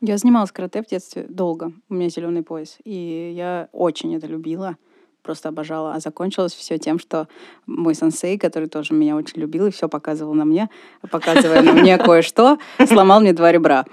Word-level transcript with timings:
Я 0.00 0.16
занималась 0.16 0.50
карате 0.52 0.82
в 0.82 0.86
детстве 0.86 1.26
долго. 1.28 1.72
У 1.88 1.94
меня 1.94 2.08
зеленый 2.08 2.42
пояс. 2.42 2.78
И 2.84 3.32
я 3.36 3.68
очень 3.72 4.14
это 4.16 4.26
любила 4.26 4.76
просто 5.22 5.50
обожала. 5.50 5.94
А 5.94 6.00
закончилось 6.00 6.54
все 6.54 6.78
тем, 6.78 6.98
что 6.98 7.28
мой 7.66 7.94
сенсей, 7.94 8.38
который 8.38 8.68
тоже 8.68 8.94
меня 8.94 9.16
очень 9.16 9.40
любил 9.40 9.66
и 9.66 9.70
все 9.70 9.88
показывал 9.88 10.34
на 10.34 10.44
мне, 10.44 10.70
показывая 11.10 11.62
на 11.62 11.72
мне 11.72 11.98
кое-что, 11.98 12.58
сломал 12.86 13.20
мне 13.20 13.32
два 13.32 13.52
ребра. 13.52 13.84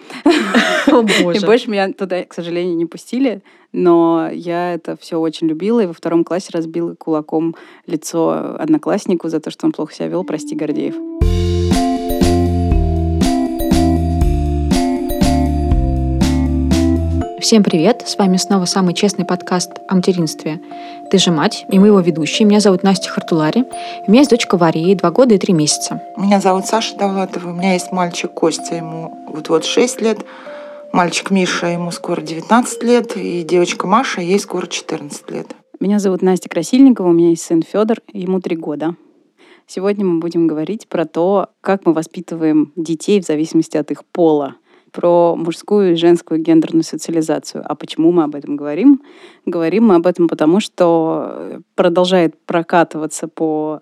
И 0.88 1.46
больше 1.46 1.70
меня 1.70 1.91
туда, 1.93 2.24
к 2.24 2.33
сожалению, 2.33 2.76
не 2.76 2.85
пустили. 2.85 3.44
Но 3.74 4.29
я 4.31 4.74
это 4.74 4.96
все 4.97 5.19
очень 5.19 5.47
любила, 5.47 5.81
и 5.81 5.85
во 5.87 5.94
втором 5.94 6.24
классе 6.24 6.49
разбила 6.53 6.96
кулаком 6.96 7.55
лицо 7.85 8.55
однокласснику 8.58 9.28
за 9.28 9.39
то, 9.39 9.51
что 9.51 9.67
он 9.67 9.74
плохо 9.74 9.94
себя 9.94 10.08
вел. 10.08 10.24
Прости, 10.24 10.55
Гордеев. 10.55 11.17
Всем 17.48 17.63
привет! 17.63 18.03
С 18.05 18.17
вами 18.17 18.35
снова 18.35 18.65
самый 18.65 18.93
честный 18.93 19.23
подкаст 19.23 19.71
о 19.88 19.95
материнстве 19.95 20.59
«Ты 21.09 21.17
же 21.17 21.31
мать» 21.31 21.65
и 21.71 21.79
мы 21.79 21.88
его 21.88 22.01
ведущие. 22.01 22.45
Меня 22.45 22.59
зовут 22.59 22.83
Настя 22.83 23.09
Хартулари. 23.09 23.63
У 24.05 24.11
меня 24.11 24.19
есть 24.19 24.31
дочка 24.31 24.57
Варя, 24.57 24.81
ей 24.81 24.95
два 24.95 25.11
года 25.11 25.33
и 25.33 25.38
три 25.38 25.53
месяца. 25.53 26.03
Меня 26.17 26.41
зовут 26.41 26.65
Саша 26.65 26.97
Давлатова. 26.97 27.52
У 27.52 27.53
меня 27.53 27.71
есть 27.71 27.93
мальчик 27.93 28.33
Костя, 28.33 28.75
ему 28.75 29.25
вот-вот 29.29 29.63
6 29.63 30.02
лет. 30.02 30.25
Мальчик 30.91 31.31
Миша, 31.31 31.67
ему 31.67 31.91
скоро 31.91 32.19
19 32.19 32.83
лет. 32.83 33.15
И 33.15 33.43
девочка 33.43 33.88
Маша, 33.88 34.19
ей 34.19 34.41
скоро 34.41 34.67
14 34.67 35.31
лет. 35.31 35.55
Меня 35.79 35.99
зовут 35.99 36.21
Настя 36.21 36.49
Красильникова, 36.49 37.07
у 37.07 37.13
меня 37.13 37.29
есть 37.29 37.43
сын 37.43 37.61
Федор, 37.61 37.99
ему 38.11 38.41
три 38.41 38.57
года. 38.57 38.97
Сегодня 39.67 40.03
мы 40.03 40.19
будем 40.19 40.47
говорить 40.47 40.89
про 40.89 41.05
то, 41.05 41.47
как 41.61 41.85
мы 41.85 41.93
воспитываем 41.93 42.73
детей 42.75 43.21
в 43.21 43.25
зависимости 43.25 43.77
от 43.77 43.89
их 43.91 44.03
пола– 44.03 44.55
про 44.97 45.35
мужскую 45.35 45.91
и 45.91 45.95
женскую 45.95 46.41
гендерную 46.41 46.81
социализацию. 46.81 47.63
А 47.63 47.75
почему 47.75 48.11
мы 48.11 48.23
об 48.23 48.33
этом 48.33 48.55
говорим? 48.55 49.03
Говорим 49.45 49.85
мы 49.85 49.95
об 49.95 50.08
этом 50.08 50.27
потому, 50.27 50.59
что 50.59 51.61
продолжает 51.75 52.33
прокатываться 52.47 53.27
по 53.27 53.80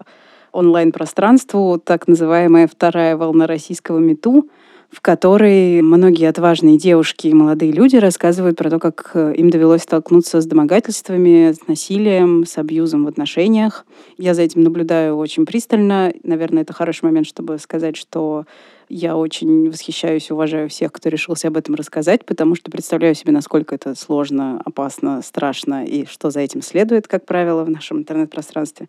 онлайн-пространству 0.52 1.80
так 1.80 2.10
называемая 2.10 2.68
вторая 2.68 3.16
волна 3.16 3.48
российского 3.48 4.00
МИТУ, 4.00 4.50
в 4.92 5.02
которой 5.02 5.82
многие 5.82 6.28
отважные 6.28 6.78
девушки 6.78 7.28
и 7.28 7.34
молодые 7.34 7.72
люди 7.72 7.96
рассказывают 7.98 8.58
про 8.58 8.70
то, 8.70 8.80
как 8.80 9.16
им 9.16 9.50
довелось 9.50 9.84
столкнуться 9.84 10.42
с 10.42 10.46
домогательствами, 10.46 11.52
с 11.52 11.68
насилием, 11.68 12.46
с 12.46 12.58
абьюзом 12.58 13.06
в 13.06 13.08
отношениях. 13.08 13.86
Я 14.18 14.34
за 14.34 14.44
этим 14.44 14.62
наблюдаю 14.62 15.18
очень 15.18 15.46
пристально. 15.46 16.14
Наверное, 16.24 16.64
это 16.64 16.74
хороший 16.74 17.06
момент, 17.06 17.28
чтобы 17.28 17.58
сказать, 17.60 17.98
что 17.98 18.46
я 18.88 19.18
очень 19.18 19.70
восхищаюсь 19.70 20.30
уважаю 20.30 20.70
всех, 20.70 20.92
кто 20.92 21.10
решился 21.10 21.48
об 21.48 21.58
этом 21.58 21.76
рассказать, 21.76 22.26
потому 22.26 22.56
что 22.56 22.70
представляю 22.70 23.16
себе, 23.16 23.32
насколько 23.32 23.74
это 23.74 23.96
сложно, 23.96 24.62
опасно, 24.64 25.22
страшно 25.24 25.86
и 25.86 26.06
что 26.06 26.30
за 26.30 26.42
этим 26.42 26.62
следует, 26.62 27.08
как 27.08 27.26
правило, 27.26 27.64
в 27.64 27.70
нашем 27.70 27.98
интернет-пространстве. 28.00 28.88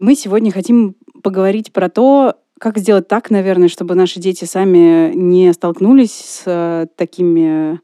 Мы 0.00 0.14
сегодня 0.14 0.50
хотим 0.50 0.96
поговорить 1.22 1.72
про 1.72 1.88
то, 1.88 2.36
как 2.58 2.78
сделать 2.78 3.08
так, 3.08 3.30
наверное, 3.30 3.68
чтобы 3.68 3.94
наши 3.94 4.20
дети 4.20 4.44
сами 4.44 5.12
не 5.14 5.52
столкнулись 5.52 6.42
с 6.44 6.88
такими 6.96 7.80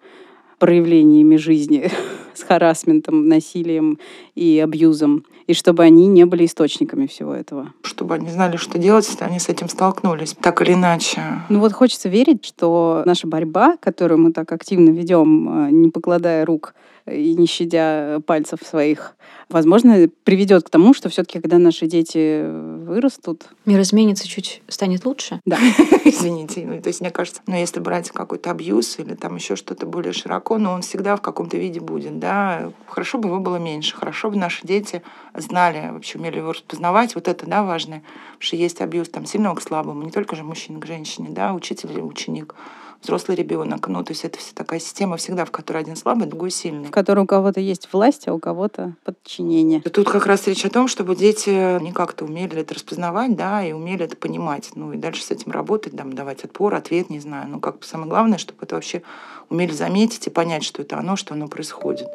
проявлениями 0.58 1.36
жизни, 1.36 1.90
с 2.34 2.42
харасментом, 2.42 3.28
насилием 3.28 3.98
и 4.34 4.60
абьюзом, 4.62 5.24
и 5.46 5.54
чтобы 5.54 5.82
они 5.82 6.06
не 6.06 6.24
были 6.24 6.46
источниками 6.46 7.06
всего 7.06 7.34
этого. 7.34 7.72
Чтобы 7.82 8.14
они 8.14 8.30
знали, 8.30 8.56
что 8.56 8.78
делать, 8.78 9.08
если 9.08 9.24
они 9.24 9.40
с 9.40 9.48
этим 9.48 9.68
столкнулись, 9.68 10.36
так 10.40 10.62
или 10.62 10.74
иначе. 10.74 11.20
Ну 11.48 11.58
вот 11.58 11.72
хочется 11.72 12.08
верить, 12.08 12.44
что 12.44 13.02
наша 13.04 13.26
борьба, 13.26 13.76
которую 13.80 14.20
мы 14.20 14.32
так 14.32 14.52
активно 14.52 14.90
ведем, 14.90 15.66
э, 15.66 15.70
не 15.72 15.90
покладая 15.90 16.44
рук 16.46 16.74
и 17.06 17.34
не 17.34 17.46
щадя 17.46 18.20
пальцев 18.26 18.60
своих, 18.62 19.16
возможно, 19.48 20.08
приведет 20.24 20.64
к 20.64 20.70
тому, 20.70 20.94
что 20.94 21.08
все-таки, 21.08 21.40
когда 21.40 21.58
наши 21.58 21.86
дети 21.86 22.44
вырастут... 22.46 23.48
Мир 23.66 23.80
изменится, 23.80 24.28
чуть 24.28 24.62
станет 24.68 25.04
лучше. 25.04 25.40
Да. 25.44 25.58
Извините. 26.04 26.60
Ну, 26.70 26.80
то 26.80 26.88
есть, 26.88 27.00
мне 27.00 27.10
кажется, 27.10 27.42
ну, 27.46 27.56
если 27.56 27.80
брать 27.80 28.10
какой-то 28.10 28.50
абьюз 28.50 28.98
или 29.00 29.14
там 29.14 29.34
еще 29.36 29.56
что-то 29.56 29.86
более 29.86 30.12
широко, 30.12 30.56
но 30.58 30.72
он 30.72 30.82
всегда 30.82 31.16
в 31.16 31.20
каком-то 31.20 31.56
виде 31.56 31.80
будет, 31.80 32.18
да. 32.18 32.70
Хорошо 32.86 33.18
бы 33.18 33.28
его 33.28 33.40
было 33.40 33.56
меньше, 33.56 33.96
хорошо 33.96 34.30
бы 34.30 34.36
наши 34.36 34.64
дети 34.66 35.02
знали, 35.34 35.90
вообще 35.90 36.18
умели 36.18 36.38
его 36.38 36.52
распознавать. 36.52 37.14
Вот 37.16 37.26
это, 37.26 37.46
да, 37.46 37.64
важно. 37.64 38.02
Потому 38.32 38.40
что 38.40 38.56
есть 38.56 38.80
абьюз 38.80 39.08
там 39.08 39.26
сильного 39.26 39.56
к 39.56 39.62
слабому, 39.62 40.02
не 40.02 40.10
только 40.10 40.36
же 40.36 40.44
мужчина 40.44 40.78
к 40.80 40.86
женщине, 40.86 41.28
да, 41.30 41.52
учитель 41.54 41.90
или 41.90 42.00
ученик 42.00 42.54
взрослый 43.02 43.36
ребенок. 43.36 43.88
Ну, 43.88 44.02
то 44.04 44.12
есть 44.12 44.24
это 44.24 44.38
вся 44.38 44.52
такая 44.54 44.80
система 44.80 45.16
всегда, 45.16 45.44
в 45.44 45.50
которой 45.50 45.78
один 45.78 45.96
слабый, 45.96 46.26
другой 46.26 46.50
сильный. 46.50 46.88
В 46.88 46.90
которой 46.90 47.20
у 47.20 47.26
кого-то 47.26 47.60
есть 47.60 47.88
власть, 47.92 48.28
а 48.28 48.34
у 48.34 48.38
кого-то 48.38 48.94
подчинение. 49.04 49.80
Тут 49.80 50.08
как 50.08 50.26
раз 50.26 50.46
речь 50.46 50.64
о 50.64 50.70
том, 50.70 50.88
чтобы 50.88 51.16
дети 51.16 51.80
не 51.82 51.92
как-то 51.92 52.24
умели 52.24 52.60
это 52.60 52.74
распознавать, 52.74 53.36
да, 53.36 53.64
и 53.64 53.72
умели 53.72 54.04
это 54.04 54.16
понимать. 54.16 54.70
Ну, 54.74 54.92
и 54.92 54.96
дальше 54.96 55.22
с 55.22 55.30
этим 55.30 55.52
работать, 55.52 55.96
там, 55.96 56.12
давать 56.12 56.44
отпор, 56.44 56.74
ответ, 56.74 57.10
не 57.10 57.20
знаю. 57.20 57.48
Ну, 57.48 57.60
как 57.60 57.78
бы 57.78 57.84
самое 57.84 58.08
главное, 58.08 58.38
чтобы 58.38 58.60
это 58.62 58.74
вообще 58.74 59.02
умели 59.48 59.72
заметить 59.72 60.26
и 60.26 60.30
понять, 60.30 60.64
что 60.64 60.82
это 60.82 60.98
оно, 60.98 61.16
что 61.16 61.34
оно 61.34 61.48
происходит. 61.48 62.08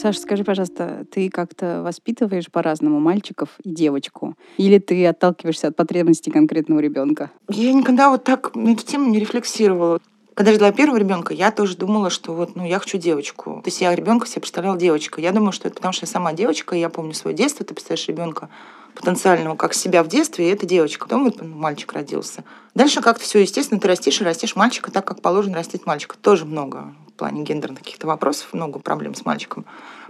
Саша, 0.00 0.20
скажи, 0.20 0.44
пожалуйста, 0.44 1.06
ты 1.10 1.28
как-то 1.28 1.82
воспитываешь 1.82 2.48
по-разному 2.52 3.00
мальчиков 3.00 3.48
и 3.64 3.70
девочку? 3.70 4.36
Или 4.56 4.78
ты 4.78 5.04
отталкиваешься 5.04 5.68
от 5.68 5.76
потребностей 5.76 6.30
конкретного 6.30 6.78
ребенка? 6.78 7.32
Я 7.48 7.72
никогда 7.72 8.08
вот 8.08 8.22
так 8.22 8.54
на 8.54 8.74
эту 8.74 8.86
тему 8.86 9.10
не 9.10 9.18
рефлексировала. 9.18 9.98
Когда 10.34 10.52
родила 10.52 10.70
первого 10.70 10.98
ребенка, 10.98 11.34
я 11.34 11.50
тоже 11.50 11.76
думала, 11.76 12.10
что 12.10 12.32
вот, 12.32 12.54
ну, 12.54 12.64
я 12.64 12.78
хочу 12.78 12.96
девочку. 12.96 13.60
То 13.64 13.68
есть 13.68 13.80
я 13.80 13.92
ребенка 13.92 14.28
себе 14.28 14.42
представляла 14.42 14.78
девочкой. 14.78 15.24
Я 15.24 15.32
думаю, 15.32 15.50
что 15.50 15.66
это 15.66 15.74
потому, 15.74 15.92
что 15.92 16.06
я 16.06 16.12
сама 16.12 16.32
девочка, 16.32 16.76
и 16.76 16.80
я 16.80 16.90
помню 16.90 17.12
свое 17.12 17.36
детство, 17.36 17.66
ты 17.66 17.74
представляешь 17.74 18.06
ребенка 18.06 18.48
потенциального, 18.94 19.56
как 19.56 19.74
себя 19.74 20.02
в 20.02 20.08
детстве, 20.08 20.48
и 20.48 20.52
это 20.52 20.66
девочка. 20.66 21.06
Потом 21.06 21.24
вот 21.24 21.42
мальчик 21.42 21.92
родился. 21.92 22.44
Дальше 22.74 23.00
как-то 23.00 23.24
все 23.24 23.40
естественно, 23.40 23.80
ты 23.80 23.88
растишь 23.88 24.20
и 24.20 24.24
растишь 24.24 24.56
мальчика 24.56 24.90
так, 24.90 25.06
как 25.06 25.22
положено 25.22 25.56
растить 25.56 25.86
мальчика. 25.86 26.16
Тоже 26.16 26.44
много 26.44 26.94
в 27.08 27.12
плане 27.12 27.42
гендерных 27.42 27.80
каких-то 27.80 28.06
вопросов, 28.06 28.48
много 28.52 28.78
проблем 28.78 29.14
с 29.14 29.24
мальчиком. 29.24 29.64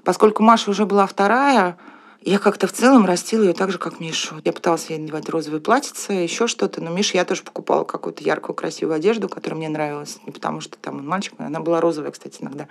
Поскольку 0.04 0.42
Маша 0.42 0.70
уже 0.70 0.86
была 0.86 1.06
вторая, 1.06 1.76
я 2.22 2.38
как-то 2.38 2.66
в 2.66 2.72
целом 2.72 3.06
растила 3.06 3.44
ее 3.44 3.52
так 3.52 3.70
же, 3.70 3.78
как 3.78 4.00
Мишу. 4.00 4.36
Я 4.44 4.52
пыталась 4.52 4.90
ей 4.90 4.98
надевать 4.98 5.28
розовые 5.28 5.60
платьица, 5.60 6.12
еще 6.12 6.46
что-то. 6.46 6.82
Но 6.82 6.90
Миша 6.90 7.16
я 7.16 7.24
тоже 7.24 7.42
покупала 7.42 7.84
какую-то 7.84 8.24
яркую, 8.24 8.56
красивую 8.56 8.96
одежду, 8.96 9.28
которая 9.28 9.56
мне 9.56 9.68
нравилась. 9.68 10.18
Не 10.26 10.32
потому 10.32 10.60
что 10.60 10.76
там 10.78 10.98
он 10.98 11.06
мальчик, 11.06 11.34
она 11.38 11.60
была 11.60 11.80
розовая, 11.80 12.10
кстати, 12.10 12.38
иногда. 12.40 12.68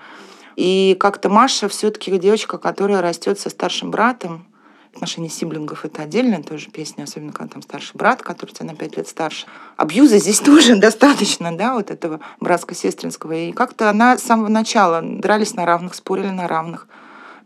И 0.58 0.98
как-то 1.00 1.30
Маша 1.30 1.70
все-таки 1.70 2.18
девочка, 2.18 2.58
которая 2.58 3.02
растет 3.02 3.40
со 3.40 3.50
старшим 3.50 3.90
братом. 3.90 4.46
Отношения 4.94 5.30
сиблингов— 5.30 5.86
это 5.86 6.04
отдельная 6.04 6.42
тоже 6.42 6.70
песня, 6.70 7.04
особенно 7.04 7.32
когда 7.32 7.54
там 7.54 7.62
старший 7.62 7.96
брат, 7.96 8.22
который 8.22 8.52
тебя 8.52 8.66
на 8.66 8.76
пять 8.76 8.98
лет 8.98 9.08
старше. 9.08 9.46
Абьюза 9.76 10.18
здесь 10.18 10.40
тоже 10.42 10.76
достаточно, 10.76 11.56
да, 11.56 11.76
вот 11.76 11.92
этого 11.92 12.20
братско-сестринского. 12.40 13.34
И 13.34 13.52
как-то 13.52 13.90
она 13.90 14.18
с 14.18 14.24
самого 14.24 14.48
начала 14.48 15.02
дрались 15.02 15.54
на 15.56 15.66
равных, 15.66 15.94
спорили 15.96 16.30
на 16.30 16.48
равных. 16.48 16.88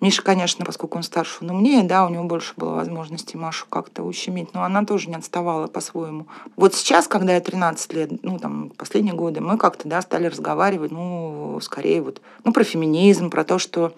Миша, 0.02 0.24
конечно, 0.24 0.66
поскольку 0.66 0.97
он 0.97 1.03
старше, 1.03 1.38
он 1.41 1.52
умнее, 1.52 1.84
да, 1.84 2.07
у 2.07 2.09
него 2.09 2.24
больше 2.24 2.53
было 2.57 2.74
возможности 2.74 3.38
Машу 3.38 3.68
как-то 3.69 4.02
ущемить, 4.02 4.52
но 4.56 4.63
она 4.63 4.84
тоже 4.84 5.09
не 5.09 5.16
отставала 5.16 5.68
по-своему. 5.68 6.25
Вот 6.56 6.73
сейчас, 6.73 7.08
когда 7.08 7.35
я 7.35 7.40
13 7.40 7.94
лет, 7.94 8.23
ну, 8.23 8.40
там, 8.40 8.72
последние 8.75 9.13
годы, 9.13 9.41
мы 9.41 9.59
как-то, 9.59 9.88
да, 9.88 10.02
стали 10.02 10.25
разговаривать, 10.25 10.91
ну, 10.91 11.59
скорее 11.62 12.02
вот, 12.02 12.19
ну, 12.44 12.52
про 12.52 12.63
феминизм, 12.63 13.29
про 13.29 13.44
то, 13.44 13.59
что 13.59 13.94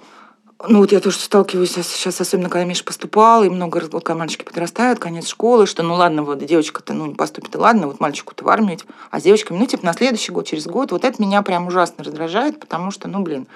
ну 0.68 0.79
вот 0.79 0.91
я 0.91 1.00
тоже 1.00 1.18
сталкиваюсь 1.18 1.72
сейчас, 1.72 2.22
особенно 2.22 2.50
когда 2.50 2.66
Миша 2.66 2.84
поступал, 2.84 3.44
и 3.44 3.50
много 3.50 3.79
раз, 3.79 3.90
вот, 3.91 4.03
когда 4.03 4.19
мальчики 4.19 4.44
подрастают, 4.44 5.00
конец 5.00 5.28
школы, 5.28 5.68
что 5.68 5.84
ну 5.84 5.96
ладно, 5.96 6.24
вот 6.24 6.44
девочка-то 6.44 6.94
ну 6.94 7.07
не 7.07 7.16
поступит, 7.16 7.56
и 7.56 7.57
ладно, 7.57 7.88
вот 7.88 8.00
мальчику-то 8.00 8.46
в 8.46 8.50
армию, 8.50 8.79
а 9.12 9.19
с 9.19 9.24
девочками, 9.24 9.57
ну 9.57 9.65
типа 9.65 9.86
на 9.86 9.94
следующий 9.94 10.31
год, 10.31 10.48
через 10.48 10.65
год, 10.65 10.92
вот 10.92 11.04
это 11.04 11.21
меня 11.21 11.42
прям 11.42 11.68
ужасно 11.68 12.04
раздражает, 12.04 12.60
потому 12.60 12.92
что, 12.92 13.07
ну 13.07 13.21
блин, 13.21 13.48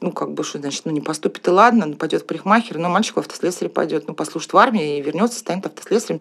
ну, 0.00 0.12
как 0.12 0.32
бы, 0.32 0.44
что 0.44 0.58
значит, 0.58 0.82
ну, 0.84 0.92
не 0.92 1.00
поступит 1.00 1.46
и 1.46 1.50
ладно, 1.50 1.86
ну, 1.86 1.94
пойдет 1.94 2.22
в 2.22 2.26
парикмахер, 2.26 2.78
но 2.78 2.88
мальчик 2.88 3.16
в 3.16 3.18
автослесаре 3.20 3.68
пойдет, 3.68 4.08
ну, 4.08 4.14
послужит 4.14 4.52
в 4.52 4.56
армии 4.56 4.98
и 4.98 5.02
вернется, 5.02 5.38
станет 5.38 5.66
автослесарем. 5.66 6.20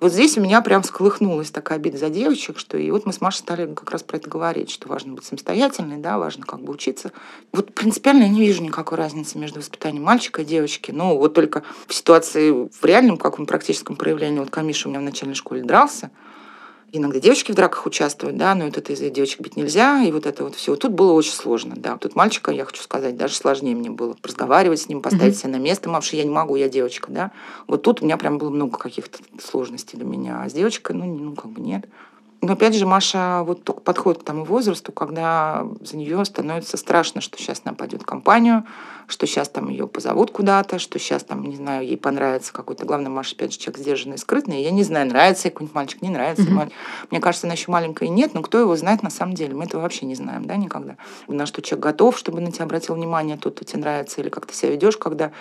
Вот 0.00 0.12
здесь 0.12 0.36
у 0.36 0.40
меня 0.40 0.60
прям 0.60 0.82
сколыхнулась 0.82 1.50
такая 1.50 1.78
обида 1.78 1.98
за 1.98 2.10
девочек, 2.10 2.58
что 2.58 2.76
и 2.76 2.90
вот 2.90 3.06
мы 3.06 3.12
с 3.12 3.20
Машей 3.20 3.40
стали 3.40 3.72
как 3.72 3.90
раз 3.90 4.02
про 4.02 4.16
это 4.16 4.28
говорить, 4.28 4.70
что 4.70 4.88
важно 4.88 5.14
быть 5.14 5.24
самостоятельной, 5.24 5.98
да, 5.98 6.18
важно 6.18 6.44
как 6.44 6.60
бы 6.60 6.72
учиться. 6.72 7.12
Вот 7.52 7.74
принципиально 7.74 8.24
я 8.24 8.28
не 8.28 8.40
вижу 8.40 8.62
никакой 8.62 8.98
разницы 8.98 9.38
между 9.38 9.60
воспитанием 9.60 10.04
мальчика 10.04 10.42
и 10.42 10.44
девочки. 10.44 10.90
Ну, 10.90 11.16
вот 11.16 11.34
только 11.34 11.62
в 11.86 11.94
ситуации 11.94 12.50
в 12.50 12.84
реальном 12.84 13.16
каком 13.16 13.46
практическом 13.46 13.96
проявлении, 13.96 14.38
вот 14.40 14.50
Камиша 14.50 14.88
у 14.88 14.90
меня 14.90 15.00
в 15.00 15.04
начальной 15.04 15.34
школе 15.34 15.62
дрался, 15.62 16.10
Иногда 16.96 17.18
девочки 17.18 17.50
в 17.50 17.56
драках 17.56 17.86
участвуют, 17.86 18.36
да, 18.36 18.54
но 18.54 18.66
вот 18.66 18.78
это 18.78 18.92
из-за 18.92 19.10
девочек 19.10 19.40
бить 19.40 19.56
нельзя, 19.56 20.04
и 20.04 20.12
вот 20.12 20.26
это 20.26 20.44
вот 20.44 20.54
все. 20.54 20.76
Тут 20.76 20.92
было 20.92 21.10
очень 21.10 21.32
сложно, 21.32 21.74
да. 21.76 21.96
Тут 21.96 22.14
мальчика, 22.14 22.52
я 22.52 22.64
хочу 22.64 22.80
сказать, 22.80 23.16
даже 23.16 23.34
сложнее 23.34 23.74
мне 23.74 23.90
было 23.90 24.16
разговаривать 24.22 24.80
с 24.80 24.88
ним, 24.88 25.02
поставить 25.02 25.34
mm-hmm. 25.34 25.38
себя 25.38 25.50
на 25.50 25.56
место, 25.56 26.00
что 26.02 26.16
я 26.16 26.22
не 26.22 26.30
могу, 26.30 26.54
я 26.54 26.68
девочка, 26.68 27.10
да. 27.10 27.32
Вот 27.66 27.82
тут 27.82 28.00
у 28.00 28.04
меня 28.04 28.16
прям 28.16 28.38
было 28.38 28.48
много 28.50 28.78
каких-то 28.78 29.18
сложностей 29.42 29.98
для 29.98 30.06
меня, 30.06 30.42
а 30.42 30.48
с 30.48 30.52
девочкой, 30.52 30.94
ну, 30.94 31.06
ну 31.06 31.34
как 31.34 31.50
бы 31.50 31.60
нет. 31.60 31.86
Но 32.44 32.52
опять 32.52 32.74
же, 32.74 32.84
Маша 32.84 33.42
вот 33.42 33.64
только 33.64 33.80
подходит 33.80 34.22
к 34.22 34.24
тому 34.24 34.44
возрасту, 34.44 34.92
когда 34.92 35.66
за 35.80 35.96
нее 35.96 36.22
становится 36.24 36.76
страшно, 36.76 37.20
что 37.20 37.38
сейчас 37.38 37.62
она 37.64 37.74
пойдет 37.74 38.02
в 38.02 38.06
компанию, 38.06 38.64
что 39.06 39.26
сейчас 39.26 39.48
там 39.48 39.68
ее 39.68 39.86
позовут 39.86 40.30
куда-то, 40.30 40.78
что 40.78 40.98
сейчас 40.98 41.24
там, 41.24 41.42
не 41.42 41.56
знаю, 41.56 41.86
ей 41.86 41.96
понравится 41.96 42.52
какой-то. 42.52 42.84
Главное, 42.84 43.10
Маша, 43.10 43.34
опять 43.34 43.52
же, 43.52 43.58
человек 43.58 43.80
сдержанный 43.80 44.16
и 44.16 44.18
скрытный. 44.18 44.62
Я 44.62 44.70
не 44.70 44.82
знаю, 44.82 45.06
нравится 45.06 45.48
ей 45.48 45.52
какой-нибудь 45.52 45.74
мальчик, 45.74 46.02
не 46.02 46.10
нравится. 46.10 46.44
Mm-hmm. 46.44 46.50
Мальчик. 46.50 46.76
Мне 47.10 47.20
кажется, 47.20 47.46
она 47.46 47.54
еще 47.54 47.70
маленькая 47.70 48.06
и 48.06 48.10
нет, 48.10 48.34
но 48.34 48.42
кто 48.42 48.58
его 48.58 48.76
знает 48.76 49.02
на 49.02 49.10
самом 49.10 49.34
деле? 49.34 49.54
Мы 49.54 49.64
этого 49.64 49.80
вообще 49.80 50.04
не 50.04 50.14
знаем, 50.14 50.44
да, 50.44 50.56
никогда. 50.56 50.96
На 51.28 51.46
что 51.46 51.62
человек 51.62 51.84
готов, 51.84 52.18
чтобы 52.18 52.40
на 52.40 52.52
тебя 52.52 52.64
обратил 52.64 52.94
внимание, 52.94 53.38
тот, 53.38 53.54
кто 53.56 53.64
тебе 53.64 53.80
нравится, 53.80 54.20
или 54.20 54.28
как 54.28 54.46
ты 54.46 54.54
себя 54.54 54.72
ведешь, 54.72 54.98
когда 54.98 55.32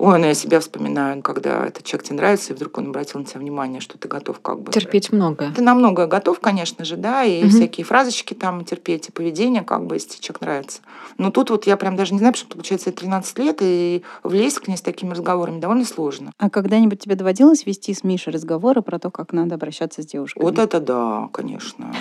Ой, 0.00 0.18
ну 0.18 0.24
я 0.24 0.32
себя 0.32 0.60
вспоминаю, 0.60 1.20
когда 1.20 1.66
этот 1.66 1.84
человек 1.84 2.06
тебе 2.06 2.16
нравится, 2.16 2.54
и 2.54 2.56
вдруг 2.56 2.78
он 2.78 2.88
обратил 2.88 3.20
на 3.20 3.26
тебя 3.26 3.38
внимание, 3.38 3.82
что 3.82 3.98
ты 3.98 4.08
готов 4.08 4.40
как 4.40 4.58
бы... 4.60 4.72
Терпеть 4.72 5.12
много. 5.12 5.52
Ты 5.54 5.60
на 5.60 5.74
многое 5.74 6.06
готов, 6.06 6.40
конечно 6.40 6.86
же, 6.86 6.96
да, 6.96 7.22
и 7.22 7.42
угу. 7.42 7.50
всякие 7.50 7.84
фразочки 7.84 8.32
там 8.32 8.64
терпеть, 8.64 9.10
и 9.10 9.12
поведение, 9.12 9.62
как 9.62 9.84
бы, 9.84 9.96
если 9.96 10.18
человек 10.18 10.40
нравится. 10.40 10.80
Но 11.18 11.30
тут 11.30 11.50
вот 11.50 11.66
я 11.66 11.76
прям 11.76 11.96
даже 11.96 12.14
не 12.14 12.18
знаю, 12.18 12.32
потому 12.32 12.46
что, 12.46 12.56
получается, 12.56 12.92
13 12.92 13.38
лет, 13.40 13.58
и 13.60 14.02
влезть 14.22 14.60
к 14.60 14.68
ней 14.68 14.78
с 14.78 14.80
такими 14.80 15.10
разговорами 15.10 15.60
довольно 15.60 15.84
сложно. 15.84 16.32
А 16.38 16.48
когда-нибудь 16.48 16.98
тебе 16.98 17.14
доводилось 17.14 17.66
вести 17.66 17.92
с 17.92 18.02
Мишей 18.02 18.32
разговоры 18.32 18.80
про 18.80 18.98
то, 18.98 19.10
как 19.10 19.34
надо 19.34 19.56
обращаться 19.56 20.02
с 20.02 20.06
девушкой? 20.06 20.40
Вот 20.40 20.58
это 20.58 20.80
да, 20.80 21.28
конечно. 21.30 21.92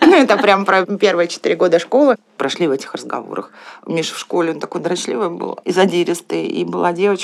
Ну, 0.00 0.14
это 0.14 0.38
прям 0.38 0.64
про 0.64 0.86
первые 0.86 1.28
четыре 1.28 1.56
года 1.56 1.78
школы 1.78 2.16
прошли 2.38 2.66
в 2.66 2.70
этих 2.70 2.94
разговорах. 2.94 3.50
Миша 3.86 4.14
в 4.14 4.18
школе, 4.18 4.52
он 4.52 4.60
такой 4.60 4.80
дрочливый 4.80 5.28
был 5.28 5.58
и 5.64 5.72
задиристый, 5.72 6.46
и 6.46 6.64
была 6.64 6.92
девочка, 6.92 7.17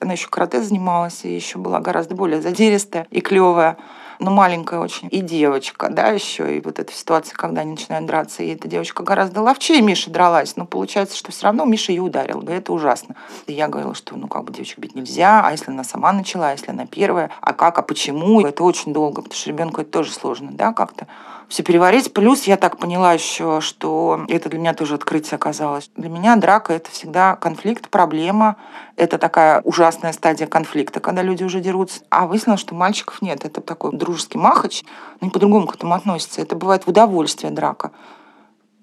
она 0.00 0.12
еще 0.12 0.28
карате 0.28 0.62
занималась, 0.62 1.24
и 1.24 1.34
еще 1.34 1.58
была 1.58 1.80
гораздо 1.80 2.14
более 2.14 2.42
задиристая 2.42 3.06
и 3.10 3.20
клевая 3.20 3.78
но 4.22 4.30
маленькая 4.30 4.78
очень, 4.80 5.08
и 5.10 5.20
девочка, 5.20 5.88
да, 5.90 6.08
еще, 6.08 6.56
и 6.56 6.60
вот 6.60 6.78
эта 6.78 6.92
ситуация, 6.92 7.34
когда 7.34 7.62
они 7.62 7.72
начинают 7.72 8.06
драться, 8.06 8.42
и 8.42 8.54
эта 8.54 8.68
девочка 8.68 9.02
гораздо 9.02 9.42
ловчее 9.42 9.82
Миша 9.82 10.10
дралась, 10.10 10.56
но 10.56 10.64
получается, 10.64 11.16
что 11.16 11.32
все 11.32 11.44
равно 11.44 11.64
Миша 11.64 11.92
ее 11.92 12.02
ударил, 12.02 12.40
и 12.40 12.52
это 12.52 12.72
ужасно. 12.72 13.16
И 13.46 13.52
я 13.52 13.68
говорила, 13.68 13.94
что, 13.94 14.16
ну, 14.16 14.28
как 14.28 14.44
бы 14.44 14.52
девочек 14.52 14.78
бить 14.78 14.94
нельзя, 14.94 15.42
а 15.44 15.50
если 15.50 15.70
она 15.70 15.84
сама 15.84 16.12
начала, 16.12 16.48
а 16.48 16.52
если 16.52 16.70
она 16.70 16.86
первая, 16.86 17.30
а 17.40 17.52
как, 17.52 17.78
а 17.78 17.82
почему, 17.82 18.40
это 18.42 18.62
очень 18.62 18.92
долго, 18.92 19.22
потому 19.22 19.36
что 19.36 19.50
ребенку 19.50 19.80
это 19.80 19.90
тоже 19.90 20.12
сложно, 20.12 20.50
да, 20.52 20.72
как-то 20.72 21.08
все 21.48 21.62
переварить. 21.62 22.12
Плюс 22.12 22.44
я 22.44 22.56
так 22.56 22.78
поняла 22.78 23.12
еще, 23.12 23.60
что 23.60 24.24
это 24.28 24.48
для 24.48 24.58
меня 24.58 24.74
тоже 24.74 24.94
открытие 24.94 25.36
оказалось. 25.36 25.90
Для 25.96 26.08
меня 26.08 26.36
драка— 26.36 26.72
это 26.74 26.90
всегда 26.90 27.36
конфликт, 27.36 27.88
проблема. 27.88 28.56
Это 28.96 29.18
такая 29.18 29.60
ужасная 29.62 30.12
стадия 30.12 30.46
конфликта, 30.46 31.00
когда 31.00 31.22
люди 31.22 31.44
уже 31.44 31.60
дерутся. 31.60 32.00
А 32.10 32.26
выяснилось, 32.26 32.60
что 32.60 32.74
мальчиков 32.74 33.22
нет. 33.22 33.44
Это 33.44 33.60
такой 33.60 33.92
дружеский 33.92 34.38
махач. 34.38 34.82
Но 35.20 35.26
не 35.26 35.30
по-другому 35.30 35.66
к 35.66 35.74
этому 35.74 35.94
относится. 35.94 36.40
Это 36.42 36.56
бывает 36.56 36.84
в 36.84 36.88
удовольствие 36.88 37.52
драка. 37.52 37.92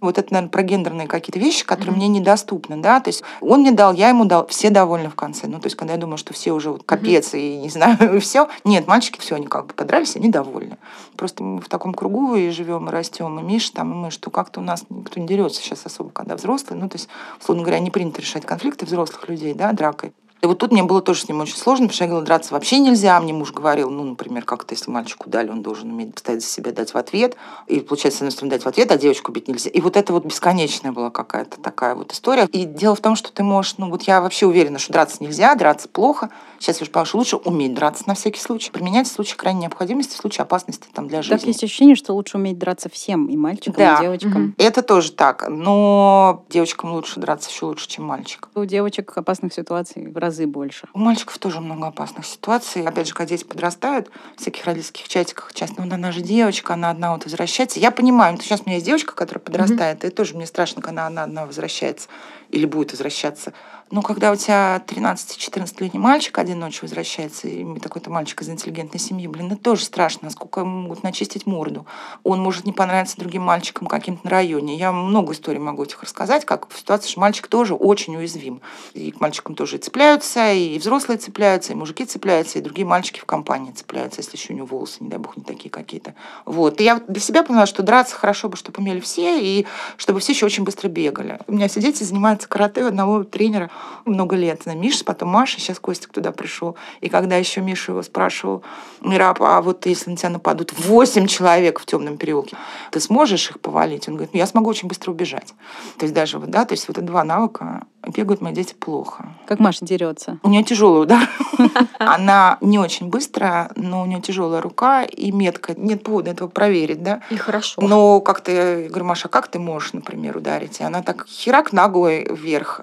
Вот 0.01 0.17
это, 0.17 0.33
наверное, 0.33 0.51
про 0.51 0.63
гендерные 0.63 1.07
какие-то 1.07 1.39
вещи, 1.39 1.65
которые 1.65 1.93
mm-hmm. 1.93 1.97
мне 1.97 2.07
недоступны, 2.07 2.77
да, 2.77 2.99
то 2.99 3.09
есть 3.09 3.23
он 3.41 3.61
мне 3.61 3.71
дал, 3.71 3.93
я 3.93 4.09
ему 4.09 4.25
дал, 4.25 4.47
все 4.47 4.69
довольны 4.69 5.09
в 5.09 5.15
конце. 5.15 5.47
Ну, 5.47 5.59
то 5.59 5.65
есть, 5.65 5.75
когда 5.75 5.93
я 5.93 5.99
думаю, 5.99 6.17
что 6.17 6.33
все 6.33 6.51
уже 6.51 6.71
вот 6.71 6.83
капец 6.83 7.33
mm-hmm. 7.33 7.39
и 7.39 7.57
не 7.57 7.69
знаю, 7.69 7.97
и 8.15 8.19
все, 8.19 8.47
нет, 8.63 8.87
мальчики 8.87 9.19
все, 9.19 9.35
они 9.35 9.47
как 9.47 9.67
бы 9.67 9.73
подрались, 9.73 10.15
они 10.15 10.29
довольны. 10.29 10.77
Просто 11.17 11.43
мы 11.43 11.61
в 11.61 11.67
таком 11.67 11.93
кругу 11.93 12.35
и 12.35 12.49
живем, 12.49 12.87
и 12.87 12.91
растем, 12.91 13.39
и 13.39 13.43
Миша 13.43 13.73
там, 13.73 13.91
и 13.91 13.95
мы, 13.95 14.11
что 14.11 14.29
как-то 14.29 14.61
у 14.61 14.63
нас 14.63 14.85
никто 14.89 15.19
не 15.19 15.27
дерется 15.27 15.61
сейчас 15.61 15.85
особо, 15.85 16.11
когда 16.11 16.35
взрослые, 16.35 16.79
ну, 16.79 16.87
то 16.87 16.95
есть, 16.95 17.09
условно 17.41 17.63
говоря, 17.63 17.79
не 17.79 17.91
принято 17.91 18.21
решать 18.21 18.45
конфликты 18.45 18.85
взрослых 18.85 19.27
людей, 19.27 19.53
да, 19.53 19.73
дракой. 19.73 20.13
И 20.41 20.45
вот 20.45 20.57
тут 20.57 20.71
мне 20.71 20.83
было 20.83 21.01
тоже 21.01 21.21
с 21.21 21.27
ним 21.27 21.41
очень 21.41 21.57
сложно, 21.57 21.87
потому 21.87 21.95
что 21.95 22.03
я 22.05 22.07
говорила, 22.07 22.25
драться 22.25 22.53
вообще 22.53 22.79
нельзя. 22.79 23.19
Мне 23.19 23.33
муж 23.33 23.51
говорил, 23.51 23.89
ну, 23.89 24.03
например, 24.03 24.45
как-то, 24.45 24.73
если 24.73 24.89
мальчику 24.89 25.29
дали, 25.29 25.49
он 25.49 25.61
должен 25.61 25.89
уметь 25.89 26.17
стоять 26.17 26.41
за 26.41 26.47
себя, 26.47 26.71
дать 26.71 26.93
в 26.93 26.97
ответ. 26.97 27.35
И, 27.67 27.81
получается, 27.81 28.19
с 28.19 28.21
одной 28.21 28.31
стороны, 28.31 28.51
дать 28.51 28.63
в 28.63 28.67
ответ, 28.67 28.91
а 28.91 28.97
девочку 28.97 29.33
бить 29.33 29.49
нельзя. 29.49 29.69
И 29.69 29.81
вот 29.81 29.97
это 29.97 30.13
вот 30.13 30.23
бесконечная 30.23 30.93
была 30.93 31.09
какая-то 31.09 31.59
такая 31.59 31.93
вот 31.93 32.13
история. 32.13 32.45
И 32.45 32.63
дело 32.63 32.95
в 32.95 33.01
том, 33.01 33.17
что 33.17 33.33
ты 33.33 33.43
можешь, 33.43 33.75
ну, 33.77 33.89
вот 33.89 34.03
я 34.03 34.21
вообще 34.21 34.45
уверена, 34.45 34.79
что 34.79 34.93
драться 34.93 35.17
нельзя, 35.21 35.55
драться 35.55 35.89
плохо. 35.89 36.29
Сейчас 36.59 36.79
я 36.79 36.83
уже 36.83 36.91
поняла, 36.91 37.05
что 37.05 37.17
лучше 37.17 37.35
уметь 37.37 37.73
драться 37.73 38.03
на 38.05 38.15
всякий 38.15 38.41
случай. 38.41 38.69
Применять 38.71 39.07
в 39.07 39.11
случае 39.11 39.37
крайней 39.37 39.61
необходимости, 39.61 40.15
в 40.15 40.17
случае 40.17 40.43
опасности 40.43 40.87
там, 40.93 41.07
для 41.07 41.21
жизни. 41.21 41.37
Так 41.37 41.47
есть 41.47 41.63
ощущение, 41.63 41.95
что 41.95 42.13
лучше 42.13 42.37
уметь 42.37 42.57
драться 42.57 42.89
всем, 42.89 43.27
и 43.27 43.37
мальчикам, 43.37 43.75
да. 43.77 43.97
и 43.97 44.01
девочкам. 44.01 44.43
Угу. 44.49 44.53
Это 44.57 44.81
тоже 44.81 45.13
так. 45.13 45.47
Но 45.47 46.45
девочкам 46.49 46.91
лучше 46.91 47.19
драться 47.19 47.49
еще 47.49 47.65
лучше, 47.65 47.87
чем 47.87 48.05
мальчикам. 48.05 48.49
У 48.55 48.65
девочек 48.65 49.17
опасных 49.17 49.53
ситуаций 49.53 50.11
в 50.11 50.17
разы 50.17 50.45
больше. 50.47 50.87
У 50.93 50.99
мальчиков 50.99 51.37
тоже 51.37 51.61
много 51.61 51.87
опасных 51.87 52.25
ситуаций. 52.25 52.83
Опять 52.83 53.07
же, 53.07 53.13
когда 53.13 53.29
дети 53.29 53.45
подрастают, 53.45 54.09
в 54.35 54.41
всяких 54.41 54.65
родительских 54.65 55.07
чатиках 55.07 55.53
часто, 55.53 55.81
ну, 55.81 55.93
она 55.93 56.11
же 56.11 56.21
девочка, 56.21 56.73
она 56.73 56.89
одна 56.89 57.13
вот 57.13 57.23
возвращается. 57.23 57.79
Я 57.79 57.91
понимаю, 57.91 58.35
ну, 58.35 58.41
сейчас 58.41 58.61
у 58.61 58.63
меня 58.65 58.75
есть 58.75 58.85
девочка, 58.85 59.15
которая 59.15 59.41
подрастает, 59.41 60.03
mm-hmm. 60.03 60.07
и 60.07 60.11
тоже 60.11 60.35
мне 60.35 60.45
страшно, 60.45 60.81
когда 60.81 61.07
она 61.07 61.23
одна 61.23 61.45
возвращается 61.45 62.09
или 62.49 62.65
будет 62.65 62.91
возвращаться. 62.91 63.53
Но 63.91 64.01
когда 64.03 64.31
у 64.31 64.35
тебя 64.35 64.83
13-14-летний 64.85 65.99
мальчик 65.99 66.37
один 66.37 66.59
ночью 66.59 66.83
возвращается, 66.83 67.47
и 67.47 67.79
такой-то 67.79 68.11
мальчик 68.11 68.41
из 68.41 68.49
интеллигентной 68.49 68.99
семьи, 68.99 69.25
блин, 69.27 69.47
это 69.47 69.61
тоже 69.61 69.83
страшно, 69.83 70.25
насколько 70.25 70.59
ему 70.59 70.81
могут 70.81 71.01
начистить 71.01 71.47
морду. 71.47 71.87
Он 72.23 72.39
может 72.39 72.65
не 72.65 72.73
понравиться 72.73 73.17
другим 73.17 73.41
мальчикам 73.41 73.87
каким-то 73.87 74.25
на 74.25 74.29
районе. 74.29 74.75
Я 74.75 74.91
много 74.91 75.33
историй 75.33 75.59
могу 75.59 75.83
этих 75.83 76.03
рассказать, 76.03 76.45
как 76.45 76.69
в 76.69 76.77
ситуации, 76.77 77.09
что 77.09 77.19
мальчик 77.19 77.47
тоже 77.47 77.73
очень 77.73 78.15
уязвим. 78.15 78.61
И 78.93 79.11
к 79.11 79.19
мальчикам 79.19 79.55
тоже 79.55 79.77
и 79.77 79.79
цепляются, 79.79 80.51
и 80.51 80.77
взрослые 80.77 81.17
цепляются, 81.17 81.73
и 81.73 81.75
мужики 81.75 82.05
цепляются, 82.05 82.59
и 82.59 82.61
другие 82.61 82.85
мальчики 82.85 83.19
в 83.19 83.25
компании 83.25 83.71
цепляются, 83.71 84.21
если 84.21 84.37
еще 84.37 84.53
у 84.53 84.55
него 84.55 84.67
волосы, 84.67 84.97
не 84.99 85.09
дай 85.09 85.17
бог, 85.17 85.35
не 85.35 85.43
такие 85.43 85.69
какие-то. 85.71 86.13
Вот. 86.45 86.79
И 86.79 86.83
я 86.83 86.99
для 87.07 87.21
себя 87.21 87.43
поняла, 87.43 87.65
что 87.65 87.81
драться 87.81 88.15
хорошо 88.15 88.49
бы, 88.49 88.57
чтобы 88.57 88.79
умели 88.81 88.99
все, 88.99 89.41
и 89.41 89.65
чтобы 89.97 90.19
все 90.19 90.33
еще 90.33 90.45
очень 90.45 90.63
быстро 90.63 90.89
бегали. 90.89 91.39
У 91.47 91.53
меня 91.53 91.67
все 91.67 91.81
дети 91.81 92.03
занимаются 92.03 92.47
карате 92.47 92.83
у 92.83 92.87
одного 92.87 93.23
тренера 93.23 93.71
много 94.05 94.35
лет. 94.35 94.65
На 94.65 94.75
Миша, 94.75 95.05
потом 95.05 95.29
Маша, 95.29 95.59
сейчас 95.59 95.79
Костик 95.79 96.11
туда 96.11 96.31
пришел. 96.31 96.75
И 97.01 97.09
когда 97.09 97.35
еще 97.35 97.61
Миша 97.61 97.91
его 97.91 98.03
спрашивал, 98.03 98.63
Мираб, 99.01 99.41
а 99.41 99.61
вот 99.61 99.85
если 99.85 100.09
на 100.09 100.17
тебя 100.17 100.29
нападут 100.29 100.73
восемь 100.77 101.27
человек 101.27 101.79
в 101.79 101.85
темном 101.85 102.17
переулке, 102.17 102.57
ты 102.91 102.99
сможешь 102.99 103.49
их 103.49 103.59
повалить? 103.59 104.07
Он 104.07 104.15
говорит, 104.15 104.33
ну, 104.33 104.39
я 104.39 104.47
смогу 104.47 104.69
очень 104.69 104.87
быстро 104.87 105.11
убежать. 105.11 105.53
То 105.97 106.05
есть 106.05 106.13
даже 106.13 106.39
вот, 106.39 106.49
да, 106.49 106.65
то 106.65 106.73
есть 106.73 106.87
вот 106.87 106.97
это 106.97 107.05
два 107.05 107.23
навыка 107.23 107.83
бегают 108.07 108.41
мои 108.41 108.53
дети 108.53 108.73
плохо. 108.73 109.29
Как 109.45 109.59
Маша 109.59 109.85
дерется? 109.85 110.39
У 110.43 110.49
нее 110.49 110.63
тяжелый 110.63 111.03
удар. 111.03 111.29
Она 111.99 112.57
не 112.61 112.79
очень 112.79 113.09
быстрая, 113.09 113.71
но 113.75 114.01
у 114.01 114.05
нее 114.05 114.21
тяжелая 114.21 114.61
рука 114.61 115.03
и 115.03 115.31
метка. 115.31 115.73
Нет 115.75 116.03
повода 116.03 116.31
этого 116.31 116.47
проверить, 116.47 117.03
да? 117.03 117.21
И 117.29 117.37
хорошо. 117.37 117.81
Но 117.81 118.21
как-то, 118.21 118.51
я 118.51 118.87
говорю, 118.87 119.05
Маша, 119.05 119.27
а 119.27 119.29
как 119.29 119.47
ты 119.47 119.59
можешь, 119.59 119.93
например, 119.93 120.37
ударить? 120.37 120.79
И 120.79 120.83
она 120.83 121.01
так 121.01 121.25
херак 121.27 121.73
ногой 121.73 122.27
вверх 122.29 122.81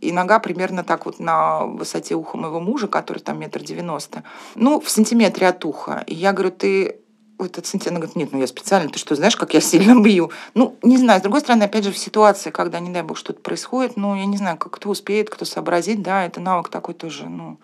и 0.00 0.12
нога 0.12 0.38
примерно 0.38 0.84
так 0.84 1.06
вот 1.06 1.20
на 1.20 1.64
высоте 1.66 2.14
уха 2.14 2.36
моего 2.36 2.60
мужа, 2.60 2.88
который 2.88 3.18
там 3.18 3.38
метр 3.38 3.62
девяносто, 3.62 4.24
ну, 4.54 4.80
в 4.80 4.90
сантиметре 4.90 5.48
от 5.48 5.64
уха. 5.64 6.04
И 6.06 6.14
я 6.14 6.32
говорю, 6.32 6.52
ты 6.52 7.00
этот 7.38 7.66
сантиметр, 7.66 8.00
говорит, 8.00 8.16
нет, 8.16 8.32
ну 8.32 8.40
я 8.40 8.46
специально, 8.46 8.90
ты 8.90 8.98
что, 8.98 9.14
знаешь, 9.14 9.36
как 9.36 9.54
я 9.54 9.60
сильно 9.60 10.00
бью? 10.00 10.30
Ну, 10.54 10.76
не 10.82 10.98
знаю, 10.98 11.20
с 11.20 11.22
другой 11.22 11.40
стороны, 11.40 11.64
опять 11.64 11.84
же, 11.84 11.92
в 11.92 11.98
ситуации, 11.98 12.50
когда, 12.50 12.80
не 12.80 12.90
дай 12.90 13.02
бог, 13.02 13.16
что-то 13.16 13.40
происходит, 13.40 13.96
ну, 13.96 14.14
я 14.14 14.26
не 14.26 14.36
знаю, 14.36 14.56
как 14.56 14.72
кто 14.72 14.90
успеет, 14.90 15.30
кто 15.30 15.44
сообразит, 15.44 16.02
да, 16.02 16.24
это 16.24 16.40
навык 16.40 16.68
такой 16.68 16.94
тоже, 16.94 17.28
ну, 17.28 17.58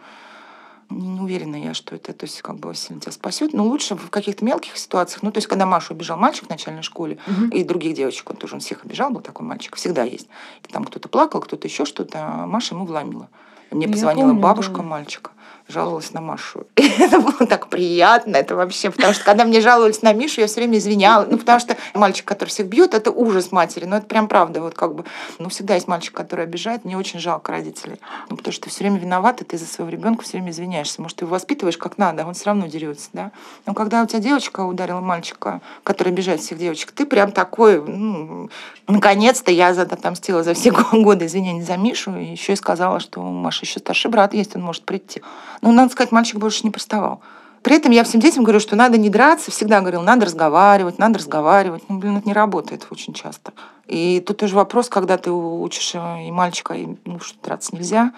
не 0.90 1.20
уверена 1.20 1.56
я, 1.56 1.74
что 1.74 1.94
это, 1.94 2.12
то 2.12 2.24
есть, 2.24 2.42
как 2.42 2.56
бы 2.56 2.74
сильно 2.74 3.00
тебя 3.00 3.12
спасет. 3.12 3.52
Но 3.52 3.64
лучше 3.64 3.96
в 3.96 4.10
каких-то 4.10 4.44
мелких 4.44 4.76
ситуациях. 4.76 5.22
Ну, 5.22 5.32
то 5.32 5.38
есть, 5.38 5.46
когда 5.46 5.66
Машу 5.66 5.94
обижал 5.94 6.16
мальчик 6.18 6.46
в 6.46 6.50
начальной 6.50 6.82
школе, 6.82 7.18
угу. 7.26 7.46
и 7.46 7.64
других 7.64 7.94
девочек, 7.94 8.30
он 8.30 8.36
тоже 8.36 8.54
он 8.54 8.60
всех 8.60 8.84
обижал, 8.84 9.10
был 9.10 9.20
такой 9.20 9.46
мальчик, 9.46 9.76
всегда 9.76 10.04
есть. 10.04 10.28
И 10.68 10.72
там 10.72 10.84
кто-то 10.84 11.08
плакал, 11.08 11.40
кто-то 11.40 11.66
еще 11.66 11.84
что-то, 11.84 12.18
а 12.18 12.46
Маша 12.46 12.74
ему 12.74 12.86
вломила. 12.86 13.28
Мне 13.70 13.88
позвонила 13.88 14.28
помню, 14.28 14.42
бабушка 14.42 14.76
да. 14.76 14.82
мальчика 14.82 15.30
жаловалась 15.68 16.12
на 16.12 16.20
Машу. 16.20 16.66
И 16.76 16.82
это 16.98 17.18
было 17.18 17.46
так 17.46 17.68
приятно, 17.68 18.36
это 18.36 18.54
вообще, 18.54 18.90
потому 18.90 19.14
что 19.14 19.24
когда 19.24 19.44
мне 19.44 19.60
жаловались 19.60 20.02
на 20.02 20.12
Мишу, 20.12 20.40
я 20.40 20.46
все 20.46 20.60
время 20.60 20.78
извиняла, 20.78 21.26
ну, 21.28 21.38
потому 21.38 21.58
что 21.58 21.76
мальчик, 21.94 22.24
который 22.24 22.50
всех 22.50 22.66
бьет, 22.66 22.94
это 22.94 23.10
ужас 23.10 23.52
матери, 23.52 23.84
ну, 23.84 23.96
это 23.96 24.06
прям 24.06 24.28
правда, 24.28 24.60
вот 24.60 24.74
как 24.74 24.94
бы, 24.94 25.04
ну, 25.38 25.48
всегда 25.48 25.74
есть 25.74 25.88
мальчик, 25.88 26.14
который 26.14 26.44
обижает, 26.44 26.84
мне 26.84 26.96
очень 26.96 27.18
жалко 27.18 27.52
родителей, 27.52 28.00
ну, 28.30 28.36
потому 28.36 28.52
что 28.52 28.64
ты 28.64 28.70
все 28.70 28.84
время 28.84 28.98
виноват, 28.98 29.42
и 29.42 29.44
ты 29.44 29.58
за 29.58 29.66
своего 29.66 29.90
ребенка 29.90 30.22
все 30.22 30.32
время 30.32 30.50
извиняешься, 30.50 31.02
может, 31.02 31.18
ты 31.18 31.24
его 31.24 31.34
воспитываешь 31.34 31.78
как 31.78 31.98
надо, 31.98 32.22
а 32.22 32.26
он 32.26 32.34
все 32.34 32.46
равно 32.46 32.66
дерется, 32.66 33.08
да. 33.12 33.32
Но 33.66 33.74
когда 33.74 34.02
у 34.02 34.06
тебя 34.06 34.20
девочка 34.20 34.60
ударила 34.60 35.00
мальчика, 35.00 35.60
который 35.82 36.08
обижает 36.08 36.40
всех 36.40 36.58
девочек, 36.58 36.92
ты 36.92 37.06
прям 37.06 37.32
такой, 37.32 37.82
ну, 37.82 38.50
наконец-то 38.86 39.50
я 39.50 39.68
отомстила 39.68 40.42
за 40.42 40.54
все 40.54 40.70
годы 40.92 41.26
извинения 41.26 41.64
за 41.64 41.76
Мишу, 41.76 42.16
и 42.16 42.24
еще 42.24 42.52
и 42.52 42.56
сказала, 42.56 43.00
что 43.00 43.20
у 43.20 43.32
Маши 43.32 43.64
еще 43.64 43.80
старший 43.80 44.10
брат 44.10 44.34
есть, 44.34 44.54
он 44.56 44.62
может 44.62 44.84
прийти. 44.84 45.22
Ну, 45.62 45.72
надо 45.72 45.92
сказать, 45.92 46.12
мальчик 46.12 46.38
больше 46.38 46.60
не 46.64 46.70
приставал. 46.70 47.20
При 47.62 47.74
этом 47.74 47.90
я 47.90 48.04
всем 48.04 48.20
детям 48.20 48.44
говорю, 48.44 48.60
что 48.60 48.76
надо 48.76 48.96
не 48.96 49.10
драться, 49.10 49.50
всегда 49.50 49.80
говорил, 49.80 50.02
надо 50.02 50.26
разговаривать, 50.26 50.98
надо 50.98 51.18
разговаривать. 51.18 51.82
Ну, 51.88 51.98
блин, 51.98 52.16
это 52.18 52.28
не 52.28 52.32
работает 52.32 52.86
очень 52.90 53.12
часто. 53.12 53.52
И 53.86 54.22
тут 54.24 54.36
тоже 54.36 54.54
вопрос, 54.54 54.88
когда 54.88 55.16
ты 55.18 55.32
учишь 55.32 55.92
э, 55.94 56.28
и 56.28 56.30
мальчика, 56.30 56.74
и 56.74 56.86
ну, 57.04 57.18
что 57.18 57.36
драться 57.42 57.74
нельзя. 57.74 58.12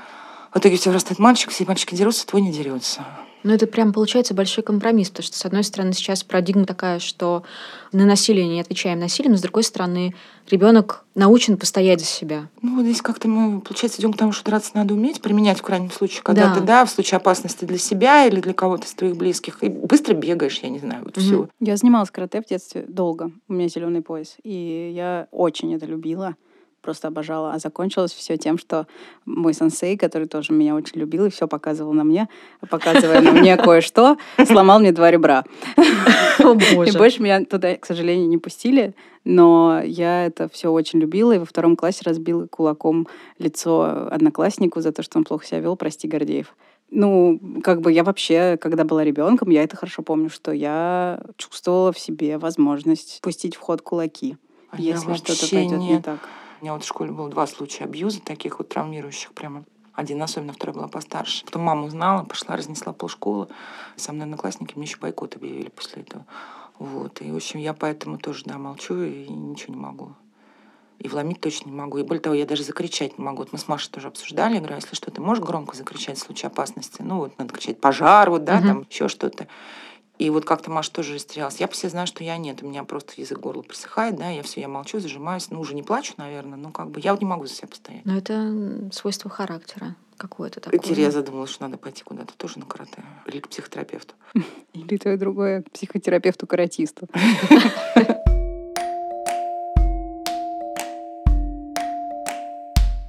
В 0.52 0.58
итоге 0.58 0.76
все 0.76 0.90
вырастает 0.90 1.18
мальчик, 1.18 1.50
все 1.50 1.64
мальчики 1.64 1.94
дерутся, 1.94 2.26
твой 2.26 2.42
не 2.42 2.52
дерется. 2.52 3.04
Ну, 3.42 3.54
это 3.54 3.66
прям 3.66 3.92
получается 3.92 4.34
большой 4.34 4.64
компромисс, 4.64 5.10
потому 5.10 5.24
что, 5.24 5.38
с 5.38 5.44
одной 5.44 5.64
стороны, 5.64 5.92
сейчас 5.92 6.24
парадигма 6.24 6.64
такая, 6.64 6.98
что 6.98 7.44
на 7.92 8.04
насилие 8.04 8.46
не 8.46 8.60
отвечаем 8.60 8.98
насилием, 8.98 9.32
но 9.32 9.38
с 9.38 9.42
другой 9.42 9.62
стороны, 9.62 10.14
ребенок 10.50 11.04
научен 11.14 11.56
постоять 11.56 12.00
за 12.00 12.06
себя. 12.06 12.48
Ну, 12.62 12.76
вот 12.76 12.84
здесь 12.84 13.02
как-то 13.02 13.28
мы, 13.28 13.60
получается, 13.60 14.00
идем 14.00 14.12
к 14.12 14.16
тому, 14.16 14.32
что 14.32 14.44
драться 14.44 14.72
надо 14.74 14.94
уметь, 14.94 15.20
применять 15.20 15.58
в 15.58 15.62
крайнем 15.62 15.90
случае, 15.90 16.22
когда 16.22 16.48
да. 16.48 16.54
ты, 16.54 16.60
да, 16.60 16.84
в 16.84 16.90
случае 16.90 17.16
опасности 17.16 17.64
для 17.64 17.78
себя 17.78 18.26
или 18.26 18.40
для 18.40 18.54
кого-то 18.54 18.86
из 18.86 18.94
твоих 18.94 19.16
близких, 19.16 19.62
и 19.62 19.68
быстро 19.68 20.14
бегаешь, 20.14 20.58
я 20.60 20.68
не 20.68 20.78
знаю, 20.78 21.04
вот 21.04 21.16
угу. 21.16 21.24
все. 21.24 21.48
Я 21.60 21.76
занималась 21.76 22.10
карате 22.10 22.42
в 22.42 22.46
детстве 22.46 22.84
долго, 22.86 23.30
у 23.48 23.52
меня 23.52 23.68
зеленый 23.68 24.02
пояс, 24.02 24.36
и 24.42 24.92
я 24.94 25.28
очень 25.30 25.74
это 25.74 25.86
любила 25.86 26.36
просто 26.80 27.08
обожала. 27.08 27.52
А 27.52 27.58
закончилось 27.58 28.12
все 28.12 28.36
тем, 28.36 28.58
что 28.58 28.86
мой 29.24 29.54
сенсей, 29.54 29.96
который 29.96 30.26
тоже 30.28 30.52
меня 30.52 30.74
очень 30.74 30.98
любил 30.98 31.26
и 31.26 31.30
все 31.30 31.48
показывал 31.48 31.92
на 31.92 32.04
мне, 32.04 32.28
показывая 32.70 33.20
на 33.20 33.32
мне 33.32 33.56
кое-что, 33.58 34.16
сломал 34.46 34.80
мне 34.80 34.92
два 34.92 35.10
ребра. 35.10 35.44
И 36.38 36.96
больше 36.96 37.22
меня 37.22 37.44
туда, 37.44 37.76
к 37.76 37.86
сожалению, 37.86 38.28
не 38.28 38.38
пустили. 38.38 38.94
Но 39.24 39.82
я 39.84 40.24
это 40.24 40.48
все 40.48 40.70
очень 40.70 41.00
любила, 41.00 41.32
и 41.32 41.38
во 41.38 41.44
втором 41.44 41.76
классе 41.76 42.00
разбила 42.04 42.46
кулаком 42.46 43.06
лицо 43.38 44.08
однокласснику 44.10 44.80
за 44.80 44.92
то, 44.92 45.02
что 45.02 45.18
он 45.18 45.24
плохо 45.24 45.44
себя 45.44 45.60
вел, 45.60 45.76
прости, 45.76 46.08
Гордеев. 46.08 46.54
Ну, 46.90 47.38
как 47.62 47.82
бы 47.82 47.92
я 47.92 48.02
вообще, 48.02 48.56
когда 48.58 48.84
была 48.84 49.04
ребенком, 49.04 49.50
я 49.50 49.62
это 49.62 49.76
хорошо 49.76 50.02
помню, 50.02 50.30
что 50.30 50.52
я 50.52 51.20
чувствовала 51.36 51.92
в 51.92 51.98
себе 51.98 52.38
возможность 52.38 53.20
пустить 53.20 53.56
в 53.56 53.60
ход 53.60 53.82
кулаки, 53.82 54.38
а 54.70 54.80
если 54.80 55.12
что-то 55.14 55.46
пойдет 55.50 55.78
не 55.80 56.00
так. 56.00 56.20
У 56.60 56.64
меня 56.64 56.72
вот 56.72 56.82
в 56.82 56.86
школе 56.88 57.12
было 57.12 57.28
два 57.28 57.46
случая 57.46 57.84
абьюза, 57.84 58.20
таких 58.20 58.58
вот 58.58 58.68
травмирующих 58.68 59.32
прямо. 59.32 59.64
Один 59.94 60.22
особенно, 60.22 60.52
второй 60.52 60.74
была 60.74 60.88
постарше. 60.88 61.44
Потом 61.44 61.62
мама 61.62 61.86
узнала, 61.86 62.24
пошла, 62.24 62.56
разнесла 62.56 62.92
полшколы. 62.92 63.48
Со 63.96 64.12
мной 64.12 64.24
одноклассники 64.24 64.74
мне 64.76 64.86
еще 64.86 64.98
бойкот 64.98 65.36
объявили 65.36 65.68
после 65.68 66.02
этого. 66.02 66.24
Вот. 66.78 67.20
И, 67.20 67.30
в 67.30 67.36
общем, 67.36 67.58
я 67.60 67.74
поэтому 67.74 68.18
тоже, 68.18 68.44
да, 68.44 68.58
молчу 68.58 69.02
и 69.02 69.28
ничего 69.28 69.74
не 69.74 69.80
могу. 69.80 70.12
И 70.98 71.08
вломить 71.08 71.40
точно 71.40 71.70
не 71.70 71.76
могу. 71.76 71.98
И 71.98 72.02
более 72.02 72.22
того, 72.22 72.34
я 72.34 72.46
даже 72.46 72.64
закричать 72.64 73.18
не 73.18 73.24
могу. 73.24 73.38
Вот 73.38 73.52
мы 73.52 73.58
с 73.58 73.68
Машей 73.68 73.90
тоже 73.90 74.08
обсуждали. 74.08 74.54
Я 74.54 74.58
говорю, 74.60 74.74
а 74.74 74.78
если 74.78 74.94
что, 74.94 75.10
ты 75.10 75.20
можешь 75.20 75.44
громко 75.44 75.76
закричать 75.76 76.18
в 76.18 76.22
случае 76.22 76.48
опасности? 76.48 77.02
Ну, 77.02 77.18
вот 77.18 77.38
надо 77.38 77.52
кричать 77.54 77.80
пожар, 77.80 78.30
вот, 78.30 78.44
да, 78.44 78.58
угу. 78.58 78.66
там 78.66 78.86
еще 78.90 79.08
что-то. 79.08 79.46
И 80.18 80.30
вот 80.30 80.44
как-то 80.44 80.70
Маша 80.70 80.92
тоже 80.92 81.14
растерялась. 81.14 81.56
Я 81.56 81.68
по 81.68 81.74
себе 81.74 81.90
знаю, 81.90 82.06
что 82.06 82.24
я 82.24 82.36
нет. 82.36 82.62
У 82.62 82.66
меня 82.68 82.84
просто 82.84 83.12
язык 83.16 83.38
горло 83.38 83.62
присыхает, 83.62 84.16
да, 84.16 84.28
я 84.30 84.42
все, 84.42 84.60
я 84.60 84.68
молчу, 84.68 84.98
зажимаюсь. 84.98 85.50
Ну, 85.50 85.60
уже 85.60 85.74
не 85.74 85.82
плачу, 85.82 86.14
наверное, 86.16 86.58
но 86.58 86.70
как 86.70 86.90
бы 86.90 87.00
я 87.00 87.12
вот 87.12 87.20
не 87.20 87.26
могу 87.26 87.46
за 87.46 87.54
себя 87.54 87.68
постоять. 87.68 88.04
Но 88.04 88.16
это 88.16 88.90
свойство 88.92 89.30
характера 89.30 89.94
какое-то 90.16 90.60
такое. 90.60 90.80
Тереза 90.80 91.22
думала, 91.22 91.46
что 91.46 91.62
надо 91.62 91.78
пойти 91.78 92.02
куда-то 92.02 92.34
тоже 92.36 92.58
на 92.58 92.66
карате. 92.66 93.04
Или 93.26 93.38
к 93.38 93.48
психотерапевту. 93.48 94.14
Или 94.72 94.96
то 94.96 95.10
и 95.10 95.16
другое, 95.16 95.64
психотерапевту-каратисту. 95.72 97.08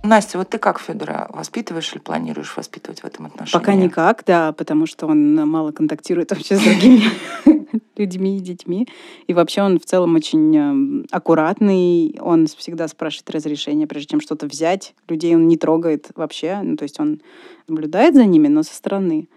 Настя, 0.10 0.40
вот 0.40 0.50
ты 0.50 0.58
как 0.58 0.80
Федора 0.80 1.28
воспитываешь 1.30 1.94
или 1.94 2.00
планируешь 2.00 2.58
воспитывать 2.58 3.02
в 3.02 3.06
этом 3.06 3.28
отношении? 3.28 3.64
Пока 3.64 3.76
никак, 3.76 4.24
да, 4.26 4.54
потому 4.54 4.88
что 4.88 5.06
он 5.06 5.36
мало 5.48 5.72
контактирует 5.72 6.32
вообще 6.32 6.58
с 6.58 6.64
другими 6.64 7.04
людьми 7.96 8.38
и 8.38 8.40
детьми. 8.40 8.88
И 9.28 9.36
вообще 9.36 9.62
он 9.62 9.80
в 9.80 9.86
целом 9.86 10.16
очень 10.16 10.58
эм, 10.58 11.06
аккуратный, 11.12 12.18
он 12.20 12.48
всегда 12.48 12.88
спрашивает 12.88 13.30
разрешение, 13.30 13.86
прежде 13.86 14.10
чем 14.10 14.22
что-то 14.22 14.48
взять. 14.48 14.96
Людей 15.08 15.36
он 15.36 15.48
не 15.48 15.58
трогает 15.58 16.08
вообще, 16.16 16.60
ну, 16.64 16.76
то 16.76 16.84
есть 16.84 17.00
он 17.00 17.22
наблюдает 17.68 18.16
за 18.16 18.26
ними, 18.26 18.48
но 18.48 18.64
со 18.64 18.74
стороны. 18.74 19.30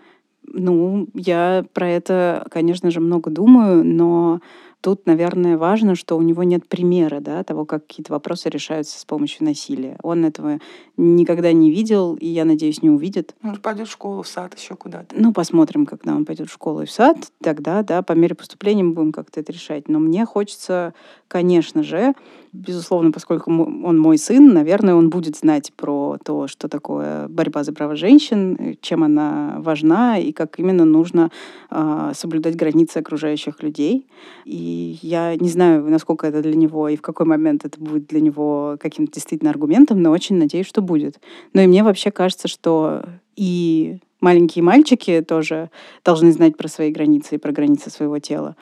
Ну, 0.45 1.07
я 1.13 1.67
про 1.75 1.89
это, 1.89 2.47
конечно 2.51 2.91
же, 2.91 3.01
много 3.01 3.31
думаю, 3.31 3.85
но 3.85 4.41
Тут, 4.83 5.07
наверное, 5.07 5.57
важно, 5.57 5.95
что 5.95 6.19
у 6.19 6.23
него 6.23 6.43
нет 6.43 6.69
примера 6.69 7.21
да, 7.21 7.45
того, 7.45 7.65
как 7.65 7.87
какие-то 7.87 8.13
вопросы 8.13 8.49
решаются 8.49 8.99
с 8.99 9.05
помощью 9.05 9.45
насилия. 9.45 9.97
Он 10.03 10.25
этого 10.25 10.59
никогда 10.97 11.53
не 11.53 11.71
видел, 11.71 12.17
и, 12.17 12.27
я 12.27 12.45
надеюсь, 12.45 12.83
не 12.83 12.91
увидит. 12.91 13.37
Он 13.45 13.57
пойдет 13.57 13.87
в 13.87 13.93
школу, 13.93 14.23
в 14.23 14.29
сад, 14.29 14.59
еще 14.59 14.75
куда-то. 14.75 15.15
Ну, 15.17 15.33
посмотрим, 15.33 15.87
когда 15.87 16.17
он 16.17 16.25
пойдет 16.25 16.49
в 16.49 16.53
школу 16.53 16.83
и 16.83 16.87
в 16.87 16.91
сад. 16.91 17.17
Тогда, 17.41 17.85
да, 17.85 18.03
по 18.03 18.13
мере 18.15 18.35
поступления 18.35 18.83
мы 18.83 18.93
будем 18.93 19.13
как-то 19.13 19.39
это 19.39 19.53
решать. 19.53 19.89
Но 19.89 20.01
мне 20.01 20.27
хочется, 20.27 20.95
конечно 21.29 21.85
же, 21.85 22.15
безусловно, 22.53 23.13
поскольку 23.13 23.51
он 23.51 23.99
мой 23.99 24.19
сын, 24.19 24.53
наверное, 24.53 24.95
он 24.95 25.09
будет 25.09 25.37
знать 25.37 25.73
про 25.75 26.19
то, 26.23 26.47
что 26.47 26.69
такое 26.69 27.29
борьба 27.29 27.65
за 27.65 27.73
права 27.73 27.97
женщин, 27.97 28.77
чем 28.81 29.03
она 29.05 29.57
важна 29.59 30.19
и 30.19 30.33
как 30.33 30.59
именно 30.59 30.85
нужно 30.85 31.31
э, 31.71 32.13
соблюдать 32.15 32.57
границы 32.57 32.99
окружающих 32.99 33.63
людей. 33.63 34.07
И 34.45 34.99
я 35.03 35.35
не 35.37 35.49
знаю, 35.49 35.89
насколько 35.91 36.27
это 36.27 36.43
для 36.43 36.55
него 36.55 36.89
и 36.89 36.97
в 36.97 37.03
какой 37.03 37.27
момент 37.27 37.65
это 37.65 37.81
будет 37.81 38.07
для 38.07 38.21
него 38.21 38.77
каким-то 38.79 39.15
действительно 39.15 39.51
аргументом, 39.51 40.03
но 40.03 40.11
очень 40.11 40.37
надеюсь, 40.37 40.67
что 40.67 40.83
будет. 40.83 41.21
Но 41.55 41.63
и 41.63 41.67
мне 41.67 41.83
вообще 41.83 42.11
кажется, 42.11 42.49
что 42.49 43.03
и 43.35 43.99
маленькие 44.21 44.63
мальчики 44.63 45.25
тоже 45.27 45.71
должны 46.05 46.33
знать 46.33 46.57
про 46.57 46.69
свои 46.69 46.91
границы 46.91 47.37
и 47.37 47.39
про 47.39 47.53
границы 47.53 47.91
своего 47.91 48.19
тела. 48.19 48.57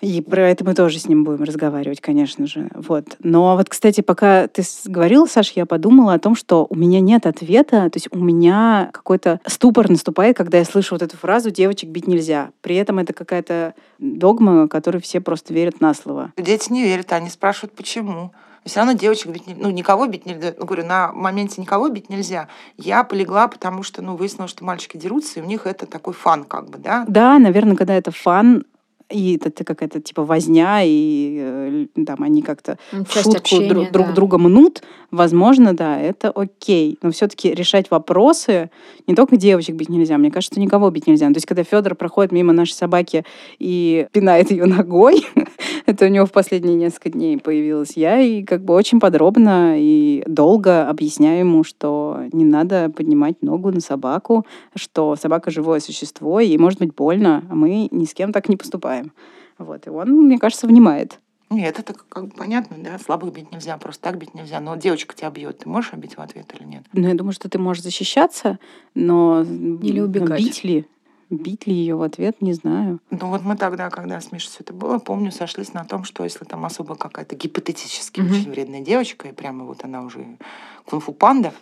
И 0.00 0.20
про 0.22 0.48
это 0.48 0.64
мы 0.64 0.74
тоже 0.74 0.98
с 0.98 1.08
ним 1.08 1.24
будем 1.24 1.44
разговаривать, 1.44 2.00
конечно 2.00 2.46
же. 2.46 2.70
Вот. 2.74 3.16
Но 3.20 3.56
вот, 3.56 3.68
кстати, 3.68 4.00
пока 4.00 4.46
ты 4.48 4.62
говорил, 4.86 5.26
Саш, 5.26 5.52
я 5.52 5.66
подумала 5.66 6.14
о 6.14 6.18
том, 6.18 6.34
что 6.34 6.66
у 6.68 6.74
меня 6.74 7.00
нет 7.00 7.26
ответа, 7.26 7.90
то 7.90 7.96
есть 7.96 8.08
у 8.10 8.18
меня 8.18 8.90
какой-то 8.92 9.40
ступор 9.46 9.90
наступает, 9.90 10.36
когда 10.36 10.58
я 10.58 10.64
слышу 10.64 10.94
вот 10.94 11.02
эту 11.02 11.16
фразу 11.16 11.50
«девочек 11.50 11.90
бить 11.90 12.06
нельзя». 12.06 12.50
При 12.62 12.76
этом 12.76 12.98
это 12.98 13.12
какая-то 13.12 13.74
догма, 13.98 14.68
которой 14.68 15.02
все 15.02 15.20
просто 15.20 15.52
верят 15.52 15.80
на 15.80 15.94
слово. 15.94 16.32
Дети 16.36 16.72
не 16.72 16.82
верят, 16.82 17.12
они 17.12 17.28
спрашивают, 17.28 17.74
почему. 17.74 18.32
Все 18.64 18.80
равно 18.80 18.92
девочек 18.92 19.28
бить 19.28 19.46
нельзя. 19.46 19.62
Ну, 19.62 19.70
никого 19.70 20.06
бить 20.06 20.26
нельзя. 20.26 20.52
Говорю, 20.52 20.84
на 20.84 21.12
моменте 21.12 21.60
никого 21.60 21.88
бить 21.88 22.10
нельзя. 22.10 22.48
Я 22.76 23.04
полегла, 23.04 23.48
потому 23.48 23.82
что, 23.82 24.02
ну, 24.02 24.16
выяснилось, 24.16 24.50
что 24.50 24.64
мальчики 24.64 24.96
дерутся, 24.96 25.40
и 25.40 25.42
у 25.42 25.46
них 25.46 25.66
это 25.66 25.86
такой 25.86 26.12
фан, 26.12 26.44
как 26.44 26.68
бы, 26.68 26.78
да? 26.78 27.04
Да, 27.08 27.38
наверное, 27.38 27.76
когда 27.76 27.94
это 27.94 28.10
фан, 28.10 28.64
и 29.10 29.36
это 29.36 29.64
какая-то 29.64 30.00
типа 30.00 30.24
возня, 30.24 30.82
и 30.82 31.86
э, 31.96 32.04
там 32.04 32.22
они 32.22 32.42
как-то 32.42 32.78
в 32.92 33.12
шутку 33.12 33.36
общения, 33.36 33.68
друг, 33.68 33.90
друг 33.90 34.14
друга 34.14 34.38
мнут, 34.38 34.82
возможно, 35.10 35.74
да, 35.74 36.00
это 36.00 36.30
окей. 36.30 36.98
Но 37.02 37.10
все-таки 37.10 37.52
решать 37.52 37.90
вопросы 37.90 38.70
не 39.06 39.14
только 39.14 39.36
девочек 39.36 39.74
бить 39.74 39.88
нельзя, 39.88 40.16
мне 40.18 40.30
кажется, 40.30 40.60
никого 40.60 40.90
бить 40.90 41.06
нельзя. 41.06 41.26
То 41.28 41.34
есть, 41.34 41.46
когда 41.46 41.64
Федор 41.64 41.94
проходит 41.94 42.32
мимо 42.32 42.52
нашей 42.52 42.72
собаки 42.72 43.24
и 43.58 44.06
пинает 44.12 44.50
ее 44.50 44.66
ногой, 44.66 45.26
это 45.86 46.06
у 46.06 46.08
него 46.08 46.26
в 46.26 46.32
последние 46.32 46.76
несколько 46.76 47.10
дней 47.10 47.38
появилось, 47.38 47.92
я 47.96 48.20
и 48.20 48.44
как 48.44 48.64
бы 48.64 48.74
очень 48.74 49.00
подробно 49.00 49.74
и 49.76 50.22
долго 50.26 50.88
объясняю 50.88 51.40
ему, 51.40 51.64
что 51.64 52.20
не 52.32 52.44
надо 52.44 52.90
поднимать 52.90 53.42
ногу 53.42 53.70
на 53.72 53.80
собаку, 53.80 54.46
что 54.74 55.16
собака 55.16 55.50
живое 55.50 55.80
существо, 55.80 56.40
ей 56.40 56.58
может 56.58 56.78
быть 56.78 56.94
больно, 56.94 57.44
а 57.50 57.54
мы 57.54 57.88
ни 57.90 58.04
с 58.04 58.14
кем 58.14 58.32
так 58.32 58.48
не 58.48 58.56
поступаем 58.56 58.99
знаем. 59.00 59.12
Вот. 59.58 59.86
И 59.86 59.90
он, 59.90 60.10
мне 60.26 60.38
кажется, 60.38 60.66
внимает. 60.66 61.18
Нет, 61.50 61.80
это 61.80 61.94
как 62.08 62.26
бы 62.26 62.30
понятно, 62.30 62.76
да, 62.78 62.98
слабых 62.98 63.32
бить 63.32 63.50
нельзя, 63.50 63.76
просто 63.76 64.02
так 64.04 64.18
бить 64.18 64.34
нельзя. 64.34 64.60
Но 64.60 64.76
девочка 64.76 65.16
тебя 65.16 65.30
бьет, 65.30 65.58
ты 65.58 65.68
можешь 65.68 65.92
бить 65.94 66.16
в 66.16 66.20
ответ 66.20 66.54
или 66.54 66.64
нет? 66.64 66.84
Ну, 66.92 67.08
я 67.08 67.14
думаю, 67.14 67.32
что 67.32 67.48
ты 67.48 67.58
можешь 67.58 67.82
защищаться, 67.82 68.60
но... 68.94 69.42
Или 69.42 70.00
убегать. 70.00 70.38
Бить 70.38 70.62
ли? 70.62 70.86
Бить 71.28 71.66
ли 71.66 71.74
ее 71.74 71.96
в 71.96 72.02
ответ, 72.02 72.40
не 72.40 72.52
знаю. 72.52 73.00
Ну 73.10 73.28
вот 73.28 73.42
мы 73.42 73.56
тогда, 73.56 73.90
когда 73.90 74.20
с 74.20 74.30
Мишей 74.30 74.50
все 74.50 74.58
это 74.60 74.72
было, 74.72 74.98
помню, 74.98 75.32
сошлись 75.32 75.72
на 75.72 75.84
том, 75.84 76.04
что 76.04 76.22
если 76.22 76.44
там 76.44 76.64
особо 76.64 76.94
какая-то 76.94 77.34
гипотетически 77.34 78.20
угу. 78.20 78.30
очень 78.30 78.50
вредная 78.50 78.80
девочка, 78.80 79.28
и 79.28 79.32
прямо 79.32 79.64
вот 79.64 79.84
она 79.84 80.02
уже 80.02 80.38
кунг-фу 80.86 81.12
панда, 81.12 81.52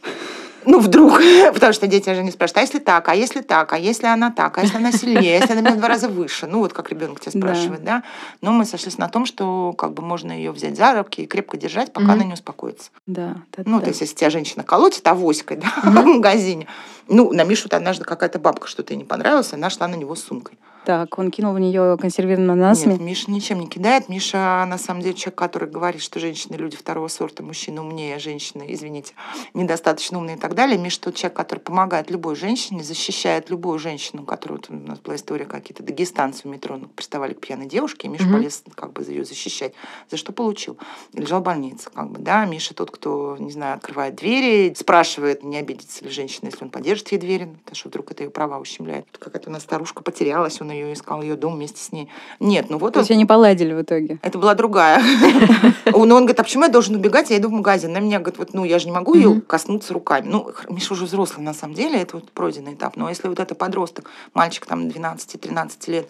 ну, 0.69 0.81
вдруг, 0.81 1.19
потому 1.55 1.73
что 1.73 1.87
дети 1.87 2.13
же 2.13 2.23
не 2.23 2.31
спрашивают, 2.31 2.59
а 2.59 2.61
если 2.61 2.79
так, 2.79 3.09
а 3.09 3.15
если 3.15 3.41
так, 3.41 3.73
а 3.73 3.79
если 3.79 4.07
она 4.07 4.31
так, 4.31 4.59
а 4.59 4.61
если 4.61 4.77
она 4.77 4.93
сильнее, 4.93 5.39
если 5.39 5.53
она 5.53 5.63
меня 5.63 5.73
в 5.73 5.79
два 5.79 5.89
раза 5.89 6.09
выше, 6.09 6.47
ну, 6.47 6.59
вот 6.59 6.75
как 6.75 6.91
ребенок 6.91 7.21
тебя 7.21 7.33
спрашивает, 7.33 7.83
да. 7.83 7.99
да? 7.99 8.03
Но 8.43 8.53
мы 8.53 8.67
сошлись 8.67 8.99
на 8.99 9.09
том, 9.09 9.25
что 9.25 9.73
как 9.73 9.95
бы 9.95 10.03
можно 10.03 10.31
ее 10.31 10.53
взять 10.53 10.77
за 10.77 10.95
руки 10.95 11.23
и 11.23 11.27
крепко 11.27 11.57
держать, 11.57 11.91
пока 11.95 12.09
mm-hmm. 12.09 12.13
она 12.13 12.25
не 12.25 12.35
успокоится. 12.35 12.91
Да, 13.07 13.37
да. 13.57 13.63
Ну, 13.65 13.79
да. 13.79 13.85
то 13.85 13.89
есть, 13.89 14.03
если 14.03 14.15
тебя 14.15 14.29
женщина 14.29 14.63
колотит 14.63 15.07
авоськой, 15.07 15.57
да, 15.57 15.73
mm-hmm. 15.83 16.03
в 16.03 16.07
магазине, 16.07 16.67
ну, 17.09 17.33
на 17.33 17.45
Мишу 17.45 17.69
однажды 17.71 18.05
какая-то 18.05 18.39
бабка 18.39 18.69
что-то 18.69 18.93
ей 18.93 18.99
не 18.99 19.05
понравилось, 19.05 19.55
она 19.55 19.71
шла 19.71 19.89
на 19.89 19.95
него 19.95 20.15
с 20.15 20.23
сумкой. 20.23 20.59
Так, 20.89 21.19
он 21.19 21.31
кинул 21.31 21.53
в 21.53 21.61
нее 21.61 21.99
консервированную 22.01 22.55
ананасами. 22.55 22.93
Нет, 22.93 23.03
Миша 23.03 23.31
ничем 23.31 23.61
не 23.61 23.67
кидает. 23.67 24.09
Миша, 24.09 24.65
на 24.67 24.79
самом 24.79 25.03
деле, 25.03 25.13
человек, 25.13 25.37
который 25.37 25.69
говорит, 25.69 26.01
что 26.01 26.19
женщины 26.19 26.57
люди 26.57 26.79
второго 26.79 27.09
сорта, 27.09 27.43
мужчины 27.43 27.83
умнее, 27.83 28.19
женщины, 28.19 28.65
извините, 28.71 29.13
недостаточно 29.53 30.17
умные 30.17 30.37
и 30.37 30.39
так 30.39 30.55
далее. 30.55 30.79
Миша 30.79 30.99
тот 31.03 31.15
человек, 31.15 31.37
который 31.37 31.59
помогает 31.59 32.11
любой 32.11 32.37
женщине, 32.37 32.83
защищает 32.83 33.51
любую 33.51 33.79
женщину, 33.79 34.23
которую 34.23 34.63
вот, 34.67 34.71
у 34.71 34.89
нас 34.89 34.99
была 35.01 35.17
история 35.17 35.45
какие-то 35.45 35.83
дагестанцы 35.83 36.45
в 36.45 36.47
метро 36.47 36.81
приставали 36.97 37.35
к 37.35 37.41
пьяной 37.41 37.67
девушке, 37.67 38.07
и 38.07 38.11
Миша 38.11 38.25
Мгм. 38.25 38.33
полез 38.33 38.63
как 38.75 38.95
бы 38.95 39.03
ее 39.03 39.27
защищать. 39.27 39.75
За 40.11 40.17
что 40.17 40.33
получил? 40.33 40.79
Лежал 41.13 41.41
в 41.41 41.43
больнице, 41.43 41.91
как 41.93 42.11
бы, 42.11 42.19
да. 42.19 42.47
Миша 42.47 42.73
тот, 42.73 42.91
кто, 42.91 43.37
не 43.39 43.51
знаю, 43.51 43.75
открывает 43.75 44.15
двери, 44.15 44.73
спрашивает, 44.75 45.45
не 45.45 45.59
обидится 45.59 46.03
ли 46.07 46.11
женщина, 46.11 46.47
если 46.47 46.65
он 46.65 46.71
поддержит 46.71 47.13
ей 47.13 47.19
двери, 47.19 47.45
потому 47.45 47.77
что 47.77 47.89
вдруг 47.91 48.11
это 48.11 48.25
ее 48.25 48.31
права 48.31 48.59
ущемляет. 48.59 49.05
Какая-то 49.19 49.51
у 49.51 49.53
нас 49.53 49.65
старушка 49.65 50.03
потерялась, 50.03 50.63
он 50.63 50.78
ее 50.78 50.78
искал, 50.93 51.23
ее 51.23 51.37
дом 51.37 51.55
вместе 51.57 51.83
с 51.83 51.93
ней. 51.93 52.09
Нет, 52.41 52.71
ну 52.71 52.79
вот 52.79 52.95
То 52.95 53.01
он 53.01 53.03
есть 53.03 53.11
они 53.11 53.25
поладили 53.25 53.73
в 53.73 53.83
итоге. 53.83 54.19
это 54.23 54.39
была 54.39 54.55
другая. 54.55 55.03
Но 55.87 55.99
он 55.99 56.09
говорит, 56.09 56.41
а 56.41 56.43
почему 56.43 56.65
я 56.65 56.69
должен 56.71 56.95
убегать? 56.95 57.31
Я 57.31 57.39
иду 57.39 57.49
в 57.49 57.53
магазин. 57.53 57.93
На 57.93 57.99
меня 57.99 58.19
говорит, 58.19 58.39
вот, 58.39 58.55
ну, 58.55 58.65
я 58.65 58.79
же 58.79 58.87
не 58.87 58.93
могу 58.93 59.15
ее 59.15 59.41
коснуться 59.41 59.95
руками. 59.95 60.27
Ну, 60.29 60.51
Миша 60.69 60.95
уже 60.95 61.05
взрослый, 61.05 61.45
на 61.45 61.55
самом 61.55 61.75
деле, 61.75 62.01
это 62.01 62.17
вот 62.17 62.31
пройденный 62.31 62.75
этап. 62.75 62.97
Но 62.97 63.09
если 63.09 63.29
вот 63.29 63.41
это 63.41 63.55
подросток, 63.55 64.11
мальчик 64.35 64.67
там 64.67 64.87
12-13 64.89 65.91
лет, 65.91 66.09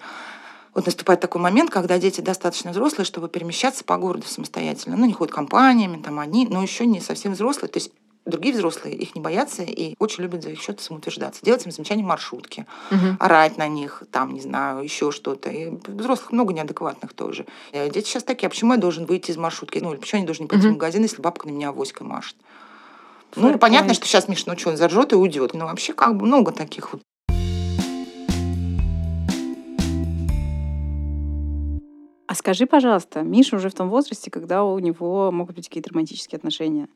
вот 0.75 0.87
наступает 0.87 1.21
такой 1.21 1.41
момент, 1.41 1.71
когда 1.71 1.99
дети 1.99 2.21
достаточно 2.21 2.71
взрослые, 2.71 3.05
чтобы 3.05 3.29
перемещаться 3.29 3.85
по 3.85 3.97
городу 3.97 4.27
самостоятельно. 4.27 4.97
Ну, 4.97 5.07
не 5.07 5.13
ходят 5.13 5.35
компаниями, 5.35 6.01
там 6.01 6.21
одни, 6.21 6.47
но 6.49 6.63
еще 6.63 6.87
не 6.87 7.01
совсем 7.01 7.33
взрослые. 7.33 7.69
То 7.69 7.79
есть 7.79 7.91
другие 8.29 8.55
взрослые 8.55 8.95
их 8.95 9.15
не 9.15 9.21
боятся 9.21 9.63
и 9.63 9.95
очень 9.99 10.23
любят 10.23 10.43
за 10.43 10.51
их 10.51 10.61
счет 10.61 10.81
самоутверждаться. 10.81 11.45
Делать 11.45 11.65
им 11.65 11.73
замечания 11.73 12.03
в 12.03 12.07
маршрутке 12.07 12.67
Мгм. 12.91 13.17
орать 13.19 13.57
на 13.59 13.67
них, 13.69 14.03
там, 14.13 14.35
не 14.35 14.41
знаю, 14.41 14.83
еще 14.83 15.11
что-то. 15.11 15.51
И 15.51 15.71
взрослых 15.87 16.33
много 16.33 16.53
неадекватных 16.53 17.13
тоже. 17.15 17.47
Э, 17.73 17.89
Дети 17.91 18.07
сейчас 18.07 18.23
такие, 18.25 18.47
а 18.47 18.51
почему 18.51 18.73
я 18.75 18.79
должен 18.79 19.07
выйти 19.07 19.31
из 19.31 19.37
маршрутки? 19.37 19.79
Ну, 19.79 19.93
или 19.93 19.99
почему 20.01 20.19
я 20.19 20.23
не 20.23 20.27
должен 20.27 20.47
пойти 20.47 20.65
Мгм. 20.67 20.75
в 20.75 20.79
магазин, 20.79 21.03
если 21.03 21.21
бабка 21.23 21.49
на 21.49 21.53
меня 21.53 21.71
авоськой 21.71 22.07
машет? 22.07 22.37
Fair 23.33 23.53
Ну, 23.53 23.59
понятно, 23.59 23.95
что 23.95 24.07
сейчас 24.07 24.29
Миша, 24.29 24.45
ну 24.47 24.59
что, 24.59 24.71
он 24.71 24.77
заржет 24.77 25.13
и 25.13 25.17
уйдет. 25.17 25.55
Но 25.55 25.67
вообще 25.67 25.93
как 25.93 26.17
бы 26.17 26.27
много 26.27 26.53
таких 26.53 26.93
вот. 26.93 27.03
А 32.27 32.35
скажи, 32.35 32.67
пожалуйста, 32.67 33.23
Миша 33.23 33.57
уже 33.57 33.71
в 33.71 33.75
том 33.75 33.89
возрасте, 33.89 34.31
когда 34.31 34.63
у 34.63 34.79
него 34.79 35.33
могут 35.33 35.57
быть 35.57 35.69
какие-то 35.69 35.91
романтические 35.91 36.37
отношения. 36.37 36.89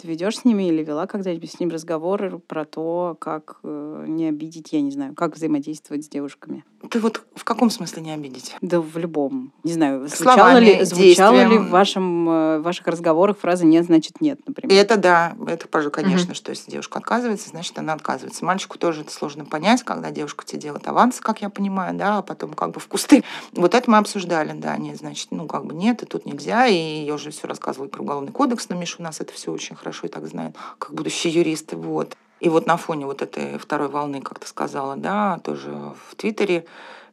Ты 0.00 0.08
ведешь 0.08 0.38
с 0.38 0.44
ними 0.46 0.68
или 0.68 0.82
вела 0.82 1.06
когда-нибудь 1.06 1.50
с 1.50 1.60
ним 1.60 1.68
разговоры 1.68 2.38
про 2.38 2.64
то, 2.64 3.16
как 3.20 3.58
э, 3.62 4.04
не 4.08 4.28
обидеть, 4.28 4.72
я 4.72 4.80
не 4.80 4.90
знаю, 4.90 5.14
как 5.14 5.36
взаимодействовать 5.36 6.06
с 6.06 6.08
девушками? 6.08 6.64
Ты 6.88 6.98
вот 6.98 7.22
в 7.34 7.44
каком 7.44 7.68
смысле 7.68 8.02
не 8.02 8.12
обидеть? 8.12 8.56
Да 8.62 8.80
в 8.80 8.96
любом. 8.96 9.52
Не 9.64 9.72
знаю, 9.72 10.08
звучало 10.08 10.34
Словами, 10.34 10.64
ли, 10.64 10.84
звучало 10.84 11.44
ли 11.44 11.58
в, 11.58 11.68
вашем, 11.68 12.28
э, 12.28 12.58
в 12.58 12.62
ваших 12.62 12.86
разговорах 12.86 13.38
фраза 13.38 13.66
«нет, 13.66 13.84
значит 13.84 14.20
нет», 14.20 14.40
например? 14.46 14.76
это 14.80 14.96
да, 14.96 15.36
это, 15.46 15.68
пожалуй, 15.68 15.92
конечно, 15.92 16.34
что 16.34 16.50
если 16.50 16.70
девушка 16.70 16.98
отказывается, 16.98 17.50
значит, 17.50 17.78
она 17.78 17.92
отказывается. 17.92 18.44
Мальчику 18.44 18.78
тоже 18.78 19.02
это 19.02 19.12
сложно 19.12 19.44
понять, 19.44 19.82
когда 19.82 20.10
девушка 20.10 20.44
тебе 20.46 20.60
делает 20.60 20.88
аванс, 20.88 21.20
как 21.20 21.42
я 21.42 21.50
понимаю, 21.50 21.94
да, 21.96 22.18
а 22.18 22.22
потом 22.22 22.54
как 22.54 22.70
бы 22.70 22.80
в 22.80 22.86
кусты. 22.86 23.24
Вот 23.52 23.74
это 23.74 23.90
мы 23.90 23.98
обсуждали, 23.98 24.52
да, 24.52 24.76
нет, 24.78 24.96
значит, 24.96 25.28
ну, 25.32 25.46
как 25.46 25.66
бы 25.66 25.74
нет, 25.74 26.02
и 26.02 26.06
тут 26.06 26.24
нельзя, 26.24 26.66
и 26.66 27.04
я 27.04 27.14
уже 27.14 27.30
все 27.30 27.46
рассказывала 27.46 27.88
про 27.88 28.02
уголовный 28.02 28.32
кодекс, 28.32 28.68
но 28.70 28.76
Миша 28.76 28.96
у 28.98 29.02
нас 29.02 29.20
это 29.20 29.32
все 29.34 29.52
очень 29.52 29.76
хорошо 29.76 30.06
и 30.06 30.10
так 30.10 30.26
знает, 30.26 30.56
как 30.78 30.94
будущий 30.94 31.28
юрист, 31.28 31.72
вот. 31.74 32.16
И 32.40 32.48
вот 32.48 32.66
на 32.66 32.76
фоне 32.76 33.06
вот 33.06 33.22
этой 33.22 33.58
второй 33.58 33.88
волны, 33.88 34.20
как 34.22 34.38
ты 34.38 34.46
сказала, 34.46 34.96
да, 34.96 35.38
тоже 35.44 35.70
в 35.70 36.16
Твиттере, 36.16 36.64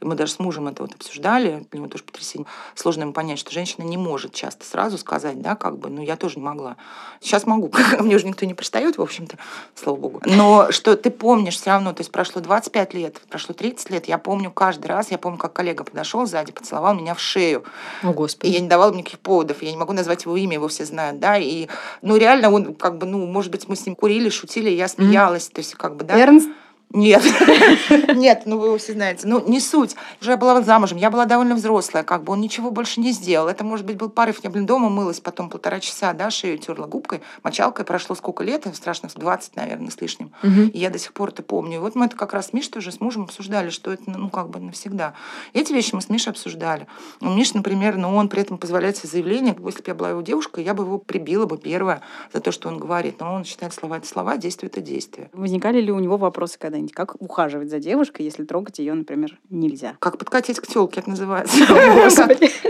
мы 0.01 0.15
даже 0.15 0.33
с 0.33 0.39
мужем 0.39 0.67
это 0.67 0.83
вот 0.83 0.93
обсуждали, 0.93 1.65
для 1.71 1.79
него 1.79 1.89
тоже 1.89 2.03
потрясение. 2.03 2.47
Сложно 2.75 3.01
ему 3.03 3.13
понять, 3.13 3.39
что 3.39 3.51
женщина 3.51 3.83
не 3.83 3.97
может 3.97 4.33
часто 4.33 4.65
сразу 4.65 4.97
сказать, 4.97 5.41
да, 5.41 5.55
как 5.55 5.77
бы, 5.77 5.89
ну, 5.89 6.01
я 6.01 6.15
тоже 6.15 6.35
не 6.37 6.43
могла. 6.43 6.77
Сейчас 7.21 7.45
могу. 7.45 7.71
Мне 7.99 8.15
уже 8.15 8.27
никто 8.27 8.45
не 8.45 8.53
пристает, 8.53 8.97
в 8.97 9.01
общем-то, 9.01 9.37
слава 9.75 9.97
богу. 9.97 10.21
Но 10.25 10.71
что 10.71 10.95
ты 10.95 11.09
помнишь 11.09 11.55
все 11.55 11.71
равно, 11.71 11.93
то 11.93 12.01
есть 12.01 12.11
прошло 12.11 12.41
25 12.41 12.93
лет, 12.93 13.21
прошло 13.29 13.53
30 13.53 13.89
лет, 13.89 14.07
я 14.07 14.17
помню 14.17 14.51
каждый 14.51 14.87
раз, 14.87 15.11
я 15.11 15.17
помню, 15.17 15.37
как 15.37 15.53
коллега 15.53 15.83
подошел 15.83 16.25
сзади, 16.25 16.51
поцеловал 16.51 16.93
меня 16.95 17.13
в 17.13 17.19
шею. 17.19 17.63
О, 18.03 18.11
И 18.11 18.13
Господи. 18.13 18.51
я 18.51 18.59
не 18.59 18.67
давала 18.67 18.89
ему 18.89 18.99
никаких 18.99 19.19
поводов, 19.19 19.61
я 19.61 19.71
не 19.71 19.77
могу 19.77 19.93
назвать 19.93 20.25
его 20.25 20.37
имя, 20.37 20.53
его 20.55 20.67
все 20.67 20.85
знают, 20.85 21.19
да, 21.19 21.37
и, 21.37 21.67
ну, 22.01 22.17
реально 22.17 22.51
он, 22.51 22.73
как 22.75 22.97
бы, 22.97 23.05
ну, 23.05 23.25
может 23.25 23.51
быть, 23.51 23.67
мы 23.67 23.75
с 23.75 23.85
ним 23.85 23.95
курили, 23.95 24.29
шутили, 24.29 24.69
я 24.69 24.87
смеялась, 24.87 25.47
то 25.47 25.59
есть, 25.59 25.75
как 25.75 25.95
бы, 25.95 26.03
да. 26.03 26.17
Эрнст? 26.17 26.49
Нет, 26.93 27.21
нет, 28.15 28.43
ну 28.45 28.57
вы 28.57 28.77
все 28.77 28.93
знаете. 28.93 29.27
Ну, 29.27 29.45
не 29.45 29.59
суть. 29.59 29.95
Уже 30.21 30.31
я 30.31 30.37
была 30.37 30.61
замужем, 30.61 30.97
я 30.97 31.11
была 31.11 31.25
довольно 31.25 31.55
взрослая, 31.55 32.03
как 32.03 32.23
бы 32.23 32.31
он 32.31 32.39
ничего 32.39 32.71
больше 32.71 33.01
не 33.01 33.11
сделал. 33.11 33.49
Это, 33.49 33.65
может 33.65 33.85
быть, 33.85 33.97
был 33.97 34.09
порыв. 34.09 34.39
Я, 34.41 34.49
блин, 34.49 34.65
дома 34.65 34.89
мылась 34.89 35.19
потом 35.19 35.49
полтора 35.49 35.81
часа, 35.81 36.13
да, 36.13 36.31
шею 36.31 36.57
терла 36.57 36.87
губкой, 36.87 37.21
мочалкой. 37.43 37.83
Прошло 37.83 38.15
сколько 38.15 38.43
лет? 38.43 38.65
Страшно, 38.73 39.09
20, 39.13 39.57
наверное, 39.57 39.91
с 39.91 39.99
лишним. 39.99 40.31
Мгм. 40.41 40.69
И 40.69 40.77
я 40.77 40.89
до 40.89 40.97
сих 40.97 41.11
пор 41.11 41.29
это 41.29 41.43
помню. 41.43 41.75
И 41.75 41.79
вот 41.79 41.95
мы 41.95 42.05
это 42.05 42.15
как 42.15 42.33
раз 42.33 42.47
с 42.47 42.53
Мишей 42.53 42.71
тоже 42.71 42.93
с 42.93 43.01
мужем 43.01 43.23
обсуждали, 43.23 43.69
что 43.69 43.91
это, 43.91 44.03
ну, 44.09 44.29
как 44.29 44.49
бы 44.49 44.59
навсегда. 44.59 45.13
Эти 45.53 45.73
вещи 45.73 45.93
мы 45.93 46.01
с 46.01 46.09
Мишей 46.09 46.31
обсуждали. 46.31 46.87
У 47.19 47.29
Миши, 47.29 47.51
например, 47.55 47.97
ну, 47.97 48.15
он 48.15 48.29
при 48.29 48.41
этом 48.41 48.57
позволяет 48.57 48.95
себе 48.95 49.09
заявление, 49.09 49.55
если 49.65 49.81
бы 49.81 49.87
я 49.87 49.93
была 49.93 50.09
его 50.11 50.21
девушкой, 50.21 50.63
я 50.63 50.73
бы 50.73 50.83
его 50.83 50.99
прибила 50.99 51.45
бы 51.45 51.57
первое 51.57 52.01
за 52.33 52.39
то, 52.39 52.53
что 52.53 52.69
он 52.69 52.77
говорит. 52.77 53.19
Но 53.19 53.33
он 53.33 53.43
считает 53.43 53.73
слова 53.73 53.97
это 53.97 54.07
слова, 54.07 54.37
действие 54.37 54.69
это 54.69 54.79
действие. 54.79 55.29
Возникали 55.33 55.81
ли 55.81 55.91
у 55.91 55.99
него 55.99 56.17
вопросы 56.17 56.57
когда-нибудь? 56.77 56.93
Как 56.93 57.21
ухаживать 57.21 57.69
за 57.69 57.79
девушкой, 57.79 58.23
если 58.23 58.43
трогать 58.43 58.79
ее, 58.79 58.93
например, 58.93 59.37
нельзя? 59.49 59.95
Как 59.99 60.17
подкатить 60.17 60.59
к 60.59 60.67
телке, 60.67 61.01
это 61.01 61.09
называется. 61.09 61.57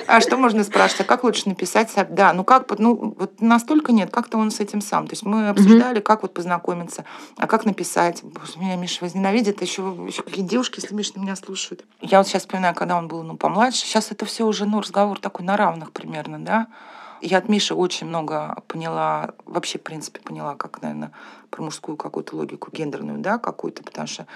А 0.07 0.21
что 0.21 0.37
можно 0.37 0.63
спрашивать? 0.63 1.01
А 1.01 1.03
как 1.03 1.23
лучше 1.23 1.49
написать? 1.49 1.89
со- 1.89 2.05
Да, 2.05 2.31
ну 2.31 2.43
как, 2.45 2.79
ну 2.79 3.13
вот 3.17 3.41
настолько 3.41 3.91
нет, 3.91 4.09
как-то 4.09 4.37
он 4.37 4.51
с 4.51 4.59
этим 4.61 4.79
сам. 4.79 5.05
То 5.07 5.13
есть 5.13 5.25
мы 5.25 5.49
обсуждали, 5.49 5.99
как 5.99 6.21
вот 6.21 6.33
познакомиться, 6.33 7.03
а 7.37 7.45
как 7.45 7.65
написать. 7.65 8.23
Меня 8.55 8.77
Миша 8.77 9.03
возненавидит, 9.03 9.61
а 9.61 9.65
еще, 9.65 10.09
какие 10.23 10.45
девушки, 10.45 10.79
если 10.79 10.95
Миша 10.95 11.19
меня 11.19 11.35
слушают. 11.35 11.83
Я 12.01 12.19
вот 12.19 12.27
сейчас 12.27 12.43
вспоминаю, 12.43 12.73
когда 12.73 12.97
он 12.97 13.07
был 13.07 13.23
ну, 13.23 13.35
помладше, 13.35 13.79
сейчас 13.79 14.11
это 14.11 14.25
все 14.25 14.45
уже 14.45 14.65
ну, 14.65 14.79
разговор 14.79 15.19
такой 15.19 15.45
на 15.45 15.57
равных 15.57 15.91
примерно, 15.91 16.39
да. 16.39 16.67
Я 17.21 17.39
от 17.39 17.49
Миши 17.49 17.73
очень 17.73 18.07
много 18.07 18.61
поняла, 18.67 19.31
вообще, 19.45 19.79
в 19.79 19.83
принципе, 19.83 20.19
поняла, 20.19 20.55
как, 20.55 20.81
наверное, 20.81 21.11
про 21.49 21.63
мужскую 21.63 21.97
какую-то 21.97 22.35
логику 22.35 22.69
гендерную, 22.71 23.19
да, 23.19 23.37
какую-то, 23.37 23.83
потому 23.83 24.07
что 24.07 24.27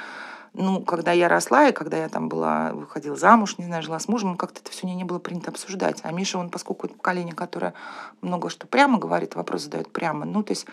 ну, 0.54 0.82
когда 0.82 1.13
я 1.13 1.30
росла, 1.30 1.70
и 1.70 1.72
когда 1.72 1.98
я 1.98 2.10
там 2.10 2.28
была, 2.28 2.74
выходила 2.74 3.15
замуж, 3.15 3.58
не 3.58 3.65
знаю, 3.65 3.84
жила 3.84 4.00
с 4.00 4.10
мужем, 4.10 4.36
как-то 4.36 4.60
это 4.60 4.72
все 4.72 4.86
не 4.86 5.04
было 5.06 5.17
принято 5.17 5.50
обсуждать. 5.50 6.02
А 6.04 6.12
Миша, 6.12 6.38
он, 6.38 6.50
поскольку 6.50 6.88
это 6.88 6.96
поколение, 6.96 7.34
которое 7.34 7.74
много 8.22 8.50
что 8.50 8.67
прямо 8.67 9.00
говорит, 9.00 9.36
вопрос 9.36 9.63
задает 9.63 9.91
прямо, 9.91 10.26
ну, 10.26 10.44
то 10.44 10.52
есть 10.52 10.65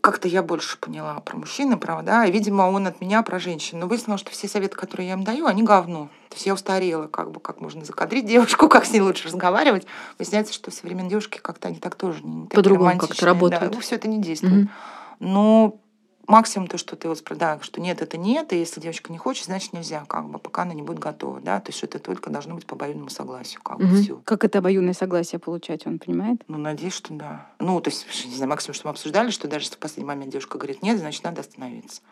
как-то 0.00 0.28
я 0.28 0.42
больше 0.42 0.78
поняла 0.78 1.20
про 1.20 1.36
мужчин 1.36 1.72
и 1.72 1.76
про, 1.76 2.02
да, 2.02 2.26
и, 2.26 2.30
видимо, 2.30 2.62
он 2.62 2.86
от 2.86 3.00
меня 3.00 3.22
про 3.22 3.38
женщин. 3.38 3.80
Но 3.80 3.86
выяснилось, 3.86 4.20
что 4.20 4.30
все 4.30 4.48
советы, 4.48 4.76
которые 4.76 5.08
я 5.08 5.14
им 5.14 5.24
даю, 5.24 5.46
они 5.46 5.62
говно. 5.62 6.08
То 6.28 6.36
есть 6.36 6.46
я 6.46 6.54
устарела, 6.54 7.06
как 7.06 7.30
бы, 7.30 7.40
как 7.40 7.60
можно 7.60 7.84
закадрить 7.84 8.26
девушку, 8.26 8.68
как 8.70 8.84
с 8.84 8.90
ней 8.90 9.00
лучше 9.00 9.28
разговаривать. 9.28 9.86
Выясняется, 10.18 10.52
что 10.52 10.70
современные 10.70 11.10
девушки 11.10 11.38
как-то 11.38 11.68
они 11.68 11.78
так 11.78 11.94
тоже 11.94 12.22
не 12.22 12.46
По-другому 12.46 12.98
как-то 12.98 13.26
работают. 13.26 13.72
Да, 13.72 13.80
все 13.80 13.96
это 13.96 14.08
не 14.08 14.20
действует. 14.20 14.54
Мгм. 14.54 14.70
Но 15.18 15.80
максимум 16.26 16.68
то, 16.68 16.78
что 16.78 16.96
ты 16.96 17.08
вот 17.08 17.22
да, 17.36 17.58
что 17.62 17.80
нет, 17.80 18.02
это 18.02 18.16
нет, 18.16 18.52
и 18.52 18.58
если 18.58 18.80
девочка 18.80 19.12
не 19.12 19.18
хочет, 19.18 19.46
значит 19.46 19.72
нельзя, 19.72 20.04
как 20.06 20.28
бы, 20.28 20.38
пока 20.38 20.62
она 20.62 20.74
не 20.74 20.82
будет 20.82 20.98
готова, 20.98 21.40
да, 21.40 21.60
то 21.60 21.70
есть 21.70 21.82
это 21.82 21.98
только 21.98 22.30
должно 22.30 22.54
быть 22.54 22.66
по 22.66 22.74
обоюдному 22.74 23.10
согласию, 23.10 23.60
как 23.62 23.78
бы 23.78 23.84
Мгм. 23.84 24.02
все. 24.02 24.20
Как 24.24 24.44
это 24.44 24.58
обоюдное 24.58 24.94
согласие 24.94 25.38
получать, 25.38 25.86
он 25.86 25.98
понимает? 25.98 26.42
Ну, 26.48 26.58
надеюсь, 26.58 26.94
что 26.94 27.14
да. 27.14 27.46
Ну, 27.58 27.80
то 27.80 27.90
есть, 27.90 28.06
не 28.26 28.34
знаю, 28.34 28.50
максимум, 28.50 28.74
что 28.74 28.86
мы 28.88 28.90
обсуждали, 28.90 29.30
что 29.30 29.48
даже 29.48 29.64
если 29.64 29.76
в 29.76 29.78
последний 29.78 30.06
момент 30.06 30.32
девушка 30.32 30.58
говорит 30.58 30.82
нет, 30.82 30.98
значит, 30.98 31.24
надо 31.24 31.40
остановиться. 31.40 32.02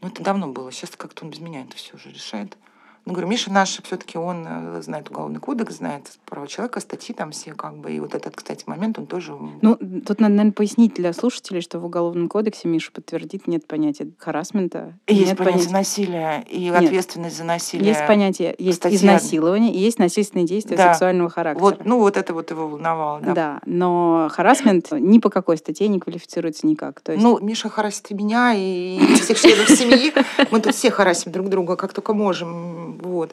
Ну, 0.00 0.08
это 0.08 0.22
давно 0.22 0.48
было. 0.48 0.70
Сейчас 0.70 0.90
как-то 0.90 1.24
он 1.24 1.30
без 1.30 1.40
меня 1.40 1.62
это 1.62 1.76
все 1.76 1.94
уже 1.96 2.10
решает. 2.10 2.56
Ну, 3.08 3.14
говорю, 3.14 3.28
Миша 3.28 3.50
наш 3.50 3.80
все-таки 3.82 4.18
он 4.18 4.44
э, 4.46 4.82
знает 4.82 5.08
уголовный 5.10 5.40
кодекс, 5.40 5.76
знает 5.76 6.02
права 6.26 6.46
человека, 6.46 6.78
статьи 6.80 7.14
там 7.14 7.30
все, 7.30 7.54
как 7.54 7.78
бы. 7.78 7.90
И 7.90 8.00
вот 8.00 8.14
этот, 8.14 8.36
кстати, 8.36 8.64
момент, 8.66 8.98
он 8.98 9.06
тоже... 9.06 9.34
Ну, 9.62 9.76
тут 9.76 10.20
надо, 10.20 10.34
наверное, 10.34 10.52
пояснить 10.52 10.92
для 10.94 11.14
слушателей, 11.14 11.62
что 11.62 11.80
в 11.80 11.86
Уголовном 11.86 12.28
кодексе, 12.28 12.68
Миша 12.68 12.92
подтвердит, 12.92 13.46
нет 13.46 13.66
понятия 13.66 14.10
харасмента. 14.18 14.92
есть 15.06 15.26
нет 15.28 15.38
понятие 15.38 15.54
понятия- 15.54 15.72
насилия 15.72 16.44
и 16.50 16.64
Нет. 16.68 16.76
ответственность 16.84 17.36
за 17.38 17.44
насилие. 17.44 17.88
Есть 17.88 18.06
понятие, 18.06 18.54
есть 18.58 18.78
статья- 18.84 18.96
изнасилование 18.96 19.72
и 19.72 19.78
есть 19.78 19.98
насильственные 19.98 20.46
действия 20.46 20.76
Да. 20.76 20.92
сексуального 20.92 21.30
характера. 21.30 21.62
Вот, 21.64 21.84
ну, 21.86 21.98
вот 22.00 22.18
это 22.18 22.34
вот 22.34 22.50
его 22.50 22.68
волновало, 22.68 23.20
да. 23.20 23.32
Да. 23.34 23.60
но 23.64 24.28
харасмент 24.30 24.92
ни 24.92 25.18
по 25.18 25.30
какой 25.30 25.56
статье 25.56 25.88
не 25.88 25.98
квалифицируется 25.98 26.66
никак. 26.66 27.00
То 27.00 27.12
есть 27.12 27.24
Ну, 27.24 27.38
Миша 27.40 27.70
харасит 27.70 28.10
и 28.10 28.14
меня, 28.14 28.52
и 28.54 28.98
всех 29.14 29.40
членов 29.40 29.68
семьи. 29.70 30.12
Мы 30.50 30.60
тут 30.60 30.74
все 30.74 30.90
харасим 30.90 31.32
друг 31.32 31.48
друга, 31.48 31.76
как 31.76 31.94
только 31.94 32.12
можем. 32.12 32.97
Вот. 33.02 33.32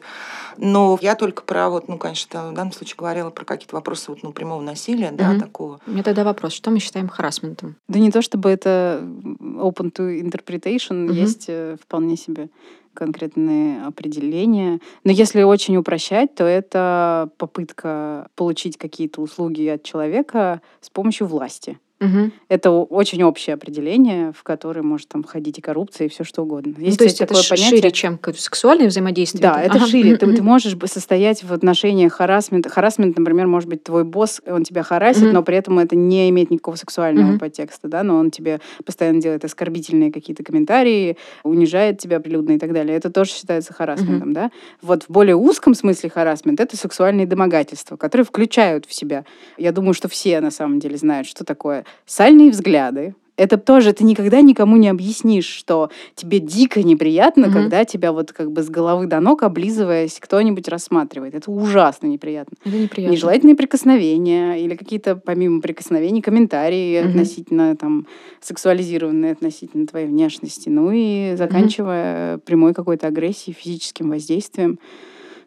Но 0.56 0.98
я 1.00 1.14
только 1.14 1.42
про, 1.42 1.68
вот, 1.68 1.88
ну, 1.88 1.98
конечно, 1.98 2.50
в 2.50 2.54
данном 2.54 2.72
случае 2.72 2.96
говорила 2.96 3.30
про 3.30 3.44
какие-то 3.44 3.74
вопросы 3.76 4.10
вот, 4.10 4.22
ну, 4.22 4.32
прямого 4.32 4.60
насилия, 4.62 5.10
да, 5.12 5.38
такого. 5.38 5.80
У 5.86 5.90
меня 5.90 6.02
тогда 6.02 6.24
вопрос, 6.24 6.52
что 6.52 6.70
мы 6.70 6.78
считаем 6.78 7.08
харасментом? 7.08 7.76
Да 7.88 7.98
не 7.98 8.10
то 8.10 8.22
чтобы 8.22 8.50
это 8.50 9.00
open 9.40 9.92
to 9.92 10.20
interpretation, 10.20 11.06
Мгм. 11.06 11.12
есть 11.14 11.46
э, 11.48 11.76
вполне 11.82 12.16
себе 12.16 12.48
конкретные 12.94 13.84
определения. 13.84 14.80
Но 15.04 15.12
если 15.12 15.42
очень 15.42 15.76
упрощать, 15.76 16.34
то 16.34 16.44
это 16.44 17.28
попытка 17.36 18.28
получить 18.34 18.78
какие-то 18.78 19.20
услуги 19.20 19.66
от 19.66 19.82
человека 19.82 20.62
с 20.80 20.88
помощью 20.88 21.26
власти. 21.26 21.78
Мгм. 21.98 22.32
Это 22.48 22.70
очень 22.70 23.22
общее 23.22 23.54
определение, 23.54 24.32
в 24.32 24.42
которое 24.42 24.82
может 24.82 25.08
там 25.08 25.22
входить 25.22 25.58
и 25.58 25.62
коррупция, 25.62 26.06
и 26.06 26.08
все 26.10 26.24
что 26.24 26.42
угодно. 26.42 26.74
Ну, 26.76 26.84
Есть, 26.84 26.98
то 26.98 27.04
есть 27.04 27.20
это 27.22 27.32
такое 27.32 27.48
понятие. 27.48 27.78
шире, 27.78 27.90
чем 27.90 28.18
сексуальное 28.36 28.88
взаимодействие? 28.88 29.40
Да, 29.40 29.62
это 29.62 29.76
Ага. 29.78 29.86
шире. 29.86 30.16
Ты, 30.16 30.30
ты 30.34 30.42
можешь 30.42 30.76
состоять 30.84 31.42
в 31.42 31.52
отношениях 31.54 32.12
харасмента. 32.12 32.68
Харасмент, 32.68 33.16
например, 33.18 33.46
может 33.46 33.70
быть 33.70 33.82
твой 33.82 34.04
босс, 34.04 34.42
он 34.46 34.62
тебя 34.64 34.82
харасит, 34.82 35.24
Мгм. 35.24 35.32
но 35.34 35.42
при 35.42 35.56
этом 35.56 35.78
это 35.78 35.96
не 35.96 36.28
имеет 36.28 36.50
никакого 36.50 36.76
сексуального 36.76 37.30
Мгм. 37.30 37.38
подтекста, 37.38 37.88
да, 37.88 38.02
но 38.02 38.16
он 38.18 38.30
тебе 38.30 38.60
постоянно 38.84 39.22
делает 39.22 39.44
оскорбительные 39.46 40.12
какие-то 40.12 40.42
комментарии, 40.44 41.16
унижает 41.44 41.98
тебя 41.98 42.20
прилюдно 42.20 42.52
и 42.52 42.58
так 42.58 42.74
далее. 42.74 42.94
Это 42.94 43.10
тоже 43.10 43.30
считается 43.30 43.72
харасментом, 43.72 44.34
да. 44.34 44.50
Вот 44.82 45.04
в 45.04 45.08
более 45.10 45.36
узком 45.36 45.74
смысле 45.74 46.10
харасмент 46.10 46.60
это 46.60 46.76
сексуальные 46.76 47.26
домогательства, 47.26 47.96
которые 47.96 48.26
включают 48.26 48.84
в 48.84 48.92
себя. 48.92 49.24
Я 49.56 49.72
думаю, 49.72 49.94
что 49.94 50.08
все 50.08 50.40
на 50.40 50.50
самом 50.50 50.78
деле 50.78 50.98
знают, 50.98 51.26
что 51.26 51.42
такое 51.44 51.85
сальные 52.06 52.50
взгляды. 52.50 53.14
Это 53.38 53.58
тоже 53.58 53.92
ты 53.92 54.02
никогда 54.04 54.40
никому 54.40 54.76
не 54.78 54.88
объяснишь, 54.88 55.44
что 55.44 55.90
тебе 56.14 56.38
дико 56.40 56.82
неприятно, 56.82 57.48
Мгм. 57.48 57.52
когда 57.52 57.84
тебя 57.84 58.12
вот 58.12 58.32
как 58.32 58.50
бы 58.50 58.62
с 58.62 58.70
головы 58.70 59.06
до 59.06 59.20
ног, 59.20 59.42
облизываясь, 59.42 60.18
кто-нибудь 60.20 60.68
рассматривает. 60.68 61.34
Это 61.34 61.50
ужасно 61.50 62.06
неприятно. 62.06 62.56
Это 62.64 62.78
неприятно. 62.78 63.12
Нежелательные 63.12 63.54
прикосновения 63.54 64.54
или 64.54 64.74
какие-то, 64.74 65.16
помимо 65.16 65.60
прикосновений, 65.60 66.22
комментарии 66.22 66.98
Мгм. 66.98 67.10
относительно 67.10 67.76
там 67.76 68.06
сексуализированные 68.40 69.32
относительно 69.32 69.86
твоей 69.86 70.06
внешности. 70.06 70.70
Ну 70.70 70.90
и 70.94 71.34
заканчивая 71.36 72.38
прямой 72.38 72.72
какой-то 72.72 73.06
агрессией, 73.08 73.54
физическим 73.54 74.08
воздействием, 74.08 74.78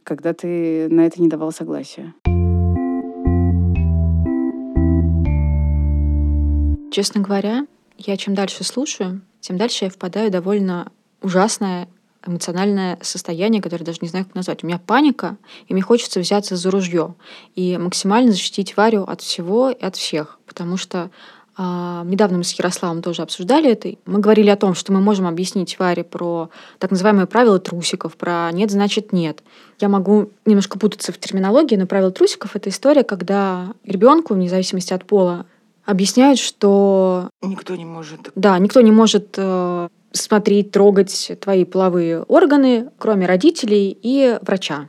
когда 0.04 0.34
ты 0.34 0.88
на 0.90 1.08
это 1.08 1.20
не 1.20 1.28
давал 1.28 1.52
согласия. 1.52 2.14
Честно 6.92 7.22
говоря, 7.22 7.68
я 7.98 8.18
чем 8.18 8.34
дальше 8.34 8.64
слушаю, 8.64 9.22
тем 9.42 9.58
дальше 9.58 9.86
я 9.86 9.92
впадаю 9.92 10.30
в 10.30 10.32
довольно 10.32 10.92
ужасное 11.22 11.88
эмоциональное 12.26 13.00
состояние, 13.02 13.62
которое 13.62 13.86
даже 13.86 14.00
не 14.02 14.08
знаю, 14.10 14.26
как 14.26 14.36
назвать. 14.36 14.64
У 14.64 14.68
меня 14.68 14.80
паника, 14.80 15.38
и 15.68 15.74
мне 15.74 15.82
хочется 15.82 16.20
взяться 16.20 16.56
за 16.56 16.70
ружье 16.70 17.16
и 17.56 17.78
максимально 17.78 18.32
защитить 18.32 18.76
Варю 18.76 19.04
от 19.04 19.22
всего 19.22 19.70
и 19.70 19.82
от 19.82 19.96
всех. 19.96 20.40
Потому 20.46 20.76
что 20.76 21.12
а, 21.56 22.04
недавно 22.06 22.38
мы 22.38 22.44
с 22.44 22.54
Ярославом 22.54 23.02
тоже 23.02 23.22
обсуждали 23.22 23.70
это. 23.70 23.94
Мы 24.06 24.20
говорили 24.20 24.50
о 24.50 24.58
том, 24.58 24.76
что 24.76 24.92
мы 24.92 25.02
можем 25.02 25.28
объяснить 25.28 25.80
Варе 25.80 26.04
про 26.04 26.50
так 26.78 26.92
называемые 26.92 27.28
правила 27.28 27.60
трусиков, 27.60 28.16
про 28.18 28.50
«нет, 28.52 28.72
значит 28.72 29.14
нет». 29.14 29.44
Я 29.80 29.90
могу 29.90 30.32
немножко 30.46 30.80
путаться 30.80 31.12
в 31.12 31.18
терминологии, 31.20 31.76
но 31.76 31.86
правила 31.86 32.12
трусиков— 32.12 32.54
это 32.56 32.70
история, 32.70 33.04
когда 33.04 33.74
ребенку, 33.84 34.34
вне 34.34 34.50
зависимости 34.50 34.94
от 34.94 35.06
пола, 35.06 35.46
объясняют, 35.90 36.40
что 36.40 37.30
Никто 37.42 37.76
не 37.76 37.86
может. 37.86 38.32
да, 38.36 38.58
никто 38.60 38.82
не 38.82 38.92
может 38.92 39.36
э, 39.38 39.88
смотреть, 40.12 40.72
трогать 40.72 41.32
твои 41.42 41.66
половые 41.66 42.22
органы, 42.24 42.90
кроме 42.98 43.26
родителей 43.26 43.98
и 44.02 44.38
врача. 44.42 44.88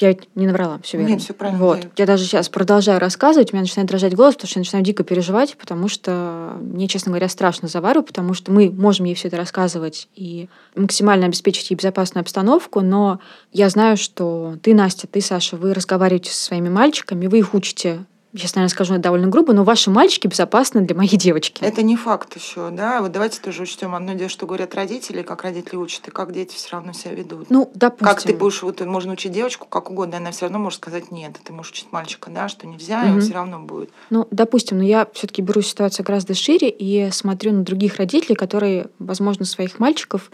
Я 0.00 0.08
ведь 0.08 0.28
не 0.34 0.48
наврала, 0.48 0.80
все 0.82 0.98
верно. 0.98 1.12
Нет, 1.12 1.22
все 1.22 1.34
правильно. 1.34 1.62
Вот. 1.62 1.80
да. 1.82 1.88
Я 1.98 2.06
даже 2.06 2.24
сейчас 2.24 2.48
продолжаю 2.48 2.98
рассказывать, 2.98 3.52
у 3.52 3.56
меня 3.56 3.62
начинает 3.62 3.88
дрожать 3.88 4.16
голос, 4.16 4.34
потому 4.34 4.48
что 4.48 4.58
я 4.58 4.62
начинаю 4.62 4.84
дико 4.84 5.04
переживать, 5.04 5.56
потому 5.56 5.86
что 5.86 6.56
мне, 6.60 6.88
честно 6.88 7.10
говоря, 7.10 7.28
страшно 7.28 7.68
за 7.68 7.80
Варю, 7.80 8.02
потому 8.02 8.34
что 8.34 8.50
мы 8.50 8.70
можем 8.70 9.06
ей 9.06 9.14
все 9.14 9.28
это 9.28 9.36
рассказывать 9.36 10.08
и 10.16 10.48
максимально 10.74 11.26
обеспечить 11.26 11.70
ей 11.70 11.76
безопасную 11.76 12.22
обстановку, 12.22 12.80
но 12.80 13.20
я 13.52 13.68
знаю, 13.68 13.96
что 13.96 14.56
ты, 14.62 14.74
Настя, 14.74 15.06
ты, 15.06 15.20
Саша, 15.20 15.56
вы 15.56 15.72
разговариваете 15.72 16.32
со 16.32 16.44
своими 16.44 16.68
мальчиками, 16.68 17.28
вы 17.28 17.38
их 17.38 17.54
учите 17.54 18.04
Сейчас, 18.36 18.56
наверное, 18.56 18.72
скажу 18.72 18.94
это 18.94 19.04
довольно 19.04 19.28
грубо, 19.28 19.52
но 19.52 19.62
ваши 19.62 19.90
мальчики 19.90 20.26
безопасны 20.26 20.80
для 20.80 20.96
моей 20.96 21.16
девочки. 21.16 21.62
Это 21.62 21.82
не 21.82 21.94
факт 21.96 22.34
еще, 22.34 22.70
да. 22.70 23.00
Вот 23.00 23.12
давайте 23.12 23.40
тоже 23.40 23.62
учтем 23.62 23.94
одно 23.94 24.14
дело, 24.14 24.28
что 24.28 24.44
говорят 24.46 24.74
родители, 24.74 25.22
как 25.22 25.44
родители 25.44 25.76
учат, 25.76 26.08
и 26.08 26.10
как 26.10 26.32
дети 26.32 26.56
все 26.56 26.70
равно 26.72 26.92
себя 26.92 27.14
ведут. 27.14 27.48
Ну, 27.50 27.70
допустим. 27.74 28.06
Как 28.06 28.22
ты 28.22 28.34
будешь, 28.34 28.62
вот 28.62 28.80
можно 28.80 29.12
учить 29.12 29.30
девочку 29.30 29.68
как 29.68 29.88
угодно, 29.88 30.16
она 30.16 30.32
все 30.32 30.46
равно 30.46 30.58
может 30.58 30.80
сказать 30.80 31.12
нет. 31.12 31.38
Ты 31.44 31.52
можешь 31.52 31.70
учить 31.70 31.92
мальчика, 31.92 32.28
да, 32.28 32.48
что 32.48 32.66
нельзя, 32.66 33.04
и 33.04 33.06
Мгм. 33.06 33.14
он 33.14 33.20
все 33.20 33.34
равно 33.34 33.60
будет. 33.60 33.90
Ну, 34.10 34.26
допустим, 34.32 34.78
но 34.78 34.84
я 34.84 35.06
все-таки 35.12 35.40
беру 35.40 35.62
ситуацию 35.62 36.04
гораздо 36.04 36.34
шире 36.34 36.68
и 36.70 37.10
смотрю 37.12 37.52
на 37.52 37.62
других 37.62 37.98
родителей, 37.98 38.34
которые, 38.34 38.88
возможно, 38.98 39.44
своих 39.44 39.78
мальчиков 39.78 40.32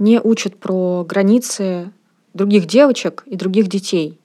не 0.00 0.20
учат 0.20 0.58
про 0.58 1.04
границы 1.04 1.92
других 2.34 2.66
девочек 2.66 3.22
и 3.26 3.36
других 3.36 3.68
детей. 3.68 4.18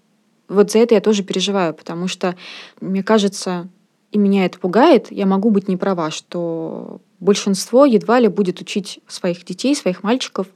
Вот 0.51 0.69
за 0.69 0.79
это 0.79 0.95
я 0.95 1.01
тоже 1.01 1.23
переживаю, 1.23 1.73
потому 1.73 2.07
что, 2.07 2.35
мне 2.81 3.03
кажется, 3.03 3.69
и 4.11 4.17
меня 4.17 4.45
это 4.45 4.59
пугает, 4.59 5.07
я 5.09 5.25
могу 5.25 5.49
быть 5.49 5.69
не 5.69 5.77
права, 5.77 6.11
что 6.11 6.99
большинство 7.21 7.85
едва 7.85 8.19
ли 8.19 8.27
будет 8.27 8.59
учить 8.59 8.99
своих 9.07 9.45
детей, 9.45 9.73
своих 9.75 10.03
мальчиков 10.03 10.47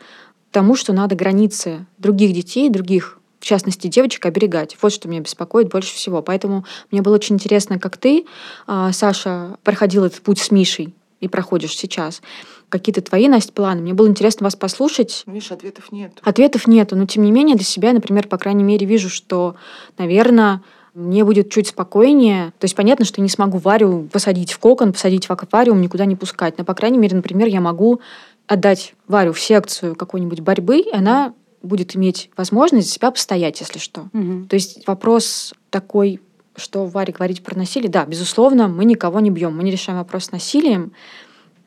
тому, 0.51 0.75
что 0.75 0.91
надо 0.91 1.15
границы 1.15 1.85
других 1.97 2.33
детей, 2.33 2.69
других 2.69 3.19
в 3.39 3.45
частности, 3.45 3.87
девочек 3.87 4.25
оберегать. 4.25 4.75
Вот 4.81 4.91
что 4.91 5.07
меня 5.07 5.19
беспокоит 5.19 5.69
больше 5.69 5.93
всего. 5.93 6.23
Поэтому 6.23 6.65
мне 6.89 7.03
было 7.03 7.15
очень 7.15 7.35
интересно, 7.35 7.77
как 7.77 7.95
ты, 7.97 8.25
а, 8.65 8.91
Саша, 8.91 9.57
проходил 9.63 10.03
этот 10.03 10.21
путь 10.21 10.39
с 10.39 10.49
Мишей 10.49 10.95
и 11.19 11.27
проходишь 11.27 11.75
сейчас. 11.77 12.23
Какие-то 12.69 13.01
твои, 13.01 13.27
Настя, 13.27 13.53
планы. 13.53 13.81
Мне 13.81 13.93
было 13.93 14.07
интересно 14.07 14.45
вас 14.45 14.55
послушать. 14.55 15.23
Видишь, 15.27 15.51
ответов 15.51 15.91
нет. 15.91 16.19
Ответов 16.23 16.67
нету, 16.67 16.95
но 16.95 17.05
тем 17.05 17.23
не 17.23 17.31
менее 17.31 17.55
для 17.55 17.65
себя, 17.65 17.93
например, 17.93 18.27
по 18.27 18.37
крайней 18.37 18.63
мере, 18.63 18.85
вижу, 18.85 19.09
что, 19.09 19.55
наверное, 19.97 20.61
мне 20.93 21.23
будет 21.23 21.49
чуть 21.51 21.67
спокойнее. 21.67 22.53
То 22.59 22.65
есть 22.65 22.75
понятно, 22.75 23.05
что 23.05 23.21
я 23.21 23.23
не 23.23 23.29
смогу 23.29 23.57
Варю 23.57 24.07
посадить 24.11 24.53
в 24.53 24.59
кокон, 24.59 24.93
посадить 24.93 25.27
в 25.27 25.31
аквариум, 25.31 25.81
никуда 25.81 26.05
не 26.05 26.15
пускать. 26.15 26.57
Но, 26.57 26.63
по 26.63 26.73
крайней 26.73 26.97
мере, 26.97 27.15
например, 27.15 27.47
я 27.47 27.61
могу 27.61 27.99
отдать 28.47 28.93
Варю 29.07 29.33
в 29.33 29.39
секцию 29.39 29.95
какой-нибудь 29.95 30.39
борьбы, 30.39 30.79
и 30.79 30.91
она 30.91 31.33
будет 31.61 31.95
иметь 31.95 32.29
возможность 32.37 32.87
за 32.87 32.93
себя 32.93 33.11
постоять, 33.11 33.59
если 33.59 33.79
что. 33.79 34.07
Мгм. 34.13 34.47
То 34.47 34.55
есть 34.55 34.87
вопрос 34.87 35.53
такой, 35.69 36.21
что 36.55 36.85
Варе 36.85 37.11
говорить 37.11 37.43
про 37.43 37.57
насилие, 37.57 37.89
да, 37.89 38.05
безусловно, 38.05 38.67
мы 38.67 38.85
никого 38.85 39.19
не 39.19 39.31
бьем, 39.31 39.57
мы 39.57 39.63
не 39.63 39.71
решаем 39.71 39.97
вопрос 39.99 40.25
с 40.25 40.31
насилием, 40.31 40.93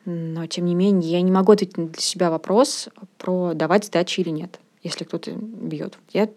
но 0.09 0.47
тем 0.47 0.65
не 0.65 0.75
менее 0.75 1.11
я 1.11 1.21
не 1.21 1.31
могу 1.31 1.51
ответить 1.51 1.75
для 1.75 2.01
себя 2.01 2.31
вопрос 2.31 2.89
про 3.17 3.53
давать 3.53 3.85
сдачи 3.85 4.21
или 4.21 4.29
нет, 4.29 4.59
если 4.83 5.03
кто-то 5.03 5.31
бьет. 5.31 5.97
Я 6.11 6.29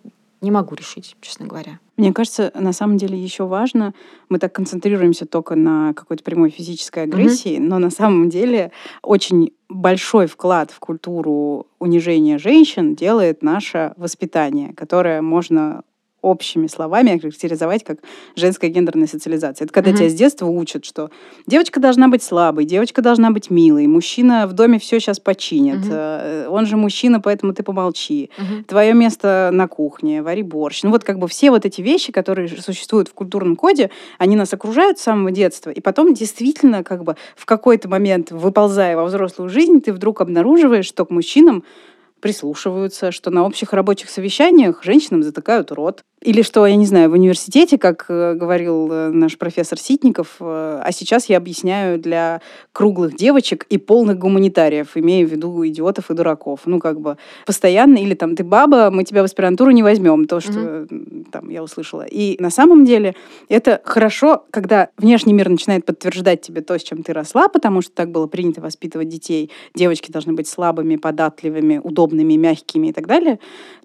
не 0.43 0.51
могу 0.51 0.75
решить, 0.75 1.17
честно 1.21 1.47
говоря. 1.47 1.79
Мне 1.97 2.13
кажется, 2.13 2.51
на 2.55 2.73
самом 2.73 2.97
деле 2.97 3.17
еще 3.17 3.47
важно, 3.47 3.95
мы 4.29 4.39
так 4.39 4.53
концентрируемся 4.53 5.25
только 5.25 5.55
на 5.55 5.95
какой-то 5.95 6.25
прямой 6.25 6.51
физической 6.51 7.05
агрессии, 7.05 7.59
но 7.59 7.79
на 7.79 7.91
самом 7.91 8.29
деле 8.29 8.73
очень 9.03 9.53
большой 9.69 10.27
вклад 10.27 10.71
в 10.73 10.81
культуру 10.81 11.69
унижения 11.79 12.39
женщин 12.39 12.97
делает 12.97 13.43
наше 13.43 13.95
воспитание, 13.97 14.75
которое 14.75 15.23
можно 15.23 15.85
общими 16.23 16.69
словами 16.69 17.17
охарактеризовать 17.17 17.85
как 17.85 17.99
женская 18.37 18.69
гендерная 18.69 19.07
социализация. 19.07 19.67
Это 19.67 19.75
когда 19.75 19.91
Мгм. 19.91 19.99
тебя 19.99 20.09
с 20.09 20.15
детства 20.15 20.47
учат, 20.47 20.85
что 20.85 21.11
девочка 21.47 21.81
должна 21.81 22.09
быть 22.09 22.23
слабой, 22.23 22.65
девочка 22.65 23.03
должна 23.03 23.31
быть 23.31 23.51
милой, 23.51 23.87
мужчина 23.87 24.47
в 24.47 24.53
доме 24.53 24.79
все 24.79 25.01
сейчас 25.01 25.21
починит, 25.21 25.81
Мгм. 25.81 25.89
э, 25.91 26.47
он 26.49 26.67
же 26.67 26.77
мужчина, 26.77 27.21
поэтому 27.21 27.53
ты 27.53 27.63
помолчи 27.63 28.31
Мгм. 28.39 28.65
твое 28.65 28.95
место 28.95 29.51
на 29.53 29.69
кухне, 29.69 30.23
вари 30.23 30.43
борщ. 30.43 30.83
Ну 30.85 30.91
вот 30.91 31.05
как 31.05 31.19
бы 31.19 31.29
все 31.29 31.51
вот 31.51 31.67
эти 31.67 31.81
вещи, 31.81 32.13
которые 32.13 32.49
существуют 32.49 33.09
в 33.09 33.15
культурном 33.15 33.57
коде, 33.57 33.91
они 34.19 34.37
нас 34.37 34.55
окружают 34.55 34.99
с 34.99 35.03
самого 35.03 35.31
детства. 35.33 35.71
И 35.71 35.81
потом 35.81 36.15
действительно 36.15 36.85
как 36.85 37.03
бы 37.05 37.17
в 37.37 37.45
какой-то 37.47 37.89
момент, 37.89 38.31
выползая 38.31 38.97
во 38.97 39.05
взрослую 39.05 39.51
жизнь, 39.51 39.81
ты 39.81 39.93
вдруг 39.93 40.21
обнаруживаешь, 40.21 40.87
что 40.87 41.05
к 41.05 41.11
мужчинам 41.11 41.65
прислушиваются, 42.21 43.11
что 43.11 43.31
на 43.31 43.45
общих 43.45 43.73
рабочих 43.73 44.09
совещаниях 44.09 44.85
женщинам 44.85 45.23
затыкают 45.25 45.73
рот. 45.73 46.05
Или 46.23 46.43
что, 46.43 46.67
я 46.67 46.77
не 46.77 46.87
знаю, 46.87 47.11
в 47.11 47.15
университете, 47.15 47.79
как 47.79 48.07
э, 48.09 48.35
говорил 48.35 48.89
э, 48.93 49.11
наш 49.11 49.37
профессор 49.37 49.79
Ситников, 49.79 50.37
э, 50.41 50.81
а 50.85 50.93
сейчас 50.93 51.29
я 51.29 51.37
объясняю 51.37 51.99
для 51.99 52.41
круглых 52.73 53.17
девочек 53.17 53.67
и 53.69 53.79
полных 53.79 54.19
гуманитариев, 54.19 54.97
имея 54.97 55.27
в 55.27 55.31
виду 55.31 55.67
идиотов 55.67 56.11
и 56.11 56.15
дураков. 56.15 56.61
Ну, 56.65 56.79
как 56.79 57.01
бы 57.01 57.17
постоянно, 57.45 57.99
или 57.99 58.15
там 58.15 58.37
ты 58.37 58.45
баба, 58.45 58.91
мы 58.91 59.03
тебя 59.05 59.23
в 59.23 59.25
аспирантуру 59.25 59.73
не 59.73 59.83
возьмем, 59.83 60.27
то, 60.27 60.41
что 60.41 60.87
м, 60.89 61.27
там 61.33 61.49
я 61.49 61.63
услышала. 61.63 62.03
И 62.03 62.41
на 62.41 62.51
самом 62.51 62.85
деле 62.85 63.15
это 63.49 63.81
хорошо, 63.85 64.45
когда 64.51 64.91
внешний 64.97 65.33
мир 65.33 65.49
начинает 65.49 65.85
подтверждать 65.85 66.41
тебе 66.41 66.61
то, 66.61 66.79
с 66.79 66.83
чем 66.83 67.03
ты 67.03 67.13
росла, 67.13 67.49
потому 67.49 67.83
что 67.83 67.93
так 67.93 68.13
было 68.13 68.29
принято 68.29 68.61
воспитывать 68.61 69.09
детей. 69.09 69.51
Девочки 69.75 70.13
должны 70.13 70.35
быть 70.35 70.47
слабыми, 70.47 70.97
податливыми, 70.97 71.81
удобными, 71.83 72.35
мягкими 72.35 72.89
и 72.89 72.93
так 72.93 73.09
далее. 73.09 73.41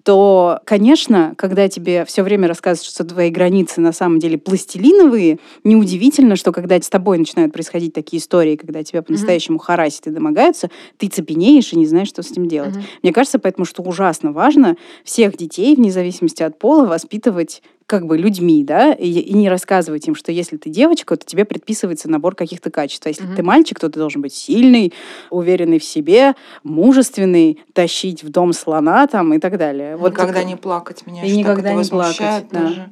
То, 0.08 0.62
конечно, 0.64 1.34
когда 1.36 1.68
тебе 1.68 2.06
все 2.06 2.22
время 2.22 2.48
рассказывают, 2.48 2.90
что 2.90 3.04
твои 3.04 3.28
границы 3.28 3.82
на 3.82 3.92
самом 3.92 4.20
деле 4.20 4.38
пластилиновые, 4.38 5.38
неудивительно, 5.64 6.34
что 6.34 6.50
когда 6.50 6.80
с 6.80 6.88
тобой 6.88 7.18
начинают 7.18 7.52
происходить 7.52 7.92
такие 7.92 8.18
истории, 8.18 8.56
когда 8.56 8.82
тебя 8.82 9.02
по-настоящему 9.02 9.58
mm-hmm. 9.58 9.64
харасят 9.64 10.06
и 10.06 10.10
домогаются, 10.10 10.70
ты 10.96 11.08
цепенеешь 11.08 11.74
и 11.74 11.76
не 11.76 11.84
знаешь, 11.84 12.08
что 12.08 12.22
с 12.22 12.30
этим 12.30 12.48
делать. 12.48 12.74
Mm-hmm. 12.74 13.00
Мне 13.02 13.12
кажется, 13.12 13.38
поэтому, 13.38 13.66
что 13.66 13.82
ужасно 13.82 14.32
важно 14.32 14.78
всех 15.04 15.36
детей, 15.36 15.76
вне 15.76 15.92
зависимости 15.92 16.42
от 16.42 16.58
пола, 16.58 16.86
воспитывать 16.86 17.60
как 17.88 18.06
бы 18.06 18.18
людьми, 18.18 18.64
да, 18.64 18.92
и, 18.92 19.08
и 19.08 19.32
не 19.32 19.48
рассказывать 19.48 20.06
им, 20.06 20.14
что 20.14 20.30
если 20.30 20.58
ты 20.58 20.68
девочка, 20.68 21.16
то 21.16 21.24
тебе 21.24 21.46
предписывается 21.46 22.10
набор 22.10 22.34
каких-то 22.34 22.70
качеств. 22.70 23.06
А 23.06 23.08
если 23.08 23.26
mm-hmm. 23.26 23.36
ты 23.36 23.42
мальчик, 23.42 23.80
то 23.80 23.88
ты 23.88 23.98
должен 23.98 24.20
быть 24.20 24.34
сильный, 24.34 24.92
уверенный 25.30 25.78
в 25.78 25.84
себе, 25.84 26.34
мужественный, 26.62 27.58
тащить 27.72 28.22
в 28.22 28.28
дом 28.28 28.52
слона 28.52 29.06
там 29.06 29.32
и 29.32 29.38
так 29.38 29.56
далее. 29.56 29.96
Вот 29.96 30.12
никогда 30.12 30.40
так... 30.40 30.44
не 30.44 30.56
плакать 30.56 31.06
меня. 31.06 31.24
И 31.24 31.34
никогда 31.34 31.72
не 31.72 31.84
плакать. 31.84 32.44
Да. 32.52 32.90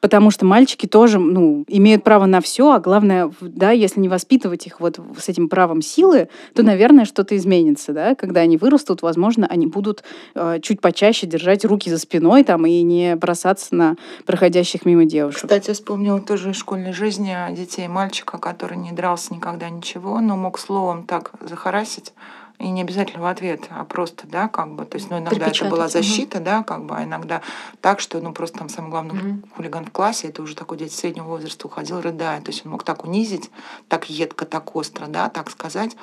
Потому 0.00 0.30
что 0.30 0.44
мальчики 0.44 0.86
тоже, 0.86 1.18
ну, 1.18 1.64
имеют 1.66 2.04
право 2.04 2.26
на 2.26 2.40
все, 2.40 2.72
а 2.72 2.80
главное, 2.80 3.30
да, 3.40 3.70
если 3.70 4.00
не 4.00 4.08
воспитывать 4.08 4.66
их 4.66 4.80
вот 4.80 5.00
с 5.18 5.28
этим 5.28 5.48
правом 5.48 5.82
силы, 5.82 6.28
то, 6.54 6.62
наверное, 6.62 7.04
что-то 7.04 7.36
изменится, 7.36 7.92
да. 7.92 8.14
Когда 8.14 8.40
они 8.40 8.56
вырастут, 8.56 9.02
возможно, 9.02 9.46
они 9.48 9.66
будут 9.66 10.04
э, 10.34 10.60
чуть 10.62 10.80
почаще 10.80 11.26
держать 11.26 11.64
руки 11.64 11.90
за 11.90 11.98
спиной 11.98 12.44
там 12.44 12.66
и 12.66 12.82
не 12.82 13.16
бросаться 13.16 13.74
на 13.74 13.96
проходящих 14.24 14.84
мимо 14.84 15.04
девушек. 15.04 15.42
Кстати, 15.42 15.72
вспомнила 15.72 16.20
тоже 16.20 16.50
из 16.50 16.56
школьной 16.56 16.92
жизни 16.92 17.36
детей 17.54 17.88
мальчика, 17.88 18.38
который 18.38 18.76
не 18.76 18.92
дрался 18.92 19.34
никогда 19.34 19.68
ничего, 19.70 20.20
но 20.20 20.36
мог 20.36 20.58
словом 20.58 21.04
так 21.04 21.32
захарасить 21.40 22.12
и 22.58 22.70
не 22.70 22.82
обязательно 22.82 23.22
в 23.22 23.26
ответ, 23.26 23.68
а 23.70 23.84
просто, 23.84 24.26
да, 24.26 24.48
как 24.48 24.74
бы, 24.74 24.84
то 24.84 24.96
есть, 24.96 25.10
ну, 25.10 25.18
иногда 25.18 25.46
это 25.46 25.64
была 25.66 25.88
защита, 25.88 26.38
угу. 26.38 26.44
да, 26.44 26.62
как 26.64 26.86
бы, 26.86 26.96
а 26.96 27.04
иногда 27.04 27.40
так, 27.80 28.00
что, 28.00 28.20
ну, 28.20 28.32
просто 28.32 28.58
там 28.58 28.68
самый 28.68 28.90
главный 28.90 29.14
угу. 29.14 29.48
хулиган 29.54 29.86
в 29.86 29.92
классе, 29.92 30.28
это 30.28 30.42
уже 30.42 30.56
такой 30.56 30.76
дети 30.76 30.92
среднего 30.92 31.26
возраста 31.26 31.66
уходил, 31.66 32.00
рыдая, 32.00 32.40
то 32.40 32.50
есть 32.50 32.66
он 32.66 32.72
мог 32.72 32.82
так 32.82 33.04
унизить, 33.04 33.50
так 33.86 34.10
едко, 34.10 34.44
так 34.44 34.74
остро, 34.74 35.06
да, 35.06 35.28
так 35.28 35.50
сказать, 35.50 35.96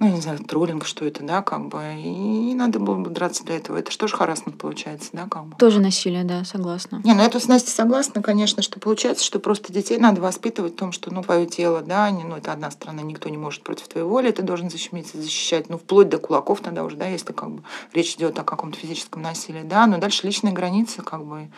ну, 0.00 0.06
я 0.06 0.12
не 0.12 0.20
знаю, 0.20 0.38
троллинг, 0.38 0.84
что 0.84 1.04
это, 1.04 1.22
да, 1.22 1.42
как 1.42 1.68
бы, 1.68 1.80
и, 1.96 2.54
надо 2.54 2.80
было 2.80 2.96
бы 2.96 3.10
драться 3.10 3.44
для 3.44 3.56
этого, 3.56 3.76
это 3.76 3.92
что 3.92 4.08
же 4.08 4.16
харасмент 4.16 4.58
получается, 4.58 5.10
да, 5.12 5.26
как 5.30 5.44
бы. 5.44 5.56
Тоже 5.56 5.78
насилие, 5.78 6.24
да, 6.24 6.42
согласна. 6.44 7.02
Не, 7.04 7.14
ну, 7.14 7.22
это 7.22 7.38
с 7.38 7.46
Настей 7.46 7.72
согласна, 7.72 8.20
конечно, 8.20 8.62
что 8.62 8.80
получается, 8.80 9.24
что 9.24 9.38
просто 9.38 9.72
детей 9.72 9.98
надо 9.98 10.20
воспитывать 10.20 10.72
в 10.72 10.76
том, 10.76 10.90
что, 10.90 11.12
ну, 11.12 11.22
твое 11.22 11.46
тело, 11.46 11.82
да, 11.82 12.10
не, 12.10 12.24
ну, 12.24 12.36
это 12.36 12.52
одна 12.52 12.70
сторона, 12.72 13.02
никто 13.02 13.28
не 13.28 13.36
может 13.36 13.62
против 13.62 13.86
твоей 13.86 14.06
воли, 14.06 14.30
ты 14.32 14.42
должен 14.42 14.70
защемиться, 14.70 15.20
защищать, 15.20 15.68
ну, 15.68 15.78
вплоть 15.78 15.99
вплоть 16.00 16.08
до 16.08 16.18
кулаков 16.18 16.60
тогда 16.60 16.84
уже, 16.84 16.96
да, 16.96 17.06
если 17.06 17.32
как 17.32 17.50
бы 17.50 17.62
речь 17.92 18.14
идет 18.14 18.38
о 18.38 18.42
каком-то 18.42 18.78
физическом 18.78 19.20
насилии, 19.20 19.62
да, 19.62 19.86
но 19.86 19.98
дальше 19.98 20.26
личные 20.26 20.52
границы, 20.52 21.02
как 21.02 21.24
бы, 21.24 21.48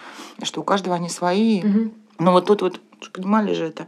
что 0.42 0.60
у 0.60 0.64
каждого 0.64 0.96
они 0.96 1.08
свои. 1.08 1.62
Угу. 1.62 1.92
Но 2.18 2.32
вот 2.32 2.46
тут 2.46 2.62
вот, 2.62 2.80
понимали 3.12 3.52
же 3.52 3.66
это, 3.66 3.86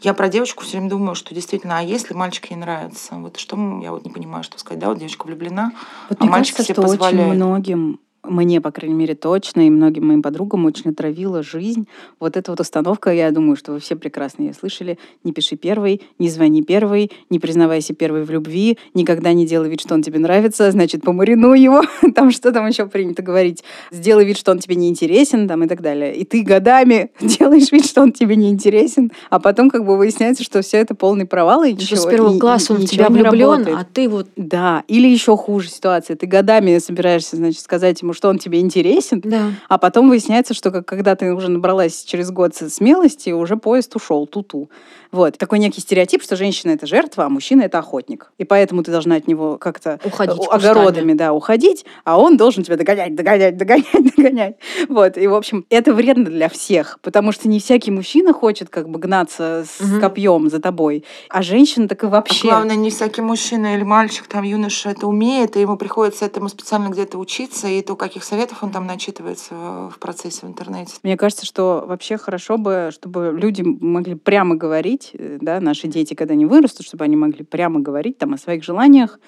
я 0.00 0.14
про 0.14 0.28
девочку 0.28 0.64
все 0.64 0.78
время 0.78 0.88
думаю, 0.88 1.14
что 1.14 1.34
действительно, 1.34 1.78
а 1.78 1.82
если 1.82 2.14
мальчик 2.14 2.50
ей 2.50 2.56
нравится, 2.56 3.16
вот 3.16 3.36
что 3.36 3.56
я 3.82 3.90
вот 3.92 4.04
не 4.04 4.10
понимаю, 4.10 4.42
что 4.42 4.58
сказать, 4.58 4.78
да, 4.80 4.88
вот 4.88 4.98
девочка 4.98 5.26
влюблена, 5.26 5.72
вот 6.08 6.18
а 6.20 6.24
мальчик 6.24 6.56
кажется, 6.56 6.74
себе 6.74 6.74
что 6.74 6.82
позволяет. 6.82 7.28
Очень 7.28 7.44
многим 7.44 8.00
мне, 8.22 8.60
по 8.60 8.70
крайней 8.70 8.94
мере, 8.94 9.14
точно, 9.14 9.66
и 9.66 9.70
многим 9.70 10.06
моим 10.08 10.22
подругам 10.22 10.66
очень 10.66 10.90
отравила 10.90 11.42
жизнь. 11.42 11.86
Вот 12.18 12.36
эта 12.36 12.52
вот 12.52 12.60
установка, 12.60 13.10
я 13.12 13.30
думаю, 13.30 13.56
что 13.56 13.72
вы 13.72 13.80
все 13.80 13.96
прекрасно 13.96 14.42
ее 14.42 14.54
слышали. 14.54 14.98
Не 15.24 15.32
пиши 15.32 15.56
первый, 15.56 16.02
не 16.18 16.28
звони 16.28 16.62
первый, 16.62 17.10
не 17.30 17.38
признавайся 17.38 17.94
первый 17.94 18.24
в 18.24 18.30
любви, 18.30 18.78
никогда 18.94 19.32
не 19.32 19.46
делай 19.46 19.70
вид, 19.70 19.80
что 19.80 19.94
он 19.94 20.02
тебе 20.02 20.18
нравится, 20.18 20.70
значит, 20.70 21.02
помаринуй 21.02 21.60
его. 21.60 21.82
Там 22.14 22.30
что 22.30 22.52
там 22.52 22.66
еще 22.66 22.86
принято 22.86 23.22
говорить? 23.22 23.64
Сделай 23.90 24.24
вид, 24.24 24.36
что 24.36 24.50
он 24.52 24.58
тебе 24.58 24.74
не 24.74 24.88
интересен, 24.88 25.48
там 25.48 25.62
и 25.64 25.68
так 25.68 25.80
далее. 25.80 26.14
И 26.14 26.24
ты 26.24 26.42
годами 26.42 27.10
делаешь 27.20 27.72
вид, 27.72 27.86
что 27.86 28.02
он 28.02 28.12
тебе 28.12 28.36
не 28.36 28.50
интересен, 28.50 29.12
а 29.30 29.40
потом 29.40 29.70
как 29.70 29.84
бы 29.86 29.96
выясняется, 29.96 30.44
что 30.44 30.60
все 30.62 30.78
это 30.78 30.94
полный 30.94 31.24
провал, 31.24 31.64
и 31.64 31.72
ничего. 31.72 32.00
С 32.00 32.06
первого 32.06 32.38
класса 32.38 32.74
он 32.74 32.80
в 32.80 32.84
тебя 32.86 33.08
влюблен, 33.08 33.68
а 33.74 33.84
ты 33.84 34.08
вот... 34.08 34.28
Да, 34.36 34.84
или 34.88 35.08
еще 35.08 35.36
хуже 35.36 35.68
ситуация. 35.68 36.16
Ты 36.16 36.26
годами 36.26 36.78
собираешься, 36.78 37.36
значит, 37.36 37.60
сказать 37.60 38.02
ему, 38.02 38.09
ему, 38.10 38.14
что 38.14 38.28
он 38.28 38.38
тебе 38.38 38.60
интересен, 38.60 39.20
да. 39.24 39.52
а 39.68 39.78
потом 39.78 40.08
выясняется, 40.08 40.54
что 40.54 40.70
когда 40.82 41.14
ты 41.14 41.32
уже 41.32 41.48
набралась 41.48 42.04
через 42.04 42.30
год 42.30 42.54
смелости, 42.54 43.30
уже 43.30 43.56
поезд 43.56 43.94
ушел, 43.96 44.26
ту-ту. 44.26 44.68
Вот. 45.12 45.38
Такой 45.38 45.58
некий 45.58 45.80
стереотип, 45.80 46.22
что 46.22 46.36
женщина— 46.36 46.70
это 46.72 46.86
жертва, 46.86 47.24
а 47.24 47.28
мужчина— 47.28 47.62
это 47.64 47.78
охотник. 47.78 48.30
И 48.38 48.44
поэтому 48.44 48.82
ты 48.82 48.92
должна 48.92 49.16
от 49.16 49.26
него 49.26 49.58
как-то 49.58 49.98
уходить 50.04 50.46
огородами 50.48 51.14
да, 51.14 51.32
уходить, 51.32 51.84
а 52.04 52.20
он 52.20 52.36
должен 52.36 52.62
тебя 52.62 52.76
догонять, 52.76 53.14
догонять, 53.14 53.56
догонять, 53.56 53.86
догонять. 54.16 54.56
Вот. 54.88 55.18
И, 55.18 55.26
в 55.26 55.34
общем, 55.34 55.66
это 55.68 55.92
вредно 55.92 56.26
для 56.26 56.48
всех, 56.48 56.98
потому 57.02 57.32
что 57.32 57.48
не 57.48 57.58
всякий 57.58 57.90
мужчина 57.90 58.32
хочет 58.32 58.68
как 58.68 58.88
бы 58.88 58.98
гнаться 58.98 59.64
с 59.66 59.80
угу. 59.80 60.00
копьем 60.00 60.48
за 60.48 60.60
тобой, 60.60 61.04
а 61.28 61.42
женщина 61.42 61.88
так 61.88 62.04
и 62.04 62.06
вообще... 62.06 62.48
А 62.48 62.52
главное, 62.52 62.76
не 62.76 62.90
всякий 62.90 63.22
мужчина 63.22 63.74
или 63.74 63.82
мальчик, 63.82 64.26
там, 64.28 64.44
юноша 64.44 64.90
это 64.90 65.06
умеет, 65.06 65.56
и 65.56 65.60
ему 65.60 65.76
приходится 65.76 66.24
этому 66.24 66.48
специально 66.48 66.88
где-то 66.88 67.18
учиться, 67.18 67.66
и 67.66 67.82
то, 67.82 67.96
каких 68.00 68.24
советов 68.24 68.62
он 68.62 68.70
там 68.70 68.86
начитывается 68.86 69.54
в 69.54 69.98
процессе 69.98 70.46
в 70.46 70.48
интернете. 70.48 70.94
Мне 71.02 71.16
кажется, 71.16 71.44
что 71.46 71.84
вообще 71.86 72.16
хорошо 72.16 72.56
бы, 72.56 72.90
чтобы 72.92 73.32
люди 73.36 73.62
могли 73.62 74.14
прямо 74.14 74.56
говорить, 74.56 75.10
э, 75.12 75.38
да, 75.40 75.60
наши 75.60 75.86
дети, 75.86 76.14
когда 76.14 76.34
они 76.34 76.46
вырастут, 76.46 76.86
чтобы 76.86 77.04
они 77.04 77.16
могли 77.16 77.44
прямо 77.44 77.80
говорить 77.80 78.18
там 78.18 78.32
о 78.34 78.38
своих 78.38 78.64
желаниях, 78.64 79.20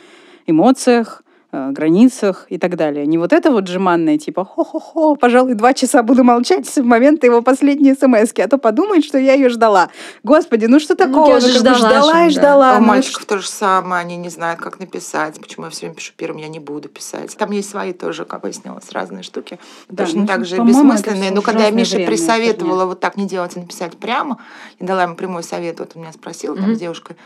эмоциях, 0.46 1.22
Э, 1.24 1.31
границах 1.52 2.46
и 2.48 2.58
так 2.58 2.76
далее. 2.76 3.06
Не 3.06 3.18
вот 3.18 3.32
это 3.32 3.50
вот 3.50 3.68
жеманное, 3.68 4.16
типа, 4.16 4.44
хо-хо-хо, 4.44 5.16
пожалуй, 5.16 5.54
два 5.54 5.74
часа 5.74 6.02
буду 6.02 6.24
молчать 6.24 6.66
в 6.66 6.82
момент 6.82 7.22
его 7.24 7.42
последней 7.42 7.94
смс 7.94 8.32
а 8.38 8.48
то 8.48 8.56
подумает, 8.56 9.04
что 9.04 9.18
я 9.18 9.34
ее 9.34 9.50
ждала. 9.50 9.90
Господи, 10.22 10.64
ну 10.64 10.80
что 10.80 10.94
ну, 10.94 11.04
такого? 11.04 11.26
Ну, 11.26 11.34
я 11.34 11.40
же 11.40 11.58
ждала, 11.58 11.76
ждала 11.76 12.26
и 12.26 12.30
ждала. 12.30 12.70
Да. 12.70 12.76
А 12.76 12.78
у 12.78 12.80
ну, 12.80 12.86
мальчиков 12.86 13.26
то 13.26 13.38
же 13.38 13.48
самое, 13.48 14.00
они 14.00 14.16
не 14.16 14.30
знают, 14.30 14.60
как 14.60 14.80
написать. 14.80 15.38
Почему 15.40 15.66
я 15.66 15.70
все 15.70 15.80
время 15.80 15.94
пишу 15.96 16.12
первым, 16.16 16.38
я 16.38 16.48
не 16.48 16.58
буду 16.58 16.88
писать. 16.88 17.36
Там 17.36 17.50
есть 17.50 17.68
свои 17.68 17.92
тоже, 17.92 18.24
как 18.24 18.44
выяснилось, 18.44 18.90
разные 18.90 19.22
штуки. 19.22 19.58
Да, 19.90 20.06
Точно 20.06 20.22
ну, 20.22 20.26
так 20.26 20.46
же 20.46 20.56
бессмысленные. 20.56 21.30
Но 21.32 21.42
когда 21.42 21.64
я 21.66 21.70
Мише 21.70 22.06
присоветовала 22.06 22.86
вот 22.86 23.00
так 23.00 23.16
не 23.16 23.26
делать, 23.26 23.56
а 23.56 23.60
написать 23.60 23.96
прямо, 23.98 24.38
и 24.78 24.84
дала 24.84 25.02
ему 25.02 25.16
прямой 25.16 25.42
совет, 25.42 25.80
вот 25.80 25.92
он 25.94 26.02
меня 26.02 26.12
спросил, 26.12 26.56
там, 26.56 26.70
mm-hmm. 26.70 26.74
с 26.74 26.78
девушкой, 26.78 27.16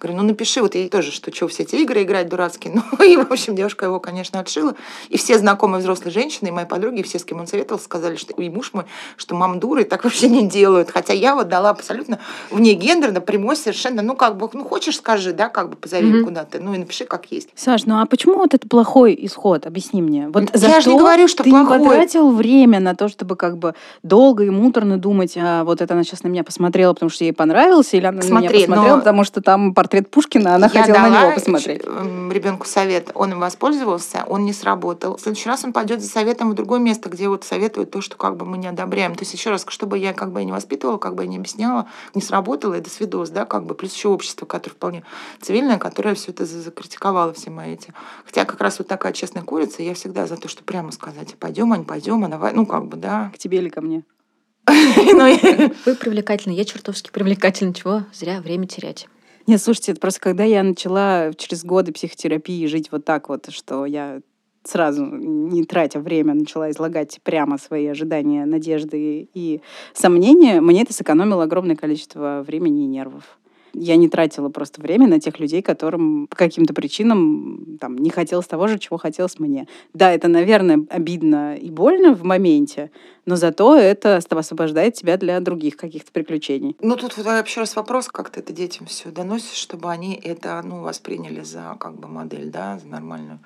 говорю, 0.00 0.18
ну 0.18 0.24
напиши, 0.24 0.62
вот 0.62 0.74
ей 0.74 0.88
тоже, 0.88 1.12
что 1.12 1.32
что, 1.32 1.46
все 1.48 1.62
эти 1.62 1.76
игры 1.76 2.02
играть 2.02 2.28
дурацкие. 2.28 2.74
Ну 3.00 3.04
и, 3.04 3.16
в 3.16 3.30
общем, 3.30 3.54
девушка 3.54 3.86
его, 3.86 4.00
конечно, 4.00 4.40
отшила. 4.40 4.74
И 5.08 5.16
все 5.16 5.38
знакомые 5.38 5.80
взрослые 5.80 6.12
женщины, 6.12 6.48
и 6.48 6.50
мои 6.50 6.64
подруги, 6.64 7.02
все, 7.02 7.18
с 7.18 7.24
кем 7.24 7.40
он 7.40 7.46
советовал, 7.46 7.80
сказали, 7.80 8.16
что 8.16 8.32
и 8.34 8.48
муж 8.48 8.70
мой, 8.72 8.84
что 9.16 9.34
мам 9.34 9.60
дуры 9.60 9.84
так 9.84 10.04
вообще 10.04 10.28
не 10.28 10.48
делают. 10.48 10.90
Хотя 10.90 11.12
я 11.12 11.34
вот 11.34 11.48
дала 11.48 11.70
абсолютно 11.70 12.18
вне 12.50 12.74
гендерно, 12.74 13.20
прямой 13.20 13.56
совершенно, 13.56 14.02
ну 14.02 14.16
как 14.16 14.36
бы, 14.36 14.48
ну 14.52 14.64
хочешь, 14.64 14.96
скажи, 14.96 15.32
да, 15.32 15.48
как 15.48 15.70
бы 15.70 15.76
позови 15.76 16.10
mm-hmm. 16.10 16.24
куда-то, 16.24 16.58
ну 16.60 16.74
и 16.74 16.78
напиши, 16.78 17.04
как 17.04 17.26
есть. 17.30 17.48
Саш, 17.54 17.84
ну 17.84 18.00
а 18.00 18.06
почему 18.06 18.36
вот 18.36 18.54
это 18.54 18.66
плохой 18.68 19.16
исход? 19.20 19.66
Объясни 19.66 20.02
мне. 20.02 20.28
Вот 20.28 20.50
за 20.52 20.66
я 20.68 20.80
же 20.80 20.90
не 20.90 20.98
говорю, 20.98 21.28
что 21.28 21.44
ты 21.44 21.50
плохой. 21.50 21.78
потратил 21.80 22.30
время 22.32 22.80
на 22.80 22.94
то, 22.94 23.08
чтобы 23.08 23.36
как 23.36 23.58
бы 23.58 23.74
долго 24.02 24.44
и 24.44 24.50
муторно 24.50 24.98
думать, 24.98 25.34
а 25.36 25.64
вот 25.64 25.80
это 25.80 25.94
она 25.94 26.04
сейчас 26.04 26.22
на 26.22 26.28
меня 26.28 26.44
посмотрела, 26.44 26.94
потому 26.94 27.10
что 27.10 27.24
ей 27.24 27.32
понравился, 27.32 27.96
или 27.96 28.06
она 28.06 28.22
Смотри, 28.22 28.48
на 28.48 28.50
меня 28.50 28.66
посмотрела, 28.66 28.98
потому 28.98 29.24
что 29.24 29.40
там 29.40 29.74
портрет 29.74 29.89
Пушкина, 30.10 30.54
она 30.54 30.68
хотела 30.68 30.98
на 30.98 31.22
него 31.22 31.34
посмотреть. 31.34 31.82
ребенку 31.84 32.66
совет, 32.66 33.10
он 33.14 33.32
им 33.32 33.40
воспользовался, 33.40 34.24
он 34.26 34.44
не 34.44 34.52
сработал. 34.52 35.16
В 35.16 35.20
следующий 35.20 35.48
раз 35.48 35.64
он 35.64 35.72
пойдет 35.72 36.00
за 36.00 36.08
советом 36.08 36.50
в 36.50 36.54
другое 36.54 36.80
место, 36.80 37.08
где 37.08 37.28
вот 37.28 37.44
советуют 37.44 37.90
то, 37.90 38.00
что 38.00 38.16
как 38.16 38.36
бы 38.36 38.46
мы 38.46 38.58
не 38.58 38.68
одобряем. 38.68 39.14
То 39.14 39.22
есть 39.22 39.34
еще 39.34 39.50
раз, 39.50 39.64
чтобы 39.68 39.98
я 39.98 40.12
как 40.12 40.32
бы 40.32 40.44
не 40.44 40.52
воспитывала, 40.52 40.98
как 40.98 41.14
бы 41.14 41.24
я 41.24 41.28
не 41.28 41.36
объясняла, 41.36 41.86
не 42.14 42.22
сработало, 42.22 42.74
и 42.74 42.80
до 42.80 42.90
свидос, 42.90 43.30
да, 43.30 43.44
как 43.44 43.64
бы. 43.64 43.74
Плюс 43.74 43.94
еще 43.94 44.08
общество, 44.08 44.46
которое 44.46 44.74
вполне 44.74 45.04
цивильное, 45.40 45.78
которое 45.78 46.14
все 46.14 46.32
это 46.32 46.44
закритиковало 46.44 47.32
все 47.32 47.50
мои 47.50 47.74
эти. 47.74 47.92
Хотя 48.24 48.44
как 48.44 48.60
раз 48.60 48.78
вот 48.78 48.88
такая 48.88 49.12
честная 49.12 49.42
курица, 49.42 49.82
я 49.82 49.94
всегда 49.94 50.26
за 50.26 50.36
то, 50.36 50.48
что 50.48 50.62
прямо 50.62 50.92
сказать, 50.92 51.34
пойдем, 51.38 51.72
а 51.72 51.78
не 51.78 51.84
пойдем, 51.84 52.24
а 52.24 52.28
давай, 52.28 52.52
ну 52.52 52.66
как 52.66 52.86
бы, 52.86 52.96
да. 52.96 53.30
К 53.34 53.38
тебе 53.38 53.58
или 53.58 53.68
ко 53.68 53.80
мне? 53.80 54.02
Ну, 54.70 55.74
Вы 55.86 55.94
привлекательны, 55.94 56.54
я 56.54 56.64
чертовски 56.64 57.10
привлекательна. 57.10 57.74
Чего 57.74 58.04
зря 58.12 58.40
время 58.40 58.66
терять. 58.66 59.08
Нет, 59.50 59.60
слушайте, 59.60 59.90
это 59.90 60.00
просто 60.00 60.20
когда 60.20 60.44
я 60.44 60.62
начала 60.62 61.32
через 61.36 61.64
годы 61.64 61.90
психотерапии 61.90 62.66
жить 62.66 62.92
вот 62.92 63.04
так 63.04 63.28
вот, 63.28 63.50
что 63.50 63.84
я 63.84 64.20
сразу, 64.62 65.04
не 65.04 65.64
тратя 65.64 65.98
время, 65.98 66.34
начала 66.34 66.70
излагать 66.70 67.18
прямо 67.24 67.58
свои 67.58 67.88
ожидания, 67.88 68.46
надежды 68.46 69.28
и 69.34 69.60
сомнения, 69.92 70.60
мне 70.60 70.82
это 70.82 70.92
сэкономило 70.92 71.42
огромное 71.42 71.74
количество 71.74 72.44
времени 72.46 72.84
и 72.84 72.86
нервов 72.86 73.39
я 73.74 73.96
не 73.96 74.08
тратила 74.08 74.48
просто 74.48 74.80
время 74.80 75.06
на 75.06 75.20
тех 75.20 75.38
людей, 75.38 75.62
которым 75.62 76.26
по 76.26 76.36
каким-то 76.36 76.74
причинам 76.74 77.78
там, 77.80 77.96
не 77.96 78.10
хотелось 78.10 78.46
того 78.46 78.66
же, 78.66 78.78
чего 78.78 78.98
хотелось 78.98 79.38
мне. 79.38 79.66
Да, 79.94 80.12
это, 80.12 80.28
наверное, 80.28 80.84
обидно 80.90 81.56
и 81.56 81.70
больно 81.70 82.14
в 82.14 82.22
моменте, 82.24 82.90
но 83.26 83.36
зато 83.36 83.76
это 83.76 84.16
освобождает 84.16 84.94
тебя 84.94 85.16
для 85.16 85.40
других 85.40 85.76
каких-то 85.76 86.10
приключений. 86.12 86.76
Ну, 86.80 86.96
тут 86.96 87.16
вообще 87.18 87.60
раз 87.60 87.76
вопрос, 87.76 88.08
как 88.08 88.30
ты 88.30 88.40
это 88.40 88.52
детям 88.52 88.86
все 88.86 89.10
доносишь, 89.10 89.56
чтобы 89.56 89.90
они 89.90 90.14
это 90.14 90.60
ну, 90.64 90.82
восприняли 90.82 91.42
за 91.42 91.76
как 91.78 91.98
бы 91.98 92.08
модель, 92.08 92.50
да, 92.50 92.78
за 92.78 92.88
нормальную. 92.88 93.40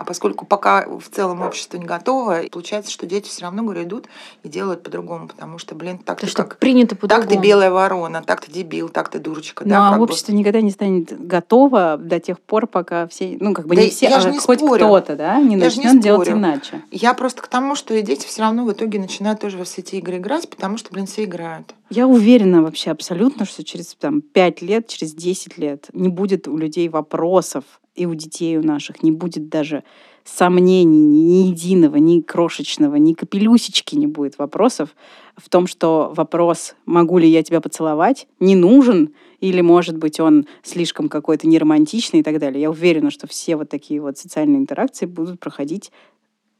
А 0.00 0.04
поскольку 0.04 0.46
пока 0.46 0.86
в 0.86 1.10
целом 1.10 1.42
общество 1.42 1.76
не 1.76 1.84
готово, 1.84 2.44
получается, 2.50 2.90
что 2.90 3.04
дети 3.04 3.28
все 3.28 3.42
равно, 3.42 3.62
говорю, 3.62 3.82
идут 3.82 4.06
и 4.42 4.48
делают 4.48 4.82
по-другому, 4.82 5.28
потому 5.28 5.58
что, 5.58 5.74
блин, 5.74 5.98
так 5.98 6.18
То, 6.18 6.24
ты 6.24 6.32
что 6.32 6.44
как... 6.44 6.56
принято 6.56 6.96
по-другому. 6.96 7.28
Так 7.28 7.36
ты 7.36 7.38
белая 7.38 7.70
ворона, 7.70 8.22
так 8.26 8.40
ты 8.40 8.50
дебил, 8.50 8.88
так 8.88 9.10
ты 9.10 9.18
дурочка. 9.18 9.64
Ну, 9.64 9.68
да, 9.68 9.88
а 9.88 9.90
как 9.90 9.98
бы. 9.98 10.04
общество 10.04 10.32
никогда 10.32 10.62
не 10.62 10.70
станет 10.70 11.26
готово 11.26 11.98
до 11.98 12.18
тех 12.18 12.40
пор, 12.40 12.66
пока 12.66 13.08
все, 13.08 13.36
ну, 13.40 13.52
как 13.52 13.66
бы 13.66 13.76
Да 13.76 13.82
не 13.82 13.90
все, 13.90 14.08
я 14.08 14.16
а 14.16 14.20
же 14.20 14.30
не 14.30 14.38
хоть 14.38 14.60
спорю. 14.60 14.86
кто-то, 14.86 15.16
да, 15.16 15.38
не 15.38 15.58
Я 15.58 15.68
же 15.68 15.80
не 15.80 15.84
начнет 15.84 16.02
делать 16.02 16.30
иначе. 16.30 16.80
Я 16.90 17.12
просто 17.12 17.42
к 17.42 17.48
тому, 17.48 17.74
что 17.74 17.92
и 17.92 18.00
дети 18.00 18.26
все 18.26 18.40
равно 18.40 18.64
в 18.64 18.72
итоге 18.72 18.98
начинают 19.00 19.40
тоже 19.40 19.58
во 19.58 19.64
все 19.64 19.82
эти 19.82 19.96
игры 19.96 20.16
играть, 20.16 20.48
потому 20.48 20.78
что, 20.78 20.90
блин, 20.92 21.04
все 21.04 21.24
играют. 21.24 21.74
Я 21.90 22.06
уверена 22.06 22.62
вообще 22.62 22.90
абсолютно, 22.90 23.44
что 23.44 23.64
через 23.64 23.94
там, 23.96 24.22
5 24.22 24.62
лет, 24.62 24.88
через 24.88 25.12
10 25.12 25.58
лет 25.58 25.88
не 25.92 26.08
будет 26.08 26.48
у 26.48 26.56
людей 26.56 26.88
вопросов, 26.88 27.64
и 28.00 28.06
у 28.06 28.14
детей 28.14 28.56
у 28.56 28.62
наших 28.62 29.02
не 29.02 29.12
будет 29.12 29.50
даже 29.50 29.84
сомнений 30.24 31.04
ни, 31.04 31.48
единого, 31.48 31.96
ни 31.96 32.22
крошечного, 32.22 32.96
ни 32.96 33.12
капелюсечки 33.12 33.94
не 33.94 34.06
будет 34.06 34.38
вопросов 34.38 34.96
в 35.36 35.50
том, 35.50 35.66
что 35.66 36.10
вопрос 36.16 36.76
«могу 36.86 37.18
ли 37.18 37.28
я 37.28 37.42
тебя 37.42 37.60
поцеловать?» 37.60 38.26
не 38.38 38.56
нужен, 38.56 39.12
или, 39.40 39.60
может 39.60 39.98
быть, 39.98 40.18
он 40.18 40.46
слишком 40.62 41.10
какой-то 41.10 41.46
неромантичный 41.46 42.20
и 42.20 42.22
так 42.22 42.38
далее. 42.38 42.62
Я 42.62 42.70
уверена, 42.70 43.10
что 43.10 43.26
все 43.26 43.56
вот 43.56 43.68
такие 43.68 44.00
вот 44.00 44.16
социальные 44.16 44.60
интеракции 44.60 45.04
будут 45.04 45.38
проходить 45.38 45.92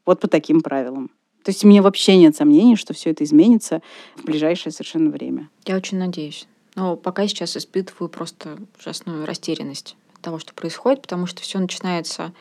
вот 0.05 0.19
по 0.19 0.27
таким 0.27 0.61
правилам. 0.61 1.09
То 1.43 1.49
есть 1.49 1.65
у 1.65 1.67
меня 1.67 1.81
вообще 1.81 2.17
нет 2.17 2.35
сомнений, 2.35 2.75
что 2.75 2.93
все 2.93 3.09
это 3.09 3.23
изменится 3.23 3.81
в 4.15 4.25
ближайшее 4.25 4.71
совершенно 4.71 5.09
время. 5.09 5.49
Я 5.65 5.75
очень 5.75 5.97
надеюсь. 5.97 6.47
Но 6.75 6.95
пока 6.95 7.27
сейчас 7.27 7.57
испытываю 7.57 8.09
просто 8.09 8.59
ужасную 8.79 9.25
растерянность 9.25 9.95
того, 10.21 10.39
что 10.39 10.53
происходит, 10.53 11.01
потому 11.01 11.25
что 11.25 11.41
все 11.41 11.59
начинается 11.59 12.33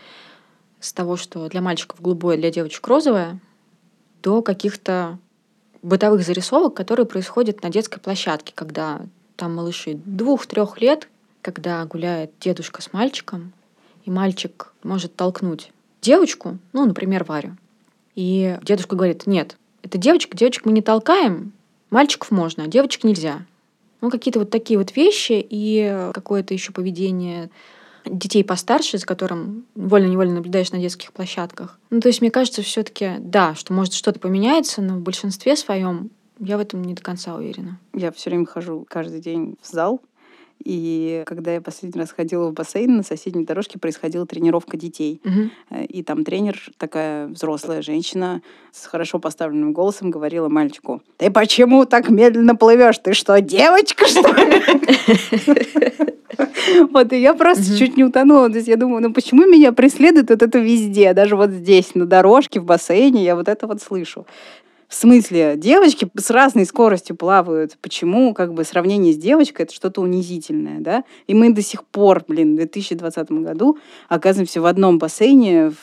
с 0.80 0.92
того, 0.92 1.16
что 1.16 1.48
для 1.48 1.60
мальчиков 1.60 2.00
голубое, 2.00 2.36
для 2.36 2.50
девочек 2.50 2.86
розовое, 2.86 3.40
до 4.22 4.42
каких-то 4.42 5.18
бытовых 5.82 6.24
зарисовок, 6.24 6.74
которые 6.74 7.06
происходят 7.06 7.62
на 7.62 7.70
детской 7.70 8.00
площадке, 8.00 8.52
когда 8.54 9.00
там 9.36 9.54
малыши 9.54 9.94
двух-трех 9.94 10.80
лет, 10.80 11.08
когда 11.42 11.84
гуляет 11.84 12.32
дедушка 12.40 12.82
с 12.82 12.92
мальчиком, 12.92 13.52
и 14.04 14.10
мальчик 14.10 14.72
может 14.82 15.16
толкнуть 15.16 15.72
девочку, 16.00 16.58
ну, 16.72 16.86
например, 16.86 17.24
Варю. 17.24 17.56
И 18.14 18.58
дедушка 18.62 18.96
говорит, 18.96 19.26
нет, 19.26 19.56
это 19.82 19.98
девочка, 19.98 20.36
девочек 20.36 20.64
мы 20.66 20.72
не 20.72 20.82
толкаем, 20.82 21.52
мальчиков 21.90 22.30
можно, 22.30 22.64
а 22.64 22.68
девочек 22.68 23.04
нельзя. 23.04 23.42
Ну, 24.00 24.10
какие-то 24.10 24.38
вот 24.38 24.50
такие 24.50 24.78
вот 24.78 24.96
вещи 24.96 25.44
и 25.48 26.08
какое-то 26.12 26.54
еще 26.54 26.72
поведение 26.72 27.50
детей 28.04 28.42
постарше, 28.42 28.98
за 28.98 29.06
которым 29.06 29.66
вольно-невольно 29.74 30.36
наблюдаешь 30.36 30.72
на 30.72 30.78
детских 30.78 31.12
площадках. 31.12 31.78
Ну, 31.90 32.00
то 32.00 32.08
есть, 32.08 32.20
мне 32.20 32.30
кажется, 32.30 32.62
все 32.62 32.82
таки 32.82 33.16
да, 33.18 33.54
что 33.54 33.72
может 33.72 33.92
что-то 33.92 34.18
поменяется, 34.18 34.80
но 34.80 34.94
в 34.94 35.00
большинстве 35.00 35.56
своем 35.56 36.10
я 36.38 36.56
в 36.56 36.60
этом 36.60 36.82
не 36.82 36.94
до 36.94 37.02
конца 37.02 37.34
уверена. 37.34 37.78
Я 37.92 38.10
все 38.12 38.30
время 38.30 38.46
хожу 38.46 38.86
каждый 38.88 39.20
день 39.20 39.56
в 39.60 39.70
зал, 39.70 40.00
и 40.64 41.22
когда 41.26 41.52
я 41.54 41.60
последний 41.60 42.00
раз 42.00 42.10
ходила 42.12 42.48
в 42.48 42.52
бассейн, 42.52 42.96
на 42.96 43.02
соседней 43.02 43.44
дорожке 43.44 43.78
происходила 43.78 44.26
тренировка 44.26 44.76
детей. 44.76 45.20
Э, 45.70 45.84
И 45.84 46.02
там 46.02 46.24
тренер, 46.24 46.60
такая 46.78 47.26
взрослая 47.28 47.82
женщина 47.82 48.42
с 48.72 48.86
хорошо 48.86 49.18
поставленным 49.18 49.72
голосом, 49.72 50.10
говорила 50.10 50.48
мальчику, 50.48 51.02
«Ты 51.16 51.30
почему 51.30 51.84
так 51.86 52.08
медленно 52.10 52.54
плывешь? 52.56 52.98
Ты 52.98 53.14
что, 53.14 53.40
девочка, 53.40 54.06
что 54.06 54.20
ли?» 54.32 54.62
Вот, 56.92 57.12
и 57.12 57.20
я 57.20 57.34
просто 57.34 57.64
Мгм. 57.70 57.76
чуть 57.78 57.96
не 57.96 58.04
утонула. 58.04 58.48
То 58.48 58.56
есть 58.56 58.68
я 58.68 58.76
думаю, 58.76 59.02
ну 59.02 59.12
почему 59.12 59.46
меня 59.46 59.72
преследует 59.72 60.30
вот 60.30 60.42
это 60.42 60.58
везде? 60.58 61.12
Даже 61.12 61.36
вот 61.36 61.50
здесь, 61.50 61.94
на 61.94 62.06
дорожке, 62.06 62.60
в 62.60 62.64
бассейне, 62.64 63.24
я 63.24 63.34
вот 63.36 63.48
это 63.48 63.66
вот 63.66 63.82
слышу. 63.82 64.26
В 64.90 64.94
смысле, 64.96 65.54
девочки 65.56 66.10
с 66.18 66.30
разной 66.30 66.66
скоростью 66.66 67.14
плавают. 67.14 67.78
Почему 67.80 68.34
как 68.34 68.52
бы 68.52 68.64
сравнение 68.64 69.12
с 69.12 69.16
девочкой 69.16 69.66
это 69.66 69.72
что-то 69.72 70.00
унизительное, 70.00 70.80
да? 70.80 71.04
И 71.28 71.34
мы 71.34 71.52
до 71.52 71.62
сих 71.62 71.84
пор, 71.84 72.24
блин, 72.26 72.54
в 72.54 72.56
2020 72.56 73.30
году 73.30 73.78
оказываемся 74.08 74.60
в 74.60 74.66
одном 74.66 74.98
бассейне 74.98 75.70
в, 75.70 75.76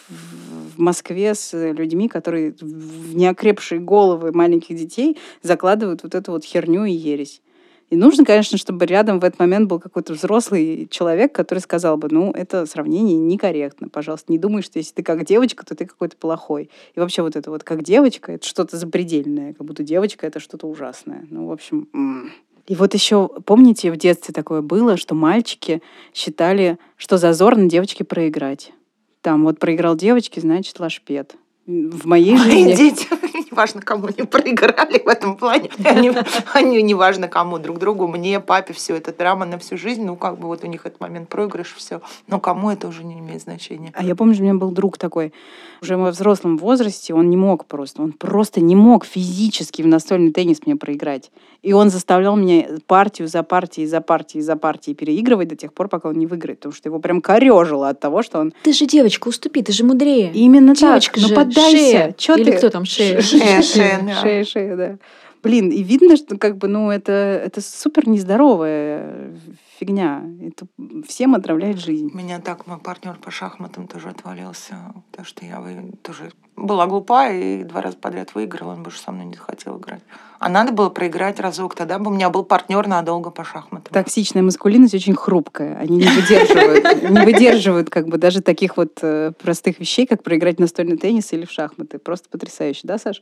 Москве 0.77 1.33
с 1.33 1.53
людьми, 1.71 2.07
которые 2.07 2.53
в 2.61 3.15
неокрепшие 3.15 3.79
головы 3.79 4.31
маленьких 4.31 4.77
детей 4.77 5.17
закладывают 5.41 6.03
вот 6.03 6.13
эту 6.13 6.33
вот 6.33 6.43
херню 6.43 6.85
и 6.85 6.91
ересь. 6.91 7.41
И 7.89 7.95
нужно, 7.95 8.25
конечно, 8.25 8.57
чтобы 8.57 8.85
рядом 8.85 9.19
в 9.19 9.23
этот 9.23 9.39
момент 9.39 9.69
был 9.69 9.79
какой-то 9.79 10.13
взрослый 10.13 10.87
человек, 10.91 11.33
который 11.33 11.59
сказал 11.59 11.95
бы, 11.97 12.09
ну, 12.11 12.31
это 12.31 12.65
сравнение 12.65 13.15
некорректно, 13.15 13.87
пожалуйста, 13.87 14.31
не 14.31 14.37
думай, 14.37 14.61
что 14.61 14.77
если 14.77 14.93
ты 14.93 15.03
как 15.03 15.23
девочка, 15.25 15.65
то 15.65 15.73
ты 15.73 15.85
какой-то 15.85 16.17
плохой. 16.17 16.69
И 16.95 16.99
вообще 16.99 17.21
вот 17.21 17.37
это 17.37 17.49
вот 17.49 17.63
как 17.63 17.83
девочка, 17.83 18.33
это 18.33 18.45
что-то 18.45 18.75
запредельное, 18.75 19.53
как 19.53 19.65
будто 19.65 19.83
девочка— 19.83 20.27
это 20.27 20.39
что-то 20.39 20.67
ужасное. 20.67 21.25
Ну, 21.29 21.47
в 21.47 21.51
общем... 21.51 21.87
м. 21.93 22.31
И 22.67 22.75
вот 22.75 22.93
еще, 22.93 23.29
помните, 23.45 23.89
в 23.89 23.95
детстве 23.95 24.33
такое 24.33 24.61
было, 24.61 24.97
что 24.97 25.15
мальчики 25.15 25.81
считали, 26.13 26.77
что 26.97 27.17
зазорно 27.17 27.69
девочке 27.69 28.03
проиграть. 28.03 28.73
Там 29.21 29.45
вот 29.45 29.59
проиграл 29.59 29.95
девочке, 29.95 30.41
значит, 30.41 30.77
лашпед. 30.81 31.37
В 31.65 32.05
моей 32.05 32.35
Мои 32.35 32.65
жизни... 32.65 32.73
дети, 32.75 33.07
неважно 33.57 33.81
кому, 33.81 34.07
они 34.07 34.27
проиграли 34.27 35.01
в 35.03 35.07
этом 35.07 35.35
плане. 35.35 35.69
Они, 35.83 36.11
они 36.53 36.81
неважно 36.83 37.27
кому, 37.27 37.57
друг 37.57 37.79
другу, 37.79 38.07
мне, 38.07 38.39
папе, 38.39 38.73
все 38.73 38.95
это 38.95 39.11
драма 39.11 39.45
на 39.45 39.57
всю 39.57 39.77
жизнь. 39.77 40.05
Ну, 40.05 40.15
как 40.15 40.37
бы 40.37 40.47
вот 40.47 40.63
у 40.63 40.67
них 40.67 40.85
этот 40.85 40.99
момент 40.99 41.29
проигрыш, 41.29 41.73
все. 41.75 42.01
Но 42.27 42.39
кому 42.39 42.69
это 42.69 42.87
уже 42.87 43.03
не 43.03 43.19
имеет 43.19 43.41
значения. 43.41 43.91
А 43.95 44.03
я 44.03 44.15
помню, 44.15 44.35
что 44.35 44.43
у 44.43 44.45
меня 44.45 44.55
был 44.55 44.71
друг 44.71 44.97
такой, 44.97 45.33
уже 45.81 45.97
во 45.97 46.11
взрослом 46.11 46.57
возрасте, 46.57 47.13
он 47.13 47.29
не 47.29 47.37
мог 47.37 47.65
просто, 47.65 48.03
он 48.03 48.11
просто 48.11 48.61
не 48.61 48.75
мог 48.75 49.05
физически 49.05 49.81
в 49.81 49.87
настольный 49.87 50.31
теннис 50.31 50.59
мне 50.65 50.75
проиграть. 50.75 51.31
И 51.67 51.73
он 51.73 51.89
заставлял 51.89 52.37
меня 52.37 52.65
партию 52.87 53.27
за 53.27 53.43
партией, 53.43 53.87
за 53.87 53.99
партией, 53.99 54.41
за 54.41 54.55
партией 54.55 54.95
переигрывать 54.95 55.49
до 55.49 55.57
тех 55.57 55.73
пор, 55.73 55.89
пока 55.89 56.07
он 56.07 56.15
не 56.15 56.25
выиграет, 56.25 56.59
потому 56.59 56.73
что 56.73 56.87
его 56.87 56.99
прям 56.99 57.21
корежило 57.21 57.89
от 57.89 57.99
того, 57.99 58.23
что 58.23 58.39
он 58.39 58.53
Ты 58.63 58.71
же 58.71 58.85
девочка, 58.85 59.27
уступи, 59.27 59.61
ты 59.61 59.73
же 59.73 59.83
мудрее. 59.83 60.31
именно 60.33 60.73
Девочка 60.73 61.15
так. 61.15 61.21
же, 61.23 61.27
Ну 61.29 61.35
поддайся. 61.35 61.69
шея. 61.77 62.15
Чё 62.17 62.35
Или 62.37 62.51
ты? 62.51 62.57
кто 62.57 62.69
там, 62.69 62.85
шея? 62.85 63.19
Шея, 63.21 63.61
шея, 63.61 63.99
да. 64.01 64.15
Шея, 64.21 64.43
шея, 64.45 64.75
да. 64.77 64.97
Блин, 65.43 65.69
и 65.69 65.83
видно, 65.83 66.15
что 66.15 66.37
как 66.37 66.57
бы, 66.57 66.69
ну, 66.69 66.89
это, 66.89 67.11
это 67.11 67.59
супер 67.59 68.07
нездоровая 68.07 69.33
фигня. 69.79 70.23
Это 70.41 70.67
всем 71.07 71.35
отравляет 71.35 71.79
жизнь. 71.79 72.09
Меня 72.13 72.39
так 72.39 72.67
мой 72.67 72.77
партнер 72.77 73.17
по 73.17 73.31
шахматам 73.31 73.87
тоже 73.87 74.09
отвалился, 74.09 74.93
потому 75.11 75.25
что 75.25 75.45
я 75.45 75.63
тоже 76.01 76.31
была 76.55 76.87
глупа 76.87 77.29
и 77.29 77.63
два 77.63 77.81
раза 77.81 77.97
подряд 77.97 78.33
выиграла, 78.33 78.73
он 78.73 78.83
больше 78.83 78.99
со 78.99 79.11
мной 79.11 79.25
не 79.25 79.35
захотел 79.35 79.77
играть. 79.77 80.01
А 80.39 80.49
надо 80.49 80.71
было 80.71 80.89
проиграть 80.89 81.39
разок, 81.39 81.75
тогда 81.75 81.99
бы 81.99 82.11
у 82.11 82.13
меня 82.13 82.29
был 82.29 82.43
партнер 82.43 82.87
надолго 82.87 83.29
по 83.29 83.43
шахматам. 83.43 83.93
Токсичная 83.93 84.43
маскулинность 84.43 84.93
очень 84.93 85.15
хрупкая. 85.15 85.77
Они 85.77 85.97
не 85.97 86.07
выдерживают, 86.07 87.09
не 87.09 87.25
выдерживают 87.25 87.89
как 87.89 88.07
бы 88.07 88.17
даже 88.17 88.41
таких 88.41 88.77
вот 88.77 88.99
э, 89.01 89.31
простых 89.39 89.79
вещей, 89.79 90.05
как 90.07 90.23
проиграть 90.23 90.59
настольный 90.59 90.97
теннис 90.97 91.31
или 91.33 91.45
в 91.45 91.51
шахматы. 91.51 91.99
Просто 91.99 92.29
потрясающе, 92.29 92.81
да, 92.83 92.97
Саш? 92.97 93.21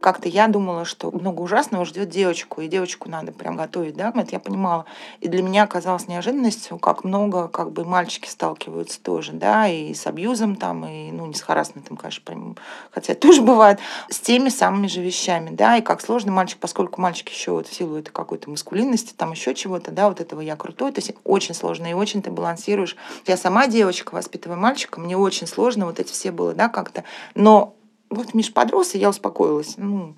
Как-то 0.00 0.28
я 0.28 0.46
думала, 0.46 0.84
что 0.84 1.10
много 1.10 1.40
ужасного 1.40 1.84
ждет 1.84 2.08
девочку, 2.08 2.60
и 2.60 2.68
девочку 2.68 3.08
надо 3.08 3.32
прям 3.32 3.56
готовить, 3.56 3.96
да, 3.96 4.12
это 4.14 4.28
я 4.30 4.38
понимала. 4.38 4.84
И 5.20 5.26
для 5.26 5.42
меня 5.42 5.64
оказалось 5.64 6.06
неожиданностью, 6.06 6.78
как 6.78 7.02
много 7.02 7.48
как 7.48 7.72
бы 7.72 7.84
мальчики 7.84 8.28
сталкиваются 8.28 9.00
тоже, 9.02 9.32
да, 9.32 9.66
и 9.66 9.92
с 9.94 10.06
абьюзом 10.06 10.54
там, 10.54 10.86
и, 10.86 11.10
ну, 11.10 11.26
не 11.26 11.34
с 11.34 11.40
харассментом, 11.40 11.96
конечно, 11.96 12.22
прям, 12.24 12.56
хотя 12.92 13.12
это 13.12 13.22
тоже 13.28 13.42
бывает, 13.42 13.80
с 14.08 14.20
теми 14.20 14.50
самыми 14.50 14.86
же 14.86 15.00
вещами, 15.00 15.50
да, 15.50 15.76
и 15.76 15.82
как 15.82 16.00
сложно 16.00 16.30
мальчик, 16.30 16.58
поскольку 16.58 17.00
мальчик 17.00 17.28
еще 17.28 17.50
вот 17.50 17.66
в 17.66 17.74
силу 17.74 17.96
этой 17.96 18.10
какой-то 18.10 18.48
маскулинности, 18.50 19.14
там 19.16 19.32
еще 19.32 19.52
чего-то, 19.52 19.90
да, 19.90 20.08
вот 20.08 20.20
этого 20.20 20.40
я 20.40 20.54
крутой, 20.54 20.92
то 20.92 21.00
есть 21.00 21.12
очень 21.24 21.54
сложно, 21.54 21.90
и 21.90 21.94
очень 21.94 22.22
ты 22.22 22.30
балансируешь. 22.30 22.96
Я 23.26 23.36
сама 23.36 23.66
девочка, 23.66 24.14
воспитывая 24.14 24.56
мальчика, 24.56 25.00
мне 25.00 25.16
очень 25.16 25.48
сложно 25.48 25.86
вот 25.86 25.98
эти 25.98 26.12
все 26.12 26.30
было, 26.30 26.54
да, 26.54 26.68
как-то, 26.68 27.02
но 27.34 27.74
вот 28.10 28.34
Миш 28.34 28.52
подрос, 28.52 28.94
и 28.94 28.98
я 28.98 29.08
успокоилась. 29.08 29.74
Ну, 29.76 30.14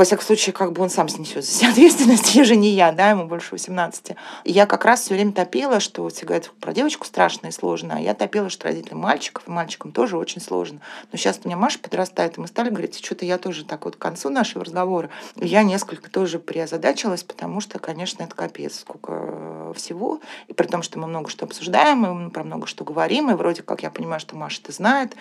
во 0.00 0.04
всяком 0.04 0.24
случае, 0.24 0.54
как 0.54 0.72
бы 0.72 0.82
он 0.82 0.88
сам 0.88 1.10
снесет 1.10 1.44
за 1.44 1.50
себя 1.50 1.70
ответственность, 1.72 2.34
я 2.34 2.44
же 2.44 2.56
не 2.56 2.70
я, 2.70 2.90
да, 2.90 3.10
ему 3.10 3.26
больше 3.26 3.48
18. 3.52 4.12
И 4.44 4.50
я 4.50 4.64
как 4.64 4.86
раз 4.86 5.02
все 5.02 5.12
время 5.12 5.32
топила, 5.32 5.78
что 5.78 6.08
все 6.08 6.24
говорят 6.24 6.50
про 6.58 6.72
девочку 6.72 7.04
страшно 7.04 7.48
и 7.48 7.50
сложно, 7.50 7.96
а 7.98 8.00
я 8.00 8.14
топила, 8.14 8.48
что 8.48 8.68
родителям 8.68 9.00
мальчиков 9.00 9.46
и 9.46 9.50
мальчикам 9.50 9.92
тоже 9.92 10.16
очень 10.16 10.40
сложно. 10.40 10.80
Но 11.12 11.18
сейчас 11.18 11.40
у 11.44 11.48
меня 11.48 11.58
Маша 11.58 11.78
подрастает, 11.78 12.38
и 12.38 12.40
мы 12.40 12.46
стали 12.46 12.70
говорить, 12.70 13.04
что-то 13.04 13.26
я 13.26 13.36
тоже 13.36 13.66
так 13.66 13.84
вот 13.84 13.96
к 13.96 13.98
концу 13.98 14.30
нашего 14.30 14.64
разговора, 14.64 15.10
я 15.36 15.64
несколько 15.64 16.10
тоже 16.10 16.38
приозадачилась, 16.38 17.22
потому 17.22 17.60
что, 17.60 17.78
конечно, 17.78 18.22
это 18.22 18.34
капец, 18.34 18.80
сколько 18.80 19.74
всего, 19.74 20.20
и 20.48 20.54
при 20.54 20.66
том, 20.66 20.82
что 20.82 20.98
мы 20.98 21.08
много 21.08 21.28
что 21.28 21.44
обсуждаем, 21.44 22.28
и 22.28 22.30
про 22.30 22.42
много 22.42 22.66
что 22.66 22.84
говорим, 22.84 23.30
и 23.30 23.34
вроде 23.34 23.62
как 23.62 23.82
я 23.82 23.90
понимаю, 23.90 24.20
что 24.20 24.34
Маша 24.34 24.60
это 24.62 24.72
знает, 24.72 25.14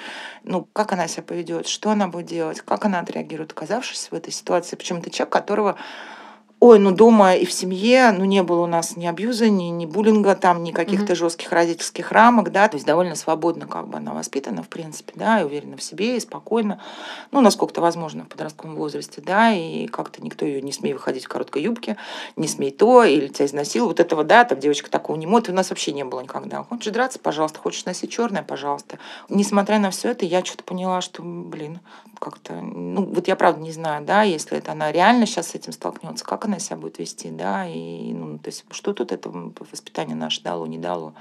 ну, 0.43 0.65
как 0.71 0.93
она 0.93 1.09
себя 1.09 1.23
поведет, 1.23 1.67
что 1.67 1.91
она 1.91 2.07
будет 2.07 2.27
делать, 2.27 2.61
как 2.61 2.85
она 2.85 2.99
отреагирует, 2.99 3.51
оказавшись 3.51 4.07
в 4.09 4.13
этой 4.13 4.31
ситуации. 4.31 4.68
Причем 4.75 4.97
это 4.97 5.09
человек, 5.09 5.31
которого 5.33 5.77
Ой, 6.61 6.77
ну 6.77 6.91
дома 6.91 7.35
и 7.35 7.45
в 7.45 7.53
семье, 7.53 8.11
ну 8.11 8.25
не 8.25 8.43
было 8.43 8.63
у 8.63 8.67
нас 8.67 8.97
ни 8.97 9.05
абьюза, 9.05 9.47
ни, 9.47 9.69
ни 9.69 9.85
буллинга, 9.85 10.35
там, 10.35 10.61
ни 10.61 10.71
каких-то 10.71 11.13
mm-hmm. 11.13 11.15
жестких 11.15 11.53
родительских 11.53 12.11
рамок, 12.11 12.51
да, 12.51 12.67
то 12.67 12.75
есть 12.75 12.85
довольно 12.85 13.15
свободно 13.15 13.65
как 13.65 13.87
бы 13.87 13.95
она 13.95 14.13
воспитана, 14.13 14.61
в 14.61 14.67
принципе, 14.67 15.13
да, 15.15 15.39
и 15.39 15.45
уверена 15.45 15.77
в 15.77 15.81
себе, 15.81 16.17
и 16.17 16.19
спокойно, 16.19 16.81
ну, 17.31 17.39
насколько-то 17.39 17.79
возможно 17.79 18.25
в 18.25 18.27
подростковом 18.27 18.75
возрасте, 18.75 19.21
да, 19.25 19.53
и 19.53 19.87
как-то 19.87 20.21
никто 20.21 20.45
ее 20.45 20.61
не 20.61 20.73
смей 20.73 20.91
выходить 20.91 21.23
в 21.23 21.29
короткой 21.29 21.63
юбке, 21.63 21.95
не 22.35 22.49
смей 22.49 22.71
то, 22.71 23.05
или 23.05 23.29
тебя 23.29 23.45
изнасиловал, 23.45 23.91
вот 23.91 24.01
этого, 24.01 24.25
да, 24.25 24.43
там 24.43 24.59
девочка 24.59 24.91
такого 24.91 25.15
не 25.15 25.27
может, 25.27 25.47
у 25.47 25.53
нас 25.53 25.69
вообще 25.69 25.93
не 25.93 26.03
было 26.03 26.19
никогда. 26.19 26.63
Хочешь 26.63 26.91
драться, 26.91 27.19
пожалуйста, 27.19 27.59
хочешь 27.59 27.85
носить 27.85 28.11
черное, 28.11 28.43
пожалуйста. 28.43 28.99
Несмотря 29.29 29.79
на 29.79 29.91
все 29.91 30.09
это, 30.09 30.25
я 30.25 30.43
что-то 30.43 30.65
поняла, 30.65 30.99
что, 30.99 31.23
блин, 31.23 31.79
как-то, 32.19 32.55
ну, 32.55 33.05
вот 33.05 33.29
я 33.29 33.37
правда 33.37 33.61
не 33.61 33.71
знаю, 33.71 34.03
да, 34.03 34.23
если 34.23 34.57
это 34.57 34.73
она 34.73 34.91
реально 34.91 35.25
сейчас 35.25 35.51
с 35.51 35.55
этим 35.55 35.71
столкнется, 35.71 36.25
как 36.25 36.48
она 36.49 36.59
себя 36.59 36.77
будет 36.77 36.99
вести, 36.99 37.29
да, 37.29 37.67
и, 37.67 38.13
ну, 38.13 38.37
то 38.37 38.49
есть, 38.49 38.65
что 38.71 38.93
тут 38.93 39.11
это 39.11 39.29
воспитание 39.29 40.15
наше 40.15 40.43
дало, 40.43 40.65
не 40.65 40.77
дало. 40.77 41.13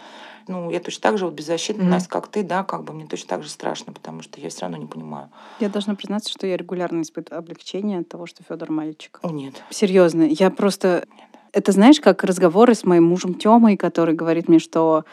Ну, 0.49 0.71
я 0.71 0.81
точно 0.81 1.03
так 1.03 1.19
же 1.19 1.27
вот 1.27 1.35
беззащитна, 1.35 1.83
mm-hmm. 1.83 1.89
Настя, 1.89 2.09
как 2.09 2.29
ты, 2.29 2.43
да, 2.43 2.65
как 2.65 2.85
бы 2.85 2.93
мне 2.93 3.07
точно 3.07 3.29
так 3.29 3.43
же 3.43 3.51
страшно, 3.51 3.93
потому 3.93 4.23
что 4.23 4.41
я 4.41 4.49
все 4.49 4.63
равно 4.63 4.79
не 4.79 4.87
понимаю. 4.87 5.31
Я 5.61 5.69
должна 5.69 5.95
признаться, 5.95 6.31
что 6.31 6.47
я 6.47 6.57
регулярно 6.57 7.03
испытываю 7.03 7.41
облегчение 7.41 8.01
от 8.01 8.09
того, 8.09 8.27
что 8.27 8.43
Федор 8.43 8.71
мальчик. 8.71 9.21
О, 9.23 9.31
нет. 9.31 9.63
Серьезно, 9.71 10.23
я 10.23 10.51
просто... 10.51 11.07
Нет. 11.15 11.25
Это 11.53 11.73
знаешь, 11.73 12.01
как 12.01 12.25
разговоры 12.25 12.75
с 12.75 12.85
моим 12.85 13.05
мужем 13.05 13.35
Тёмой, 13.35 13.77
который 13.77 14.15
говорит 14.15 14.49
мне, 14.49 14.59
что 14.59 15.05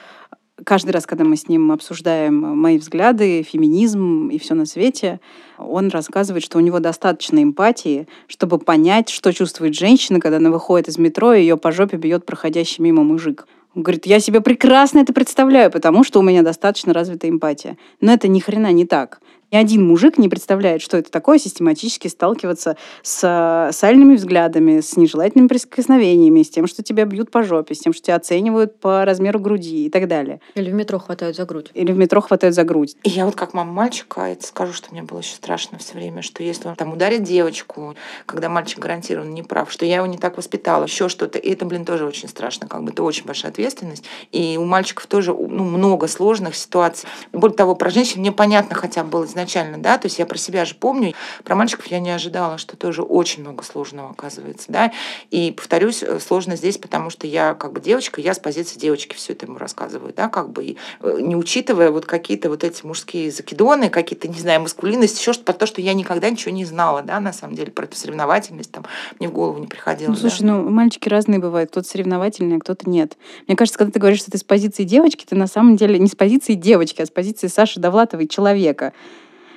каждый 0.65 0.91
раз, 0.91 1.05
когда 1.05 1.23
мы 1.23 1.37
с 1.37 1.47
ним 1.47 1.71
обсуждаем 1.71 2.35
мои 2.35 2.77
взгляды, 2.77 3.43
феминизм 3.43 4.27
и 4.27 4.37
все 4.37 4.55
на 4.55 4.65
свете, 4.65 5.21
он 5.57 5.87
рассказывает, 5.87 6.43
что 6.43 6.57
у 6.57 6.61
него 6.61 6.79
достаточно 6.79 7.41
эмпатии, 7.41 8.07
чтобы 8.27 8.57
понять, 8.59 9.09
что 9.09 9.31
чувствует 9.31 9.75
женщина, 9.75 10.19
когда 10.19 10.37
она 10.37 10.49
выходит 10.49 10.89
из 10.89 10.97
метро, 10.97 11.33
и 11.33 11.41
ее 11.41 11.55
по 11.55 11.71
жопе 11.71 11.95
бьет 11.95 12.25
проходящий 12.25 12.83
мимо 12.83 13.03
мужик. 13.03 13.47
Он 13.75 13.83
говорит, 13.83 14.05
я 14.05 14.19
себе 14.19 14.41
прекрасно 14.41 14.99
это 14.99 15.13
представляю, 15.13 15.69
потому 15.69 16.03
что 16.03 16.19
у 16.19 16.23
меня 16.23 16.41
достаточно 16.41 16.93
развита 16.93 17.29
эмпатия. 17.29 17.77
Но 18.01 18.13
это 18.13 18.27
ни 18.27 18.39
хрена 18.39 18.71
не 18.71 18.85
так. 18.85 19.19
Ни 19.51 19.57
один 19.57 19.87
мужик 19.87 20.17
не 20.17 20.27
представляет, 20.27 20.81
что 20.81 20.97
это 20.97 21.11
такое 21.11 21.37
систематически 21.37 22.07
сталкиваться 22.07 22.77
с 23.03 23.69
сальными 23.71 24.15
взглядами, 24.15 24.81
с 24.81 24.97
нежелательными 24.97 25.47
прикосновениями, 25.47 26.41
с 26.43 26.49
тем, 26.49 26.67
что 26.67 26.83
тебя 26.83 27.05
бьют 27.05 27.31
по 27.31 27.43
жопе, 27.43 27.75
с 27.75 27.79
тем, 27.79 27.93
что 27.93 28.03
тебя 28.03 28.15
оценивают 28.15 28.79
по 28.79 29.05
размеру 29.05 29.39
груди 29.39 29.85
и 29.85 29.89
так 29.89 30.07
далее. 30.07 30.41
Или 30.55 30.71
в 30.71 30.73
метро 30.73 30.99
хватают 30.99 31.35
за 31.35 31.45
грудь. 31.45 31.69
Или 31.73 31.91
в 31.91 31.97
метро 31.97 32.21
хватают 32.21 32.55
за 32.55 32.63
грудь. 32.63 32.95
И 33.03 33.09
я 33.09 33.25
вот 33.25 33.35
как 33.35 33.53
мама 33.53 33.71
мальчика, 33.71 34.21
это 34.21 34.45
скажу, 34.45 34.73
что 34.73 34.91
мне 34.91 35.03
было 35.03 35.19
еще 35.19 35.35
страшно 35.35 35.77
все 35.77 35.93
время, 35.93 36.21
что 36.21 36.43
если 36.43 36.67
он 36.67 36.75
там 36.75 36.93
ударит 36.93 37.23
девочку, 37.23 37.95
когда 38.25 38.49
мальчик 38.49 38.79
гарантированно 38.79 39.31
не 39.31 39.43
прав, 39.43 39.71
что 39.71 39.85
я 39.85 39.97
его 39.97 40.05
не 40.07 40.17
так 40.17 40.37
воспитала, 40.37 40.83
еще 40.83 41.07
что-то, 41.07 41.37
и 41.37 41.51
это, 41.51 41.65
блин, 41.65 41.85
тоже 41.85 42.05
очень 42.05 42.27
страшно, 42.29 42.67
как 42.67 42.83
бы 42.83 42.91
это 42.91 43.03
очень 43.03 43.25
большая 43.25 43.51
ответственность. 43.51 44.05
И 44.31 44.57
у 44.59 44.65
мальчиков 44.65 45.05
тоже 45.07 45.33
ну, 45.33 45.63
много 45.63 46.07
сложных 46.07 46.55
ситуаций. 46.55 47.07
Более 47.31 47.55
того, 47.55 47.75
про 47.75 47.89
женщин 47.89 48.21
мне 48.21 48.31
понятно 48.31 48.75
хотя 48.75 49.03
бы 49.03 49.11
было 49.11 49.27
изначально, 49.35 49.77
да, 49.77 49.97
то 49.97 50.07
есть 50.07 50.17
я 50.17 50.25
про 50.25 50.37
себя 50.37 50.65
же 50.65 50.75
помню, 50.75 51.13
про 51.43 51.55
мальчиков 51.55 51.85
я 51.87 51.99
не 51.99 52.11
ожидала, 52.11 52.57
что 52.57 52.77
тоже 52.77 53.03
очень 53.03 53.41
много 53.41 53.63
сложного 53.63 54.11
оказывается, 54.11 54.71
да, 54.71 54.91
и 55.29 55.51
повторюсь, 55.51 56.01
э, 56.01 56.19
сложно 56.19 56.55
здесь, 56.55 56.77
потому 56.77 57.09
что 57.09 57.27
я 57.27 57.53
как 57.53 57.73
бы 57.73 57.81
девочка, 57.81 58.21
я 58.21 58.33
с 58.33 58.39
позиции 58.39 58.79
девочки 58.79 59.15
все 59.15 59.33
это 59.33 59.45
ему 59.45 59.57
рассказываю, 59.57 60.13
да, 60.15 60.29
как 60.29 60.49
бы, 60.49 60.63
и, 60.63 60.77
э, 61.01 61.19
не 61.21 61.35
учитывая 61.35 61.91
вот 61.91 62.05
какие-то 62.05 62.49
вот 62.49 62.63
эти 62.63 62.85
мужские 62.85 63.31
закидоны, 63.31 63.89
какие-то, 63.89 64.27
не 64.27 64.39
знаю, 64.39 64.61
маскулинность, 64.61 65.19
еще 65.19 65.33
что-то, 65.33 65.53
то, 65.53 65.65
что 65.65 65.81
я 65.81 65.93
никогда 65.93 66.29
ничего 66.29 66.51
не 66.51 66.65
знала, 66.65 67.01
да, 67.01 67.19
на 67.19 67.33
самом 67.33 67.55
деле, 67.55 67.71
про 67.71 67.85
эту 67.85 67.97
соревновательность 67.97 68.71
там 68.71 68.85
мне 69.19 69.27
в 69.27 69.33
голову 69.33 69.59
не 69.59 69.67
приходило. 69.67 70.11
Ну, 70.11 70.15
слушай, 70.15 70.41
да. 70.41 70.53
ну, 70.53 70.69
мальчики 70.69 71.09
разные 71.09 71.39
бывают, 71.39 71.71
кто-то 71.71 71.87
соревновательный, 71.87 72.57
а 72.57 72.59
кто-то 72.59 72.89
нет. 72.89 73.17
Мне 73.47 73.55
кажется, 73.55 73.77
когда 73.77 73.91
ты 73.91 73.99
говоришь, 73.99 74.19
что 74.19 74.31
ты 74.31 74.37
с 74.37 74.43
позиции 74.43 74.83
девочки, 74.83 75.25
ты 75.27 75.35
на 75.35 75.47
самом 75.47 75.75
деле 75.75 75.99
не 75.99 76.07
с 76.07 76.15
позиции 76.15 76.53
девочки, 76.53 77.01
а 77.01 77.05
с 77.05 77.09
позиции 77.09 77.47
Саши 77.47 77.79
Довлатовой 77.79 78.27
человека. 78.27 78.93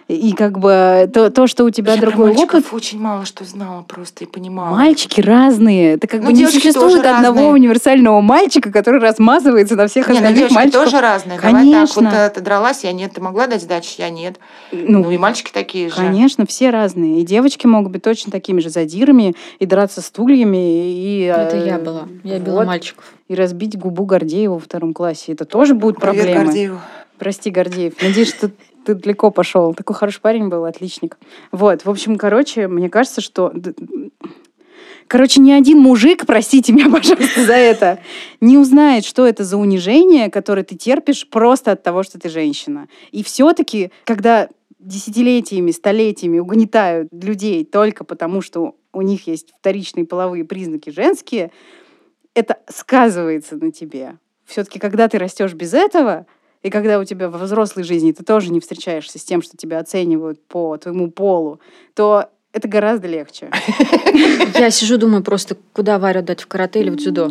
И 0.09 0.33
как 0.33 0.59
бы 0.59 1.11
то, 1.13 1.31
то 1.31 1.47
что 1.47 1.65
у 1.65 1.71
тебя 1.71 1.93
я 1.93 2.01
другой 2.01 2.35
опыт... 2.35 2.65
очень 2.73 2.99
мало 2.99 3.27
что 3.27 3.45
знала 3.45 3.83
просто 3.83 4.25
и 4.25 4.27
понимала. 4.27 4.75
Мальчики 4.75 5.21
разные. 5.21 5.95
Это 5.95 6.07
как 6.07 6.23
ну, 6.23 6.29
бы 6.29 6.33
не 6.33 6.47
существует 6.47 7.05
одного 7.05 7.41
разные. 7.41 7.53
универсального 7.53 8.23
мальчика, 8.23 8.73
который 8.73 9.03
размазывается 9.03 9.77
на 9.77 9.87
всех 9.87 10.09
не, 10.09 10.15
ну, 10.15 10.21
остальных 10.21 10.51
мальчиков. 10.51 10.85
тоже 10.85 11.01
разные. 11.03 11.39
Конечно. 11.39 12.03
Давай 12.03 12.11
так, 12.11 12.25
вот 12.25 12.35
ты 12.35 12.41
дралась, 12.41 12.85
я 12.85 12.93
нет. 12.93 13.13
Ты 13.13 13.21
могла 13.21 13.49
дать 13.49 13.61
сдачи, 13.61 13.97
я 13.99 14.09
нет. 14.09 14.39
Ну, 14.73 15.03
ну 15.03 15.11
и 15.11 15.19
мальчики 15.19 15.51
такие 15.53 15.91
же. 15.91 15.97
Конечно, 15.97 16.47
все 16.47 16.71
разные. 16.71 17.21
И 17.21 17.27
девочки 17.27 17.67
могут 17.67 17.93
быть 17.93 18.03
точно 18.03 18.33
такими 18.33 18.61
же 18.61 18.71
задирами, 18.71 19.35
и 19.59 19.67
драться 19.67 20.01
стульями, 20.01 20.91
и... 20.91 21.25
Это 21.25 21.59
я 21.59 21.79
была. 21.79 22.09
Я 22.25 22.39
била 22.39 22.61
вот. 22.61 22.67
мальчиков. 22.67 23.05
И 23.29 23.35
разбить 23.35 23.79
губу 23.79 24.07
Гордеева 24.07 24.55
во 24.55 24.59
втором 24.59 24.95
классе. 24.95 25.33
Это 25.33 25.45
тоже 25.45 25.75
будет 25.75 25.97
Привет, 25.97 26.15
проблемой. 26.17 26.45
Гордееву. 26.47 26.81
Прости, 27.19 27.51
Гордеев. 27.51 28.01
Надеюсь, 28.01 28.29
что 28.29 28.51
ты 28.89 28.95
далеко 28.95 29.31
пошел. 29.31 29.75
Такой 29.75 29.95
хороший 29.95 30.23
парень 30.23 30.49
был, 30.49 30.65
отличник. 30.65 31.19
Вот, 31.53 31.85
в 31.85 31.91
общем, 31.91 32.17
короче, 32.17 32.69
мне 32.69 32.89
кажется, 32.89 33.21
что... 33.21 33.53
Короче, 35.07 35.41
ни 35.41 35.51
один 35.51 35.79
мужик, 35.79 36.25
простите 36.27 36.73
меня, 36.73 36.91
пожалуйста, 36.91 37.45
за 37.45 37.53
это, 37.53 37.99
не 38.41 38.57
узнает, 38.57 39.05
что 39.05 39.27
это 39.27 39.45
за 39.45 39.59
унижение, 39.59 40.31
которое 40.31 40.65
ты 40.65 40.75
терпишь 40.75 41.29
просто 41.29 41.73
от 41.73 41.83
того, 41.83 42.03
что 42.03 42.19
ты 42.19 42.31
женщина. 42.31 42.89
И 43.11 43.23
все-таки, 43.23 43.91
когда 44.05 44.49
десятилетиями, 44.79 45.71
столетиями 45.71 46.39
угнетают 46.39 47.09
людей 47.13 47.65
только 47.67 48.05
потому, 48.05 48.41
что 48.41 48.75
у 48.95 49.03
них 49.03 49.27
есть 49.27 49.53
вторичные 49.59 50.07
половые 50.07 50.45
признаки 50.45 50.89
женские, 50.89 51.51
это 52.35 52.59
сказывается 52.69 53.57
на 53.57 53.71
тебе. 53.71 54.17
Все-таки, 54.47 54.79
когда 54.79 55.09
ты 55.09 55.19
растешь 55.19 55.53
без 55.53 55.75
этого, 55.75 56.27
и 56.63 56.71
когда 56.71 56.99
у 56.99 57.05
тебя 57.05 57.29
во 57.29 57.39
взрослой 57.39 57.85
жизни 57.85 58.13
ты 58.13 58.25
тоже 58.25 58.51
не 58.51 58.61
встречаешься 58.61 59.19
с 59.19 59.25
тем, 59.25 59.43
что 59.43 59.57
тебя 59.57 59.79
оценивают 59.79 60.43
по 60.47 60.77
твоему 60.77 61.11
полу, 61.11 61.61
то 61.95 62.27
это 62.53 62.67
гораздо 62.67 63.07
легче. 63.07 63.51
Я 64.59 64.71
сижу, 64.71 64.99
думаю 64.99 65.23
просто, 65.23 65.57
куда 65.73 65.99
Варю 65.99 66.23
дать, 66.23 66.41
в 66.41 66.47
карате 66.47 66.81
или 66.81 66.91
в 66.91 66.97
дзюдо? 66.97 67.29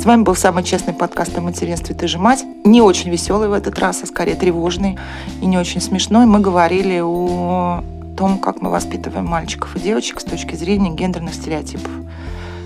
С 0.00 0.04
вами 0.04 0.22
был 0.22 0.36
самый 0.36 0.62
честный 0.62 0.94
подкаст 0.94 1.36
о 1.36 1.40
материнстве 1.40 1.94
«Ты 1.94 2.06
же 2.06 2.18
мать». 2.18 2.44
Не 2.64 2.80
очень 2.80 3.10
веселый 3.10 3.48
в 3.48 3.52
этот 3.52 3.76
раз, 3.78 4.04
а 4.04 4.06
скорее 4.06 4.36
тревожный 4.36 4.98
и 5.42 5.46
не 5.46 5.58
очень 5.58 5.80
смешной. 5.80 6.26
Мы 6.26 6.38
говорили 6.38 7.00
о 7.00 7.82
том, 8.16 8.38
как 8.38 8.62
мы 8.62 8.70
воспитываем 8.70 9.26
мальчиков 9.26 9.74
и 9.76 9.80
девочек 9.80 10.20
с 10.20 10.24
точки 10.24 10.54
зрения 10.54 10.90
гендерных 10.90 11.34
стереотипов 11.34 11.90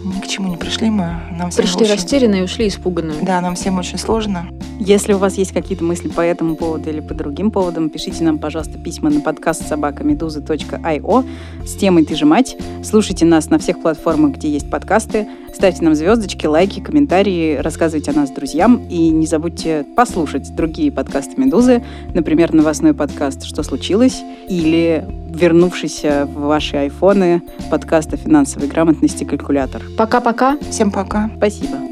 ни 0.05 0.21
к 0.21 0.27
чему 0.27 0.49
не 0.49 0.57
пришли 0.57 0.91
мы. 0.91 1.21
Нам 1.33 1.51
пришли 1.51 1.83
очень... 1.83 1.95
растерянные 1.95 2.41
и 2.41 2.45
ушли 2.45 2.69
испуганные. 2.69 3.23
Да, 3.23 3.41
нам 3.41 3.55
всем 3.55 3.79
очень 3.79 3.99
сложно. 3.99 4.47
Если 4.79 5.13
у 5.13 5.19
вас 5.19 5.37
есть 5.37 5.53
какие-то 5.53 5.85
мысли 5.85 6.09
по 6.09 6.23
этому 6.23 6.57
поводу 6.57 6.89
или 6.89 7.01
по 7.01 7.13
другим 7.13 7.51
поводам, 7.51 7.91
пишите 7.91 8.25
нам, 8.25 8.39
пожалуйста, 8.39 8.79
письма 8.79 9.11
на 9.11 9.21
подкаст 9.21 9.69
собакамедуза.io 9.69 11.27
с 11.67 11.75
темой 11.75 12.05
«Ты 12.07 12.15
же 12.15 12.25
мать». 12.25 12.57
Слушайте 12.83 13.27
нас 13.27 13.51
на 13.51 13.59
всех 13.59 13.83
платформах, 13.83 14.37
где 14.37 14.51
есть 14.51 14.71
подкасты. 14.71 15.29
Ставьте 15.61 15.85
нам 15.85 15.95
звездочки, 15.95 16.47
лайки, 16.47 16.81
комментарии, 16.81 17.57
рассказывайте 17.57 18.13
о 18.13 18.15
нас 18.15 18.31
друзьям. 18.31 18.87
И 18.89 19.11
не 19.11 19.27
забудьте 19.27 19.85
послушать 19.95 20.57
другие 20.57 20.91
подкасты 20.91 21.39
«Медузы», 21.39 21.83
например, 22.15 22.55
новостной 22.55 22.95
подкаст 22.95 23.45
«Что 23.45 23.63
случилось?» 23.63 24.23
или 24.49 25.05
вернувшийся 25.29 26.25
в 26.25 26.47
ваши 26.47 26.77
айфоны 26.77 27.43
подкаст 27.71 28.15
о 28.15 28.17
финансовой 28.17 28.69
грамотности 28.69 29.25
«Калькулятор». 29.25 29.83
Пока-пока. 29.99 30.57
Всем 30.71 30.91
пока. 30.91 31.31
Спасибо. 31.37 31.90